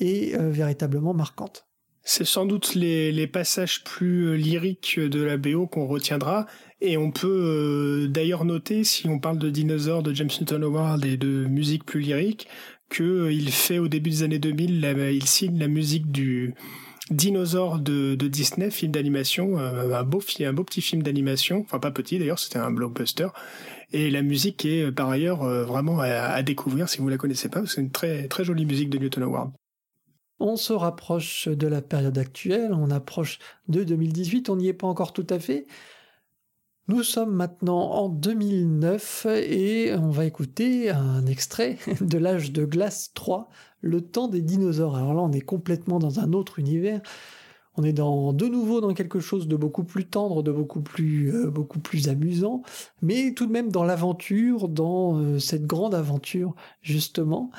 est 0.00 0.34
euh, 0.34 0.50
véritablement 0.50 1.14
marquante. 1.14 1.68
C'est 2.08 2.24
sans 2.24 2.46
doute 2.46 2.76
les, 2.76 3.26
passages 3.26 3.82
plus 3.82 4.28
euh, 4.28 4.36
lyriques 4.36 5.00
de 5.00 5.20
la 5.22 5.36
BO 5.36 5.66
qu'on 5.66 5.86
retiendra. 5.86 6.46
Et 6.80 6.96
on 6.96 7.10
peut 7.10 7.26
euh, 7.26 8.06
d'ailleurs 8.06 8.44
noter, 8.44 8.84
si 8.84 9.08
on 9.08 9.18
parle 9.18 9.38
de 9.38 9.50
dinosaures 9.50 10.04
de 10.04 10.14
James 10.14 10.30
Newton 10.40 10.62
Howard 10.62 11.04
et 11.04 11.16
de 11.16 11.46
musique 11.46 11.84
plus 11.84 11.98
lyrique, 11.98 12.46
qu'il 12.94 13.04
euh, 13.04 13.50
fait 13.50 13.80
au 13.80 13.88
début 13.88 14.10
des 14.10 14.22
années 14.22 14.38
2000, 14.38 15.10
il 15.14 15.26
signe 15.26 15.58
la 15.58 15.66
musique 15.66 16.12
du 16.12 16.54
Dinosaure 17.10 17.80
de, 17.80 18.14
Disney, 18.14 18.70
film 18.70 18.92
d'animation, 18.92 19.58
un 19.58 20.02
beau, 20.04 20.20
petit 20.20 20.82
film 20.82 21.02
d'animation, 21.02 21.62
enfin 21.62 21.80
pas 21.80 21.90
petit 21.90 22.20
d'ailleurs, 22.20 22.38
c'était 22.38 22.60
un 22.60 22.70
blockbuster. 22.70 23.28
Et 23.92 24.10
la 24.10 24.22
musique 24.22 24.64
est 24.64 24.92
par 24.92 25.10
ailleurs 25.10 25.44
vraiment 25.44 26.00
à, 26.00 26.42
découvrir 26.42 26.88
si 26.88 26.98
vous 26.98 27.08
la 27.08 27.16
connaissez 27.16 27.48
pas, 27.48 27.64
c'est 27.66 27.80
une 27.80 27.90
très 27.90 28.26
très 28.28 28.44
jolie 28.44 28.64
musique 28.64 28.90
de 28.90 28.98
Newton 28.98 29.24
Howard. 29.24 29.50
On 30.38 30.56
se 30.56 30.72
rapproche 30.72 31.48
de 31.48 31.66
la 31.66 31.80
période 31.80 32.18
actuelle, 32.18 32.72
on 32.74 32.90
approche 32.90 33.38
de 33.68 33.84
2018, 33.84 34.50
on 34.50 34.56
n'y 34.56 34.68
est 34.68 34.74
pas 34.74 34.86
encore 34.86 35.12
tout 35.12 35.26
à 35.30 35.38
fait. 35.38 35.66
Nous 36.88 37.02
sommes 37.02 37.34
maintenant 37.34 37.90
en 37.92 38.08
2009 38.08 39.26
et 39.26 39.92
on 39.96 40.10
va 40.10 40.24
écouter 40.24 40.90
un 40.90 41.26
extrait 41.26 41.78
de 42.00 42.18
l'âge 42.18 42.52
de 42.52 42.64
glace 42.64 43.10
3, 43.14 43.48
le 43.80 44.02
temps 44.02 44.28
des 44.28 44.40
dinosaures. 44.40 44.94
Alors 44.94 45.14
là, 45.14 45.22
on 45.22 45.32
est 45.32 45.40
complètement 45.40 45.98
dans 45.98 46.20
un 46.20 46.32
autre 46.32 46.60
univers. 46.60 47.00
On 47.76 47.82
est 47.82 47.92
de 47.92 48.46
nouveau 48.46 48.80
dans 48.80 48.94
quelque 48.94 49.20
chose 49.20 49.48
de 49.48 49.56
beaucoup 49.56 49.84
plus 49.84 50.06
tendre, 50.06 50.42
de 50.42 50.52
beaucoup 50.52 50.80
plus, 50.80 51.34
euh, 51.34 51.50
beaucoup 51.50 51.80
plus 51.80 52.08
amusant, 52.08 52.62
mais 53.02 53.34
tout 53.34 53.46
de 53.46 53.52
même 53.52 53.70
dans 53.70 53.84
l'aventure, 53.84 54.68
dans 54.68 55.18
euh, 55.18 55.38
cette 55.38 55.66
grande 55.66 55.94
aventure 55.94 56.54
justement. 56.82 57.50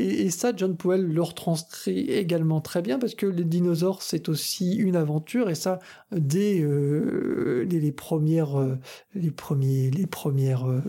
Et, 0.00 0.30
ça, 0.30 0.52
John 0.56 0.76
Powell 0.76 1.06
le 1.06 1.22
retranscrit 1.22 2.10
également 2.10 2.60
très 2.60 2.82
bien 2.82 2.98
parce 2.98 3.14
que 3.14 3.26
les 3.26 3.44
dinosaures, 3.44 4.02
c'est 4.02 4.28
aussi 4.28 4.76
une 4.76 4.96
aventure 4.96 5.50
et 5.50 5.54
ça, 5.54 5.78
dès 6.10 6.60
euh, 6.60 7.64
les, 7.68 7.92
premières, 7.92 8.58
euh, 8.58 8.78
les 9.14 9.30
premières 9.30 10.68
euh, 10.68 10.80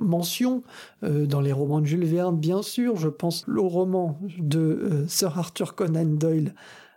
mentions 0.00 0.62
dans 1.02 1.40
les 1.40 1.52
romans 1.52 1.80
de 1.80 1.86
Jules 1.86 2.04
Verne, 2.04 2.38
bien 2.38 2.62
sûr. 2.62 2.96
Je 2.96 3.08
pense 3.08 3.46
au 3.48 3.68
roman 3.68 4.18
de 4.38 5.04
Sir 5.08 5.38
Arthur 5.38 5.74
Conan 5.74 6.04
Doyle, 6.04 6.54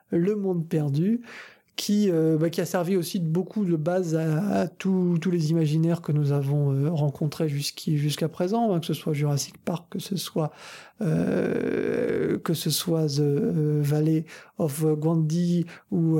Le 0.09 0.35
Monde 0.35 0.67
perdu 0.67 1.21
qui, 1.75 2.11
euh, 2.11 2.37
bah, 2.37 2.49
qui 2.49 2.61
a 2.61 2.65
servi 2.65 2.95
aussi 2.95 3.19
de 3.19 3.27
beaucoup 3.27 3.65
de 3.65 3.75
base 3.75 4.15
à, 4.15 4.67
tous 4.67 5.19
les 5.31 5.49
imaginaires 5.49 6.01
que 6.01 6.11
nous 6.11 6.31
avons 6.31 6.71
euh, 6.71 6.89
rencontrés 6.91 7.49
jusqu'à 7.49 8.29
présent, 8.29 8.73
hein, 8.73 8.79
que 8.79 8.85
ce 8.85 8.93
soit 8.93 9.13
Jurassic 9.13 9.57
Park, 9.57 9.87
que 9.89 9.99
ce 9.99 10.15
soit 10.15 10.51
euh, 11.01 12.37
que 12.39 12.53
ce 12.53 12.69
soit 12.69 13.07
The 13.07 13.81
Valley 13.81 14.25
of 14.59 14.85
Gandhi 14.99 15.65
ou 15.91 16.19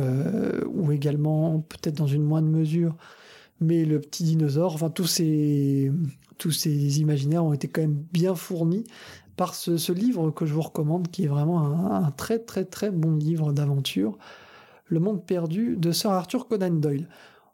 ou 0.68 0.92
également 0.92 1.60
peut-être 1.60 1.96
dans 1.96 2.08
une 2.08 2.24
moindre 2.24 2.50
mesure, 2.50 2.96
mais 3.62 3.86
le 3.86 4.00
petit 4.00 4.24
dinosaure. 4.24 4.74
Enfin 4.74 4.90
tous 4.90 5.08
ces 5.08 5.92
tous 6.40 6.52
ces 6.52 7.00
imaginaires 7.00 7.46
ont 7.46 7.54
été 7.54 7.68
quand 7.68 7.82
même 7.82 8.04
bien 8.12 8.34
fournis 8.34 8.86
par 9.36 9.56
ce, 9.56 9.92
livre 9.92 10.30
que 10.32 10.46
je 10.46 10.54
vous 10.54 10.62
recommande, 10.62 11.10
qui 11.10 11.24
est 11.24 11.28
vraiment 11.28 11.60
un 11.96 12.12
très 12.12 12.40
très 12.40 12.66
très 12.66 12.90
bon 12.90 13.16
livre 13.16 13.54
d'aventure. 13.54 14.18
Le 14.94 15.00
monde 15.00 15.26
perdu 15.26 15.76
de 15.76 15.92
Sir 15.92 16.12
Arthur 16.12 16.48
Conan 16.48 16.70
Doyle. 16.70 17.08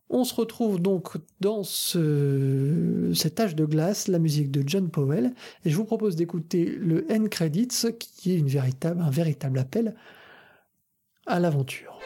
On 0.09 0.25
se 0.25 0.35
retrouve 0.35 0.81
donc 0.81 1.13
dans 1.39 1.63
cet 1.63 3.39
âge 3.39 3.55
de 3.55 3.63
glace, 3.63 4.09
la 4.09 4.19
musique 4.19 4.51
de 4.51 4.61
John 4.67 4.89
Powell, 4.89 5.33
et 5.63 5.69
je 5.69 5.75
vous 5.77 5.85
propose 5.85 6.17
d'écouter 6.17 6.65
le 6.65 7.07
End 7.09 7.27
Credits, 7.31 7.93
qui 7.97 8.35
est 8.35 8.85
un 8.85 9.09
véritable 9.09 9.57
appel 9.57 9.95
à 11.27 11.39
l'aventure. 11.39 11.97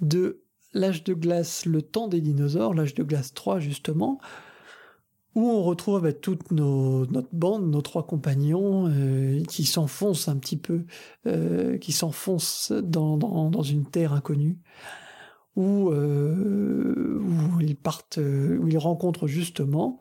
De 0.00 0.42
L'âge 0.74 1.04
de 1.04 1.12
glace, 1.12 1.66
le 1.66 1.82
temps 1.82 2.08
des 2.08 2.22
dinosaures, 2.22 2.72
l'âge 2.72 2.94
de 2.94 3.02
glace 3.02 3.34
3 3.34 3.60
justement, 3.60 4.18
où 5.34 5.48
on 5.48 5.62
retrouve 5.62 6.02
bah, 6.02 6.12
toute 6.14 6.50
notre 6.50 7.28
bande, 7.32 7.70
nos 7.70 7.82
trois 7.82 8.06
compagnons, 8.06 8.88
euh, 8.88 9.42
qui 9.44 9.64
s'enfoncent 9.64 10.28
un 10.28 10.36
petit 10.36 10.56
peu, 10.56 10.84
euh, 11.26 11.76
qui 11.76 11.92
s'enfoncent 11.92 12.72
dans, 12.72 13.62
une 13.62 13.84
terre 13.84 14.14
inconnue, 14.14 14.58
où, 15.56 15.90
euh, 15.90 17.20
où 17.20 17.60
ils 17.60 17.76
partent, 17.76 18.18
où 18.18 18.66
ils 18.66 18.78
rencontrent 18.78 19.26
justement 19.26 20.00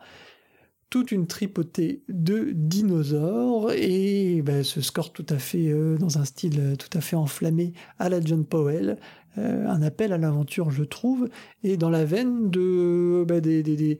toute 0.91 1.13
une 1.13 1.25
tripotée 1.25 2.03
de 2.09 2.51
dinosaures 2.53 3.71
et 3.71 4.41
ben, 4.43 4.61
ce 4.61 4.81
score 4.81 5.13
tout 5.13 5.25
à 5.29 5.39
fait 5.39 5.69
euh, 5.69 5.97
dans 5.97 6.17
un 6.17 6.25
style 6.25 6.59
euh, 6.59 6.75
tout 6.75 6.95
à 6.95 7.01
fait 7.01 7.15
enflammé 7.15 7.71
à 7.97 8.09
la 8.09 8.19
John 8.19 8.45
Powell, 8.45 8.97
euh, 9.37 9.67
un 9.69 9.81
appel 9.81 10.11
à 10.11 10.17
l'aventure 10.17 10.69
je 10.69 10.83
trouve, 10.83 11.29
et 11.63 11.77
dans 11.77 11.89
la 11.89 12.03
veine 12.03 12.51
de 12.51 13.23
ben, 13.25 13.39
des, 13.39 13.99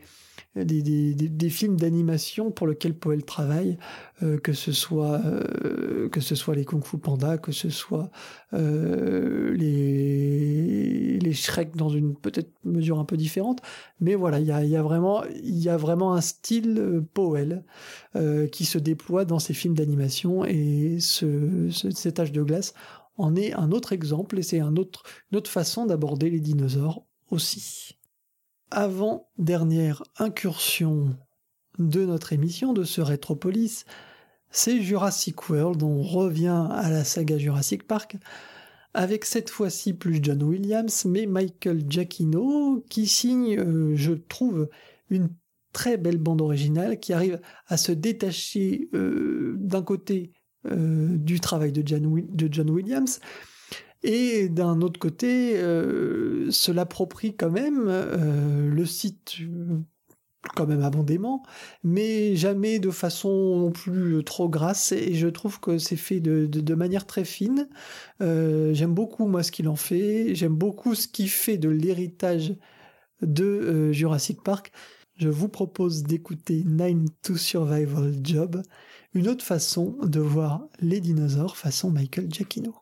des, 0.56 1.50
films 1.50 1.78
d'animation 1.78 2.52
pour 2.52 2.68
lesquels 2.68 2.94
Powell 2.94 3.24
travaille, 3.24 3.78
euh, 4.22 4.38
que 4.38 4.52
ce 4.54 4.72
soit 4.72 5.22
euh, 5.26 6.10
que 6.10 6.20
ce 6.20 6.36
soit 6.36 6.56
les 6.56 6.66
Kung 6.66 6.84
Fu 6.84 6.98
Panda, 6.98 7.38
que 7.38 7.52
ce 7.52 7.70
soit 7.70 8.12
euh, 8.54 9.54
les 9.54 11.20
les 11.20 11.34
Shrek 11.34 11.76
dans 11.78 11.90
une 11.90 12.16
peut-être 12.16 12.52
mesure 12.66 13.00
un 13.00 13.06
peu 13.06 13.16
différente, 13.16 13.62
mais 14.02 14.16
voilà, 14.16 14.40
il 14.40 14.48
y 14.48 14.52
a, 14.52 14.64
y 14.66 14.76
a 14.76 14.82
vraiment 14.82 15.24
il 15.42 15.60
y 15.60 15.70
a 15.70 15.78
vraiment 15.78 16.14
un 16.14 16.22
style 16.22 17.04
Powell 17.14 17.64
qui 18.52 18.66
se 18.66 18.78
déploie 18.78 19.24
dans 19.24 19.40
ces 19.40 19.54
films 19.54 19.76
d'animation 19.76 20.44
et 20.44 20.98
ce, 21.00 21.70
cet 21.70 22.20
âge 22.20 22.34
de 22.34 22.44
glace 22.44 22.74
en 23.18 23.36
est 23.36 23.54
un 23.54 23.72
autre 23.72 23.94
exemple 23.94 24.38
et 24.38 24.44
c'est 24.44 24.60
un 24.60 24.76
autre, 24.76 25.04
une 25.32 25.38
autre 25.38 25.50
façon 25.50 25.86
d'aborder 25.86 26.30
les 26.30 26.40
dinosaures 26.40 27.06
aussi 27.30 28.01
avant-dernière 28.72 30.04
incursion 30.18 31.16
de 31.78 32.06
notre 32.06 32.34
émission, 32.34 32.74
de 32.74 32.84
ce 32.84 33.02
Rétropolis, 33.02 33.86
c'est 34.50 34.82
Jurassic 34.82 35.50
World. 35.50 35.84
On 35.84 36.02
revient 36.02 36.68
à 36.72 36.90
la 36.90 37.04
saga 37.04 37.38
Jurassic 37.38 37.88
Park 37.88 38.18
avec 38.94 39.26
cette 39.26 39.50
fois-ci 39.50 39.94
plus 39.94 40.20
John 40.22 40.44
Williams, 40.44 41.06
mais 41.06 41.26
Michael 41.26 41.84
Giacchino 41.90 42.84
qui 42.90 43.08
signe, 43.08 43.58
euh, 43.58 43.94
je 43.96 44.14
trouve, 44.14 44.70
une 45.10 45.30
très 45.72 45.98
belle 45.98 46.18
bande 46.18 46.42
originale 46.42 47.00
qui 47.00 47.14
arrive 47.14 47.40
à 47.68 47.78
se 47.78 47.94
détacher 47.94 48.90
euh, 48.94 49.56
d'un 49.58 49.82
côté 49.82 50.34
euh, 50.70 51.16
du 51.18 51.40
travail 51.40 51.72
de 51.72 51.84
John 51.86 52.70
Williams, 52.70 53.20
et 54.04 54.50
d'un 54.50 54.82
autre 54.82 55.00
côté, 55.00 55.58
euh, 55.58 56.50
se 56.52 56.72
quand 57.38 57.52
même, 57.52 57.86
euh, 57.88 58.68
le 58.68 58.86
site 58.86 59.36
euh, 59.42 59.78
quand 60.56 60.66
même 60.66 60.82
abondément, 60.82 61.44
mais 61.84 62.36
jamais 62.36 62.80
de 62.80 62.90
façon 62.90 63.58
non 63.58 63.72
plus 63.72 64.24
trop 64.24 64.50
grasse. 64.50 64.92
Et 64.92 65.14
je 65.14 65.28
trouve 65.28 65.60
que 65.60 65.78
c'est 65.78 65.96
fait 65.98 66.20
de, 66.20 66.48
de, 66.48 66.76
manière 66.76 67.06
très 67.06 67.26
fine. 67.26 67.70
J'aime 68.20 68.94
beaucoup 68.94 69.28
moi 69.28 69.44
ce 69.44 69.52
qu'il 69.52 69.68
en 69.68 69.76
fait. 69.76 70.34
J'aime 70.34 70.56
beaucoup 70.56 70.96
ce 70.96 71.08
qu'il 71.08 71.30
fait 71.30 71.58
de 71.58 71.70
l'héritage 71.70 72.56
de 73.22 73.92
Jurassic 73.92 74.42
Park. 74.42 74.72
Je 75.18 75.30
vous 75.30 75.50
propose 75.50 76.02
d'écouter 76.02 76.64
Nine 76.66 77.06
to 77.22 77.36
Survival 77.38 78.12
Job, 78.24 78.64
une 79.14 79.28
autre 79.28 79.46
façon 79.46 79.96
de 80.02 80.20
voir 80.20 80.66
les 80.80 81.00
dinosaures 81.00 81.56
façon 81.56 81.92
Michael 81.92 82.32
Giacchino. 82.32 82.74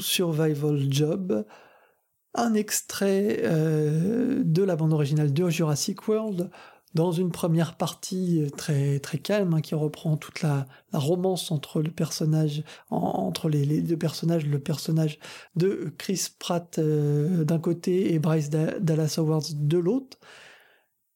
Survival 0.00 0.80
Job, 0.90 1.44
un 2.34 2.54
extrait 2.54 3.40
euh, 3.42 4.42
de 4.44 4.62
la 4.62 4.76
bande 4.76 4.92
originale 4.92 5.32
de 5.32 5.48
Jurassic 5.48 6.08
World, 6.08 6.50
dans 6.94 7.10
une 7.10 7.32
première 7.32 7.76
partie 7.76 8.44
très 8.56 9.00
très 9.00 9.18
calme 9.18 9.54
hein, 9.54 9.60
qui 9.60 9.74
reprend 9.74 10.16
toute 10.16 10.42
la, 10.42 10.66
romance 10.92 11.50
entre 11.50 11.82
le 11.82 11.90
personnage 11.90 12.62
entre 12.88 13.48
les, 13.48 13.82
deux 13.82 13.96
personnages 13.96 14.46
le 14.46 14.60
personnage 14.60 15.18
de 15.56 15.92
Chris 15.98 16.28
Pratt 16.38 16.78
euh, 16.78 17.44
d'un 17.44 17.58
côté 17.58 18.14
et 18.14 18.20
Bryce 18.20 18.48
Dallas 18.48 19.16
Howard 19.18 19.44
de 19.66 19.78
l'autre. 19.78 20.18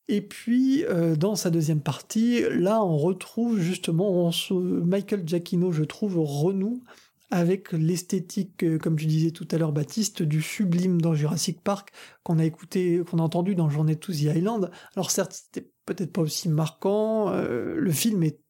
Et 0.09 0.21
puis 0.21 0.85
euh, 0.85 1.15
dans 1.15 1.37
sa 1.37 1.51
deuxième 1.51 1.81
partie 1.81 2.43
là 2.51 2.83
on 2.83 2.97
retrouve 2.97 3.61
justement 3.61 4.33
Michael 4.51 5.23
Giacchino 5.27 5.71
je 5.71 5.85
trouve 5.85 6.19
renoue 6.19 6.83
avec 7.31 7.73
l'esthétique, 7.73 8.65
euh, 8.65 8.79
comme 8.79 8.99
je 8.99 9.07
disais 9.07 9.31
tout 9.31 9.47
à 9.51 9.59
l'heure, 9.59 9.73
Baptiste, 9.73 10.23
du 10.23 10.41
sublime 10.41 11.01
dans 11.01 11.15
Jurassic 11.15 11.61
Park 11.63 11.91
qu'on 12.23 12.39
a 12.39 12.45
écouté, 12.45 13.03
qu'on 13.09 13.19
a 13.19 13.23
entendu 13.23 13.55
dans 13.55 13.69
Journée 13.69 13.97
to 13.97 14.13
the 14.13 14.23
Island. 14.23 14.71
Alors 14.97 15.11
certes, 15.11 15.33
c'était 15.33 15.71
peut-être 15.85 16.13
pas 16.13 16.23
aussi 16.23 16.49
marquant. 16.49 17.31
Euh, 17.31 17.75
le 17.77 17.93
film 17.93 18.23
est 18.23 18.31
de 18.31 18.43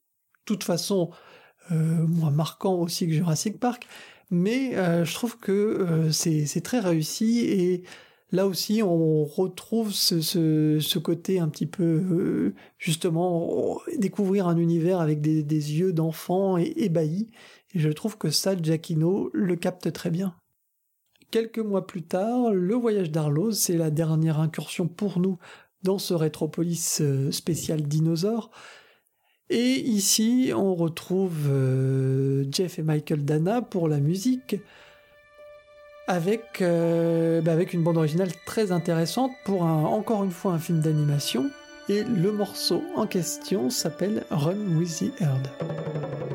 toute 0.45 0.65
façon 0.65 1.11
euh, 1.73 1.75
moins 2.07 2.31
marquant 2.31 2.77
aussi 2.77 3.07
que 3.07 3.13
Jurassic 3.13 3.59
Park, 3.59 3.87
mais 4.31 4.73
je 5.05 5.15
trouve 5.15 5.39
que 5.39 6.11
c'est 6.13 6.63
très 6.63 6.81
réussi 6.81 7.41
et 7.41 7.83
là 8.31 8.47
aussi 8.47 8.83
on 8.83 9.25
retrouve 9.25 9.91
ce, 9.91 10.21
ce, 10.21 10.99
côté 10.99 11.39
un 11.39 11.49
petit 11.49 11.65
peu 11.65 12.53
justement 12.77 13.81
découvrir 13.97 14.47
un 14.47 14.59
univers 14.59 15.01
avec 15.01 15.23
des, 15.23 15.43
des 15.43 15.79
yeux 15.79 15.95
d'enfant 15.95 16.59
et 16.59 16.75
ébahis 16.77 17.31
et 17.75 17.79
je 17.79 17.91
trouve 17.91 18.17
que 18.17 18.31
ça, 18.31 18.57
Giacchino 18.57 19.31
le 19.33 19.57
capte 19.57 19.93
très 19.93 20.11
bien. 20.11 20.35
Quelques 21.31 21.59
mois 21.59 21.87
plus 21.87 22.03
tard, 22.03 22.51
le 22.53 22.75
voyage 22.75 23.11
d'Arlos, 23.11 23.53
c'est 23.53 23.77
la 23.77 23.91
dernière 23.91 24.41
incursion 24.41 24.87
pour 24.87 25.21
nous 25.21 25.39
dans 25.83 25.99
ce 25.99 26.15
Rétropolis 26.15 27.01
euh, 27.03 27.31
spécial 27.31 27.83
dinosaure. 27.83 28.51
Et 29.51 29.75
ici, 29.81 30.53
on 30.55 30.75
retrouve 30.75 31.47
euh, 31.49 32.45
Jeff 32.51 32.79
et 32.79 32.83
Michael 32.83 33.25
Dana 33.25 33.63
pour 33.63 33.89
la 33.89 33.99
musique, 33.99 34.57
avec, 36.07 36.63
euh, 36.63 37.43
bah, 37.43 37.55
une 37.73 37.83
bande 37.83 37.99
originale 37.99 38.33
très 38.47 38.73
intéressante 38.73 39.33
pour 39.45 39.63
encore 39.63 40.25
une 40.25 40.31
fois 40.31 40.53
un 40.53 40.59
film 40.59 40.81
d'animation. 40.81 41.51
Et 41.91 42.05
le 42.05 42.33
morceau 42.33 42.83
en 42.97 43.07
question 43.07 43.71
s'appelle 43.71 44.25
Run 44.31 44.77
with 44.77 44.99
the 44.99 45.21
Herd. 45.21 46.28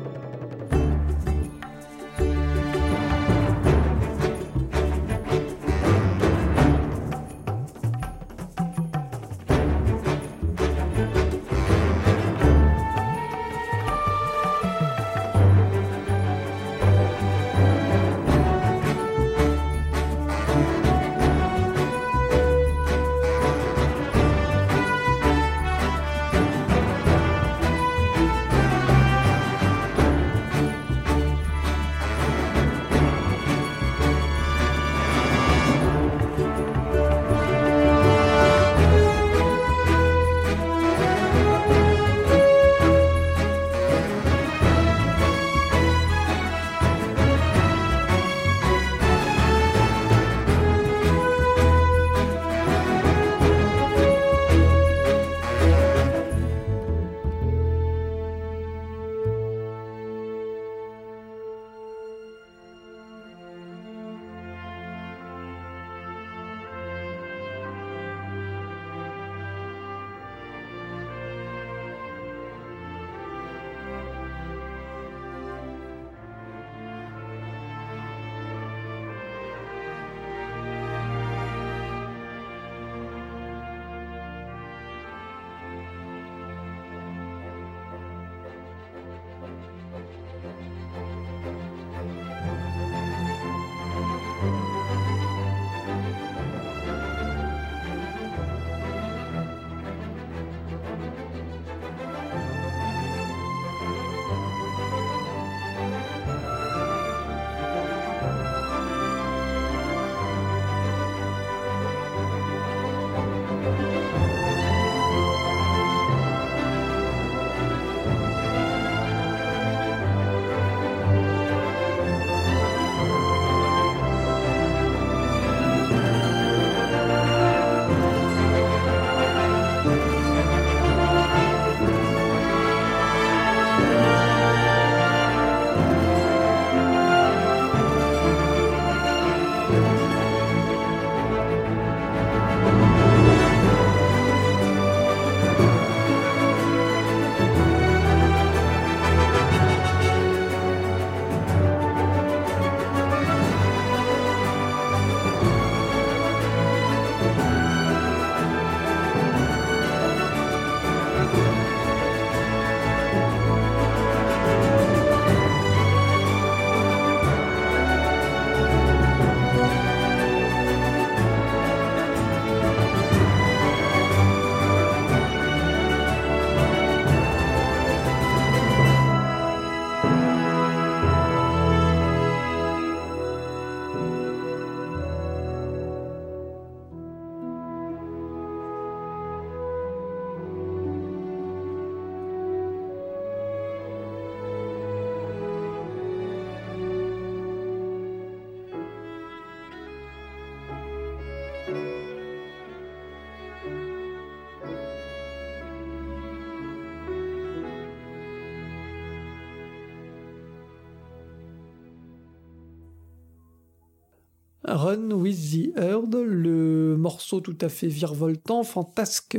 Run 214.74 215.12
with 215.12 215.52
the 215.52 215.76
Herd, 215.78 216.14
le 216.14 216.96
morceau 216.96 217.40
tout 217.40 217.56
à 217.60 217.68
fait 217.68 217.86
virevoltant, 217.86 218.64
fantasque, 218.64 219.38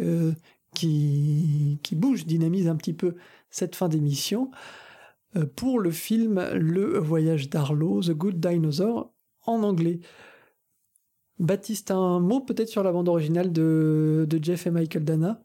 qui, 0.73 1.79
qui 1.83 1.95
bouge, 1.95 2.25
dynamise 2.25 2.67
un 2.67 2.75
petit 2.75 2.93
peu 2.93 3.15
cette 3.49 3.75
fin 3.75 3.89
d'émission, 3.89 4.51
euh, 5.35 5.45
pour 5.45 5.79
le 5.79 5.91
film 5.91 6.43
Le 6.53 6.99
Voyage 6.99 7.49
d'Arlo, 7.49 8.01
The 8.01 8.11
Good 8.11 8.39
Dinosaur, 8.39 9.13
en 9.45 9.63
anglais. 9.63 9.99
Baptiste, 11.39 11.91
un 11.91 12.19
mot 12.19 12.39
peut-être 12.41 12.69
sur 12.69 12.83
la 12.83 12.91
bande 12.91 13.09
originale 13.09 13.51
de, 13.51 14.25
de 14.29 14.43
Jeff 14.43 14.67
et 14.67 14.71
Michael 14.71 15.03
Dana? 15.03 15.44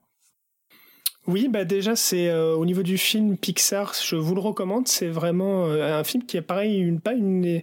Oui, 1.26 1.48
bah 1.48 1.64
déjà 1.64 1.96
c'est 1.96 2.28
euh, 2.28 2.54
au 2.54 2.64
niveau 2.64 2.82
du 2.82 2.96
film 2.96 3.36
Pixar, 3.36 3.94
je 3.94 4.16
vous 4.16 4.34
le 4.34 4.40
recommande. 4.40 4.88
C'est 4.88 5.08
vraiment 5.08 5.66
euh, 5.66 5.98
un 5.98 6.02
film 6.02 6.24
qui 6.24 6.38
a 6.38 6.42
pareil 6.42 6.78
une 6.78 6.98
pas 6.98 7.12
une, 7.12 7.60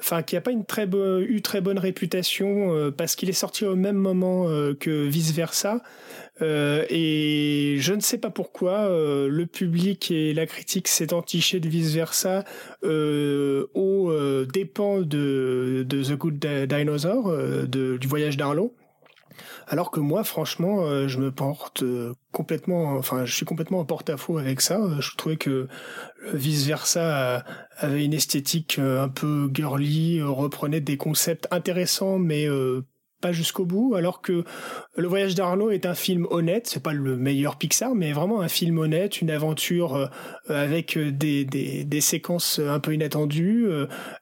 enfin 0.00 0.22
qui 0.22 0.36
a 0.36 0.40
pas 0.40 0.50
une 0.50 0.64
très 0.64 0.86
eu 0.86 1.40
très 1.40 1.60
bonne 1.60 1.78
réputation 1.78 2.74
euh, 2.74 2.90
parce 2.90 3.14
qu'il 3.14 3.30
est 3.30 3.32
sorti 3.32 3.64
au 3.64 3.76
même 3.76 3.96
moment 3.96 4.46
que 4.80 5.06
vice 5.06 5.32
versa. 5.32 5.80
et 6.40 7.76
je 7.78 7.94
ne 7.94 8.00
sais 8.00 8.18
pas 8.18 8.30
pourquoi 8.30 8.88
le 8.90 9.46
public 9.46 10.10
et 10.10 10.34
la 10.34 10.46
critique 10.46 10.88
s'est 10.88 11.12
entiché 11.12 11.60
de 11.60 11.68
vice 11.68 11.94
versa 11.94 12.44
au 12.82 14.12
dépens 14.52 15.00
de, 15.00 15.84
de 15.88 16.02
The 16.02 16.16
Good 16.18 16.38
Dinosaur, 16.68 17.30
de, 17.32 17.96
du 17.96 18.08
voyage 18.08 18.36
d'Arlo. 18.36 18.74
Alors 19.66 19.90
que 19.90 20.00
moi, 20.00 20.24
franchement, 20.24 20.82
euh, 20.82 21.08
je 21.08 21.18
me 21.18 21.30
porte 21.30 21.82
euh, 21.82 22.14
complètement, 22.32 22.96
enfin, 22.96 23.24
je 23.24 23.34
suis 23.34 23.44
complètement 23.44 23.80
en 23.80 23.84
porte-à-faux 23.84 24.38
avec 24.38 24.60
ça. 24.60 24.80
Euh, 24.80 25.00
je 25.00 25.14
trouvais 25.16 25.36
que 25.36 25.68
vice 26.32 26.66
versa 26.66 27.44
avait 27.76 28.04
une 28.04 28.14
esthétique 28.14 28.78
un 28.78 29.08
peu 29.08 29.50
girly, 29.52 30.20
reprenait 30.22 30.80
des 30.80 30.96
concepts 30.96 31.46
intéressants, 31.50 32.18
mais 32.18 32.46
pas 33.20 33.32
jusqu'au 33.32 33.64
bout, 33.64 33.94
alors 33.94 34.20
que 34.20 34.44
Le 34.96 35.08
Voyage 35.08 35.34
d'Arlo 35.34 35.70
est 35.70 35.86
un 35.86 35.94
film 35.94 36.26
honnête, 36.30 36.66
c'est 36.66 36.82
pas 36.82 36.92
le 36.92 37.16
meilleur 37.16 37.56
Pixar, 37.56 37.94
mais 37.94 38.12
vraiment 38.12 38.40
un 38.40 38.48
film 38.48 38.78
honnête, 38.78 39.20
une 39.20 39.30
aventure 39.30 40.10
avec 40.48 40.98
des, 40.98 41.44
des, 41.44 41.84
des, 41.84 42.00
séquences 42.00 42.58
un 42.58 42.80
peu 42.80 42.94
inattendues. 42.94 43.68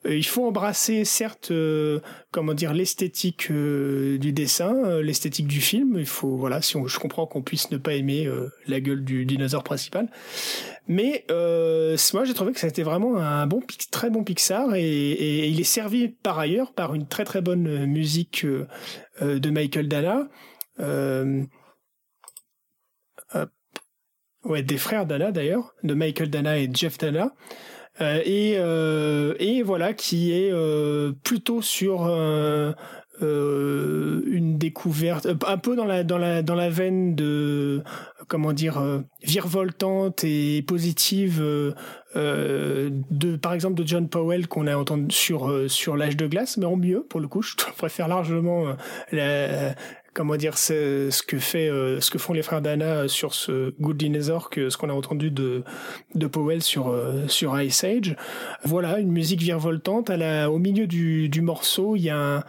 Il 0.05 0.27
faut 0.27 0.47
embrasser, 0.47 1.05
certes, 1.05 1.51
comment 2.37 2.53
dire, 2.53 2.75
l'esthétique 2.75 3.51
du 3.51 4.33
dessin, 4.33 5.01
l'esthétique 5.01 5.47
du 5.47 5.63
film. 5.63 5.97
Il 5.99 6.05
faut, 6.05 6.37
voilà, 6.37 6.61
si 6.61 6.77
je 6.87 6.99
comprends 6.99 7.27
qu'on 7.27 7.41
puisse 7.41 7.71
ne 7.71 7.79
pas 7.79 7.95
aimer 7.95 8.29
la 8.67 8.81
gueule 8.81 9.03
du 9.05 9.25
dinosaure 9.25 9.65
principal, 9.65 10.11
mais 10.89 11.25
euh, 11.31 11.97
moi, 12.13 12.25
j'ai 12.25 12.35
trouvé 12.35 12.53
que 12.53 12.61
ça 12.61 12.67
a 12.67 12.71
été 12.71 12.83
vraiment 12.83 13.17
un 13.17 13.47
bon, 13.47 13.61
très 13.91 14.09
bon 14.09 14.23
Pixar 14.23 14.75
et, 14.75 15.49
il 15.49 15.61
est 15.61 15.65
servi 15.65 16.09
par 16.09 16.39
ailleurs 16.39 16.73
par 16.73 16.95
une 16.95 17.09
très 17.09 17.25
très 17.25 17.41
bonne 17.41 17.67
euh, 17.67 17.87
musique 17.87 18.45
euh, 18.45 18.67
euh, 19.23 19.39
de 19.39 19.51
Michael 19.51 19.89
Dana. 19.89 20.29
Euh, 20.79 21.43
ouais, 24.45 24.63
des 24.63 24.79
frères 24.79 25.07
Dana 25.07 25.33
d'ailleurs, 25.33 25.75
de 25.83 25.95
Michael 25.95 26.31
Dana 26.31 26.59
et 26.59 26.71
Jeff 26.73 26.99
Dana. 26.99 27.33
Euh, 28.01 28.23
et, 28.25 29.59
et 29.59 29.63
voilà, 29.63 29.95
qui 29.95 30.33
est 30.33 30.53
plutôt 31.23 31.63
sur 31.63 32.07
euh, 33.23 34.21
une 34.27 34.59
découverte 34.59 35.27
un 35.47 35.57
peu 35.57 35.75
dans 35.75 35.87
la 35.87 36.05
dans 36.05 36.19
la 36.19 36.43
dans 36.43 36.55
la 36.55 36.69
veine 36.69 37.15
de 37.15 37.83
comment 38.29 38.53
dire 38.53 38.77
euh, 38.77 39.01
virevoltante 39.23 40.23
et 40.23 40.61
positive 40.61 41.41
euh, 41.41 42.91
de 43.11 43.37
par 43.37 43.55
exemple 43.55 43.81
de 43.81 43.87
John 43.87 44.07
Powell 44.11 44.49
qu'on 44.49 44.67
a 44.67 44.77
entendu 44.77 45.15
sur 45.15 45.71
sur 45.71 45.97
l'âge 45.97 46.19
de 46.19 46.27
glace 46.27 46.59
mais 46.59 46.67
en 46.67 46.77
mieux 46.77 47.07
pour 47.09 47.21
le 47.21 47.29
coup 47.29 47.41
je 47.41 47.55
préfère 47.79 48.07
largement 48.07 48.65
la, 49.13 49.75
comment 50.17 50.37
dire 50.37 50.57
ce, 50.57 51.11
ce 51.11 51.23
que 51.23 51.39
fait 51.39 51.69
ce 52.01 52.11
que 52.11 52.19
font 52.19 52.33
les 52.33 52.43
frères 52.43 52.63
Dana 52.63 53.07
sur 53.07 53.35
ce 53.35 53.75
Good 53.81 53.99
Dinosaur 53.99 54.51
que 54.51 54.71
ce 54.71 54.77
qu'on 54.77 54.89
a 54.89 54.95
entendu 54.95 55.31
de 55.31 55.63
de 56.15 56.27
Powell 56.27 56.63
sur 56.63 56.93
sur 57.29 57.61
Ice 57.61 57.85
Age. 57.85 58.17
Voilà 58.65 58.99
une 58.99 59.13
musique 59.13 59.43
virevoltante. 59.43 60.09
À 60.11 60.17
la, 60.17 60.51
au 60.51 60.59
milieu 60.59 60.87
du 60.87 61.29
du 61.29 61.43
morceau 61.43 61.97
il 61.97 62.03
y 62.03 62.11
a 62.11 62.17
un 62.17 62.45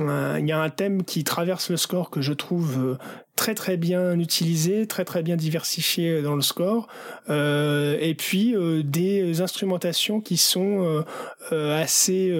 il 0.00 0.46
y 0.46 0.52
a 0.52 0.60
un 0.60 0.70
thème 0.70 1.02
qui 1.02 1.24
traverse 1.24 1.70
le 1.70 1.76
score 1.76 2.10
que 2.10 2.20
je 2.20 2.32
trouve 2.32 2.78
euh, 2.78 2.98
très 3.36 3.54
très 3.54 3.76
bien 3.76 4.18
utilisé, 4.18 4.86
très 4.86 5.04
très 5.04 5.22
bien 5.22 5.36
diversifié 5.36 6.22
dans 6.22 6.34
le 6.34 6.42
score, 6.42 6.88
euh, 7.30 7.96
et 8.00 8.14
puis 8.14 8.54
euh, 8.54 8.82
des 8.82 9.40
instrumentations 9.40 10.20
qui 10.20 10.36
sont 10.36 11.04
assez 11.50 12.32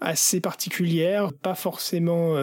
assez 0.00 0.40
particulières, 0.40 1.32
pas 1.32 1.54
forcément 1.54 2.34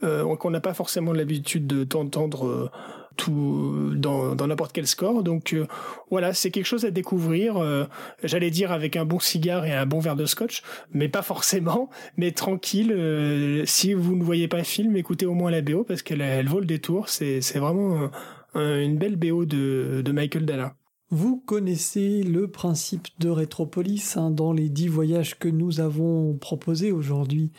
qu'on 0.00 0.50
n'a 0.50 0.60
pas 0.60 0.74
forcément 0.74 1.12
l'habitude 1.12 1.66
d'entendre 1.66 2.70
tout 3.16 3.92
dans 3.96 4.46
n'importe 4.46 4.72
quel 4.72 4.86
score. 4.86 5.22
Donc 5.22 5.52
euh, 5.52 5.66
voilà, 6.10 6.32
c'est 6.32 6.50
quelque 6.50 6.66
chose 6.66 6.84
à 6.84 6.90
découvrir. 6.90 7.56
Euh, 7.56 7.84
j'allais 8.22 8.50
dire 8.50 8.72
avec 8.72 8.96
un 8.96 9.04
bon 9.04 9.18
cigare 9.18 9.64
et 9.64 9.72
un 9.72 9.86
bon 9.86 9.98
verre 9.98 10.16
de 10.16 10.26
scotch, 10.26 10.62
mais 10.92 11.08
pas 11.08 11.22
forcément. 11.22 11.90
Mais 12.16 12.32
tranquille, 12.32 12.92
euh, 12.92 13.64
si 13.66 13.94
vous 13.94 14.14
ne 14.16 14.22
voyez 14.22 14.48
pas 14.48 14.58
le 14.58 14.64
film, 14.64 14.96
écoutez 14.96 15.26
au 15.26 15.34
moins 15.34 15.50
la 15.50 15.62
BO 15.62 15.84
parce 15.84 16.02
qu'elle 16.02 16.20
elle 16.20 16.48
vaut 16.48 16.60
le 16.60 16.66
détour. 16.66 17.08
C'est 17.08 17.40
c'est 17.40 17.58
vraiment 17.58 18.10
une 18.54 18.96
belle 18.96 19.16
BO 19.16 19.44
de, 19.44 20.02
de 20.04 20.12
Michael 20.12 20.46
Dalla. 20.46 20.74
Vous 21.10 21.36
connaissez 21.36 22.24
le 22.24 22.48
principe 22.48 23.06
de 23.20 23.28
Rétropolis 23.28 24.16
hein, 24.16 24.30
dans 24.30 24.52
les 24.52 24.68
dix 24.68 24.88
voyages 24.88 25.38
que 25.38 25.48
nous 25.48 25.80
avons 25.80 26.34
proposés 26.34 26.90
aujourd'hui. 26.90 27.52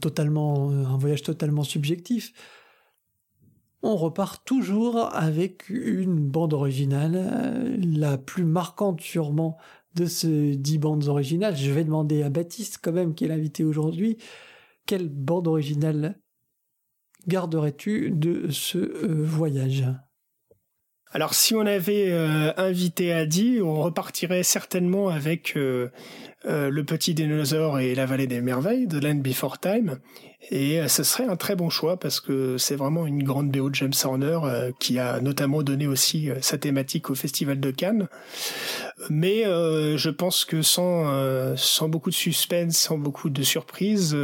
Totalement 0.00 0.70
un 0.70 0.96
voyage 0.96 1.22
totalement 1.22 1.64
subjectif 1.64 2.32
on 3.82 3.96
repart 3.96 4.44
toujours 4.44 5.14
avec 5.14 5.68
une 5.68 6.20
bande 6.20 6.54
originale, 6.54 7.16
euh, 7.16 7.76
la 7.80 8.16
plus 8.16 8.44
marquante 8.44 9.00
sûrement 9.00 9.58
de 9.94 10.06
ces 10.06 10.56
dix 10.56 10.78
bandes 10.78 11.08
originales. 11.08 11.56
Je 11.56 11.70
vais 11.70 11.84
demander 11.84 12.22
à 12.22 12.30
Baptiste 12.30 12.78
quand 12.82 12.92
même, 12.92 13.14
qui 13.14 13.24
est 13.24 13.28
l'invité 13.28 13.64
aujourd'hui, 13.64 14.18
quelle 14.86 15.08
bande 15.08 15.48
originale 15.48 16.18
garderais-tu 17.26 18.10
de 18.10 18.50
ce 18.50 18.78
euh, 18.78 19.24
voyage? 19.24 19.84
Alors 21.12 21.34
si 21.34 21.54
on 21.54 21.66
avait 21.66 22.10
euh, 22.10 22.52
invité 22.56 23.12
Adi, 23.12 23.60
on 23.62 23.82
repartirait 23.82 24.42
certainement 24.42 25.08
avec 25.08 25.54
Le 25.54 25.90
Petit 26.82 27.14
Dinosaure 27.14 27.78
et 27.78 27.94
La 27.94 28.06
Vallée 28.06 28.26
des 28.26 28.40
Merveilles 28.40 28.86
de 28.86 28.98
Land 28.98 29.16
Before 29.16 29.58
Time. 29.58 29.98
Et 30.50 30.80
euh, 30.80 30.88
ce 30.88 31.02
serait 31.02 31.24
un 31.24 31.36
très 31.36 31.54
bon 31.54 31.70
choix 31.70 31.96
parce 31.96 32.20
que 32.20 32.58
c'est 32.58 32.74
vraiment 32.74 33.06
une 33.06 33.22
grande 33.22 33.50
BO 33.50 33.70
de 33.70 33.74
James 33.76 33.92
Horner 34.04 34.40
euh, 34.44 34.72
qui 34.80 34.98
a 34.98 35.20
notamment 35.20 35.62
donné 35.62 35.86
aussi 35.86 36.30
euh, 36.30 36.36
sa 36.40 36.58
thématique 36.58 37.10
au 37.10 37.14
Festival 37.14 37.60
de 37.60 37.70
Cannes. 37.70 38.08
Mais 39.08 39.42
je 39.44 40.10
pense 40.10 40.44
que 40.44 40.62
sans, 40.62 41.56
sans 41.56 41.88
beaucoup 41.88 42.10
de 42.10 42.14
suspense, 42.14 42.76
sans 42.76 42.98
beaucoup 42.98 43.30
de 43.30 43.42
surprises, 43.42 44.16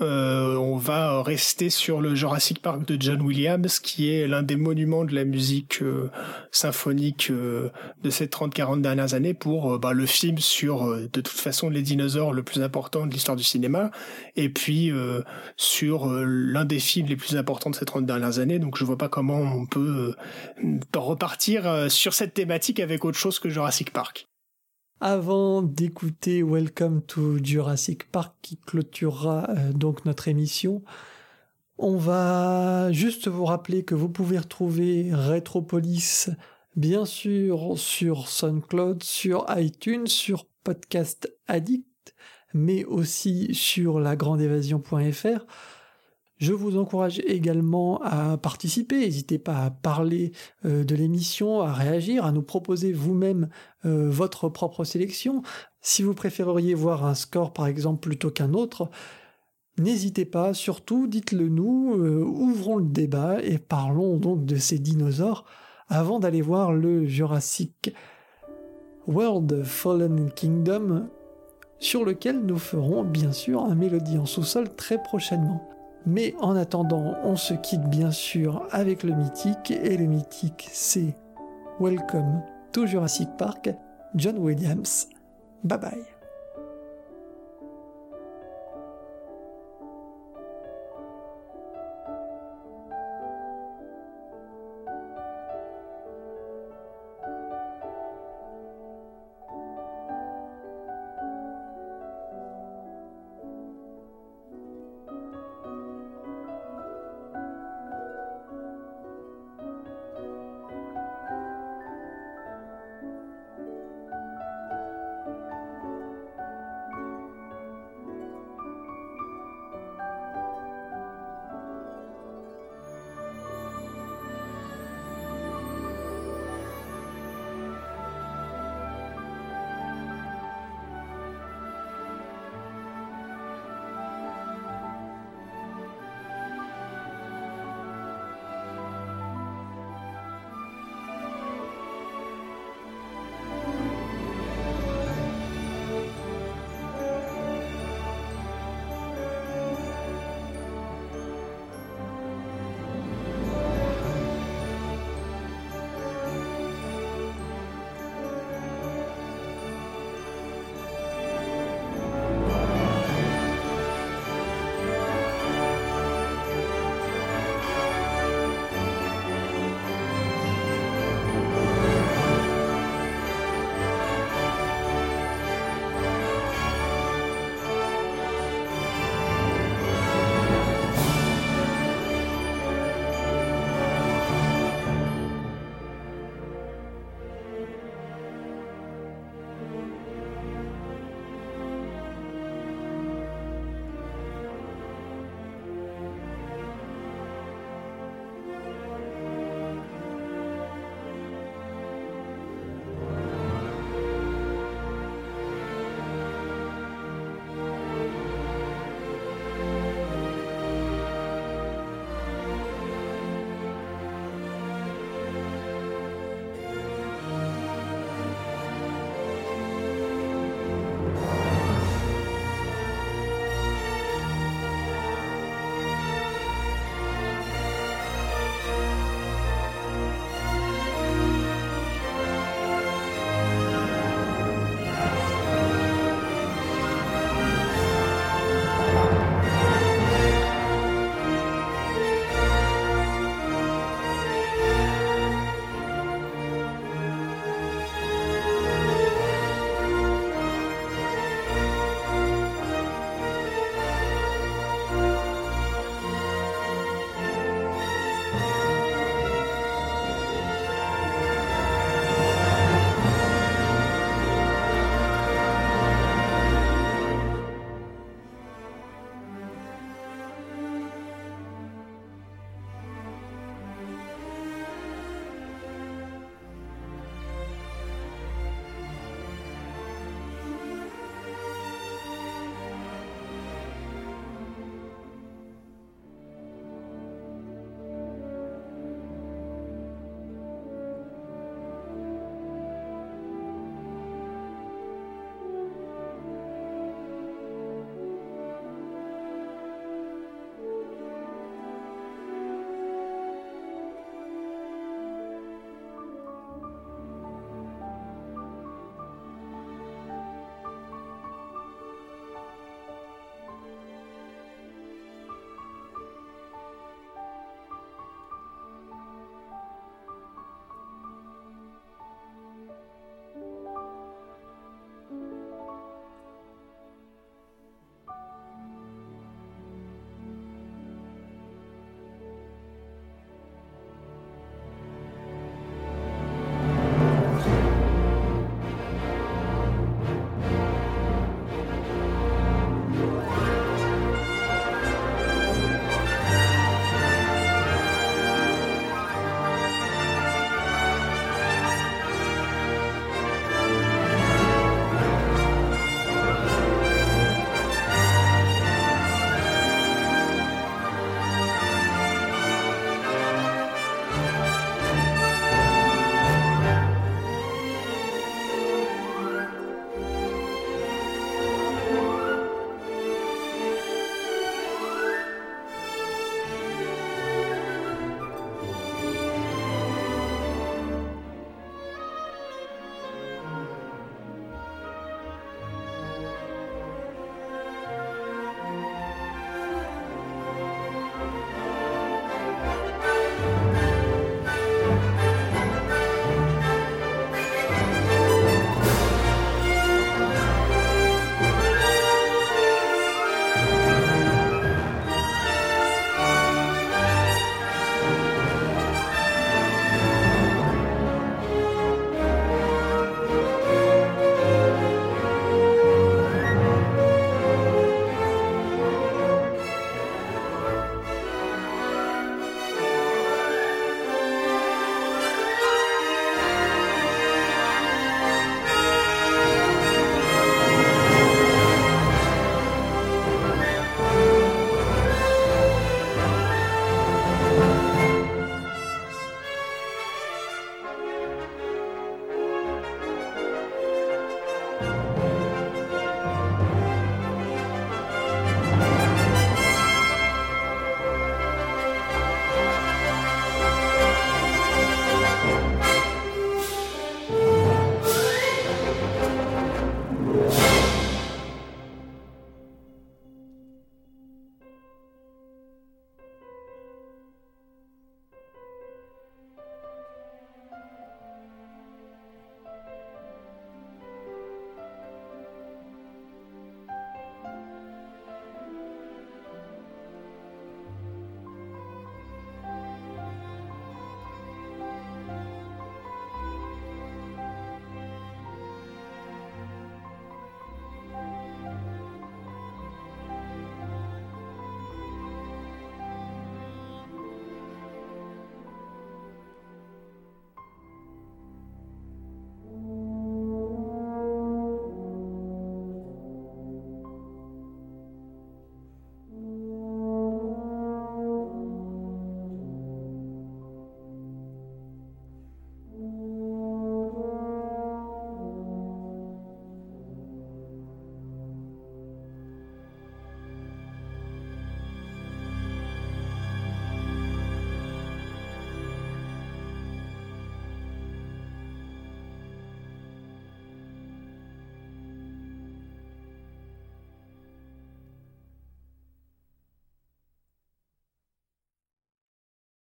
on 0.00 0.76
va 0.76 1.22
rester 1.22 1.68
sur 1.68 2.00
le 2.00 2.14
Jurassic 2.14 2.62
Park 2.62 2.86
de 2.86 2.96
John 2.98 3.20
Williams 3.20 3.78
qui 3.78 4.10
est 4.10 4.26
l'un 4.26 4.42
des 4.42 4.56
monuments 4.56 5.04
de 5.04 5.14
la 5.14 5.24
musique 5.24 5.80
symphonique 6.50 7.30
de 7.30 8.10
ces 8.10 8.26
30-40 8.26 8.80
dernières 8.80 9.12
années 9.12 9.34
pour 9.34 9.78
bah, 9.78 9.92
le 9.92 10.06
film 10.06 10.38
sur 10.38 10.86
de 10.86 11.06
toute 11.06 11.28
façon 11.28 11.68
les 11.68 11.82
dinosaures 11.82 12.32
le 12.32 12.42
plus 12.42 12.62
important 12.62 13.06
de 13.06 13.12
l'histoire 13.12 13.36
du 13.36 13.44
cinéma 13.44 13.90
et 14.36 14.48
puis 14.48 14.90
sur 15.62 16.10
euh, 16.10 16.24
l'un 16.24 16.64
des 16.64 16.80
films 16.80 17.06
les 17.06 17.16
plus 17.16 17.36
importants 17.36 17.70
de 17.70 17.76
ces 17.76 17.84
30 17.84 18.04
dernières 18.04 18.40
années, 18.40 18.58
donc 18.58 18.76
je 18.76 18.84
vois 18.84 18.98
pas 18.98 19.08
comment 19.08 19.38
on 19.38 19.64
peut 19.64 20.14
euh, 20.64 20.80
repartir 20.98 21.66
euh, 21.66 21.88
sur 21.88 22.14
cette 22.14 22.34
thématique 22.34 22.80
avec 22.80 23.04
autre 23.04 23.18
chose 23.18 23.38
que 23.38 23.48
Jurassic 23.48 23.92
Park. 23.92 24.28
Avant 25.00 25.62
d'écouter 25.62 26.42
Welcome 26.42 27.02
to 27.02 27.38
Jurassic 27.42 28.10
Park 28.10 28.34
qui 28.42 28.56
clôturera 28.56 29.48
donc 29.74 30.04
notre 30.04 30.28
émission, 30.28 30.82
on 31.76 31.96
va 31.96 32.92
juste 32.92 33.26
vous 33.26 33.44
rappeler 33.44 33.84
que 33.84 33.96
vous 33.96 34.08
pouvez 34.08 34.38
retrouver 34.38 35.10
Retropolis 35.12 36.30
bien 36.76 37.04
sûr 37.04 37.72
sur 37.76 38.28
SoundCloud, 38.28 39.02
sur 39.02 39.44
iTunes, 39.56 40.06
sur 40.06 40.46
Podcast 40.62 41.32
Addict 41.48 41.91
mais 42.54 42.84
aussi 42.84 43.54
sur 43.54 44.00
lagrandeévasion.fr. 44.00 45.46
Je 46.42 46.52
vous 46.52 46.76
encourage 46.76 47.20
également 47.20 48.02
à 48.02 48.36
participer, 48.36 48.98
n'hésitez 48.98 49.38
pas 49.38 49.58
à 49.58 49.70
parler 49.70 50.32
euh, 50.64 50.82
de 50.82 50.96
l'émission, 50.96 51.60
à 51.60 51.72
réagir, 51.72 52.24
à 52.24 52.32
nous 52.32 52.42
proposer 52.42 52.92
vous-même 52.92 53.48
euh, 53.84 54.10
votre 54.10 54.48
propre 54.48 54.82
sélection. 54.82 55.42
Si 55.82 56.02
vous 56.02 56.14
préféreriez 56.14 56.74
voir 56.74 57.06
un 57.06 57.14
score 57.14 57.52
par 57.52 57.68
exemple 57.68 58.00
plutôt 58.00 58.32
qu'un 58.32 58.54
autre, 58.54 58.90
n'hésitez 59.78 60.24
pas, 60.24 60.52
surtout 60.52 61.06
dites-le 61.06 61.48
nous, 61.48 61.94
euh, 61.96 62.24
ouvrons 62.24 62.78
le 62.78 62.88
débat 62.88 63.40
et 63.40 63.58
parlons 63.58 64.16
donc 64.16 64.44
de 64.44 64.56
ces 64.56 64.80
dinosaures 64.80 65.44
avant 65.88 66.18
d'aller 66.18 66.42
voir 66.42 66.72
le 66.72 67.06
Jurassic 67.06 67.94
World 69.06 69.62
Fallen 69.62 70.32
Kingdom 70.32 71.08
sur 71.82 72.04
lequel 72.04 72.38
nous 72.38 72.58
ferons 72.58 73.02
bien 73.02 73.32
sûr 73.32 73.64
un 73.64 73.74
mélodie 73.74 74.16
en 74.16 74.24
sous-sol 74.24 74.68
très 74.76 75.02
prochainement. 75.02 75.68
Mais 76.06 76.34
en 76.40 76.54
attendant, 76.54 77.16
on 77.24 77.34
se 77.36 77.54
quitte 77.54 77.88
bien 77.88 78.12
sûr 78.12 78.66
avec 78.70 79.02
le 79.02 79.14
mythique, 79.14 79.72
et 79.72 79.96
le 79.96 80.06
mythique 80.06 80.68
c'est 80.72 81.16
Welcome 81.80 82.42
to 82.70 82.86
Jurassic 82.86 83.28
Park, 83.36 83.70
John 84.14 84.38
Williams. 84.38 85.08
Bye 85.64 85.78
bye. 85.78 86.11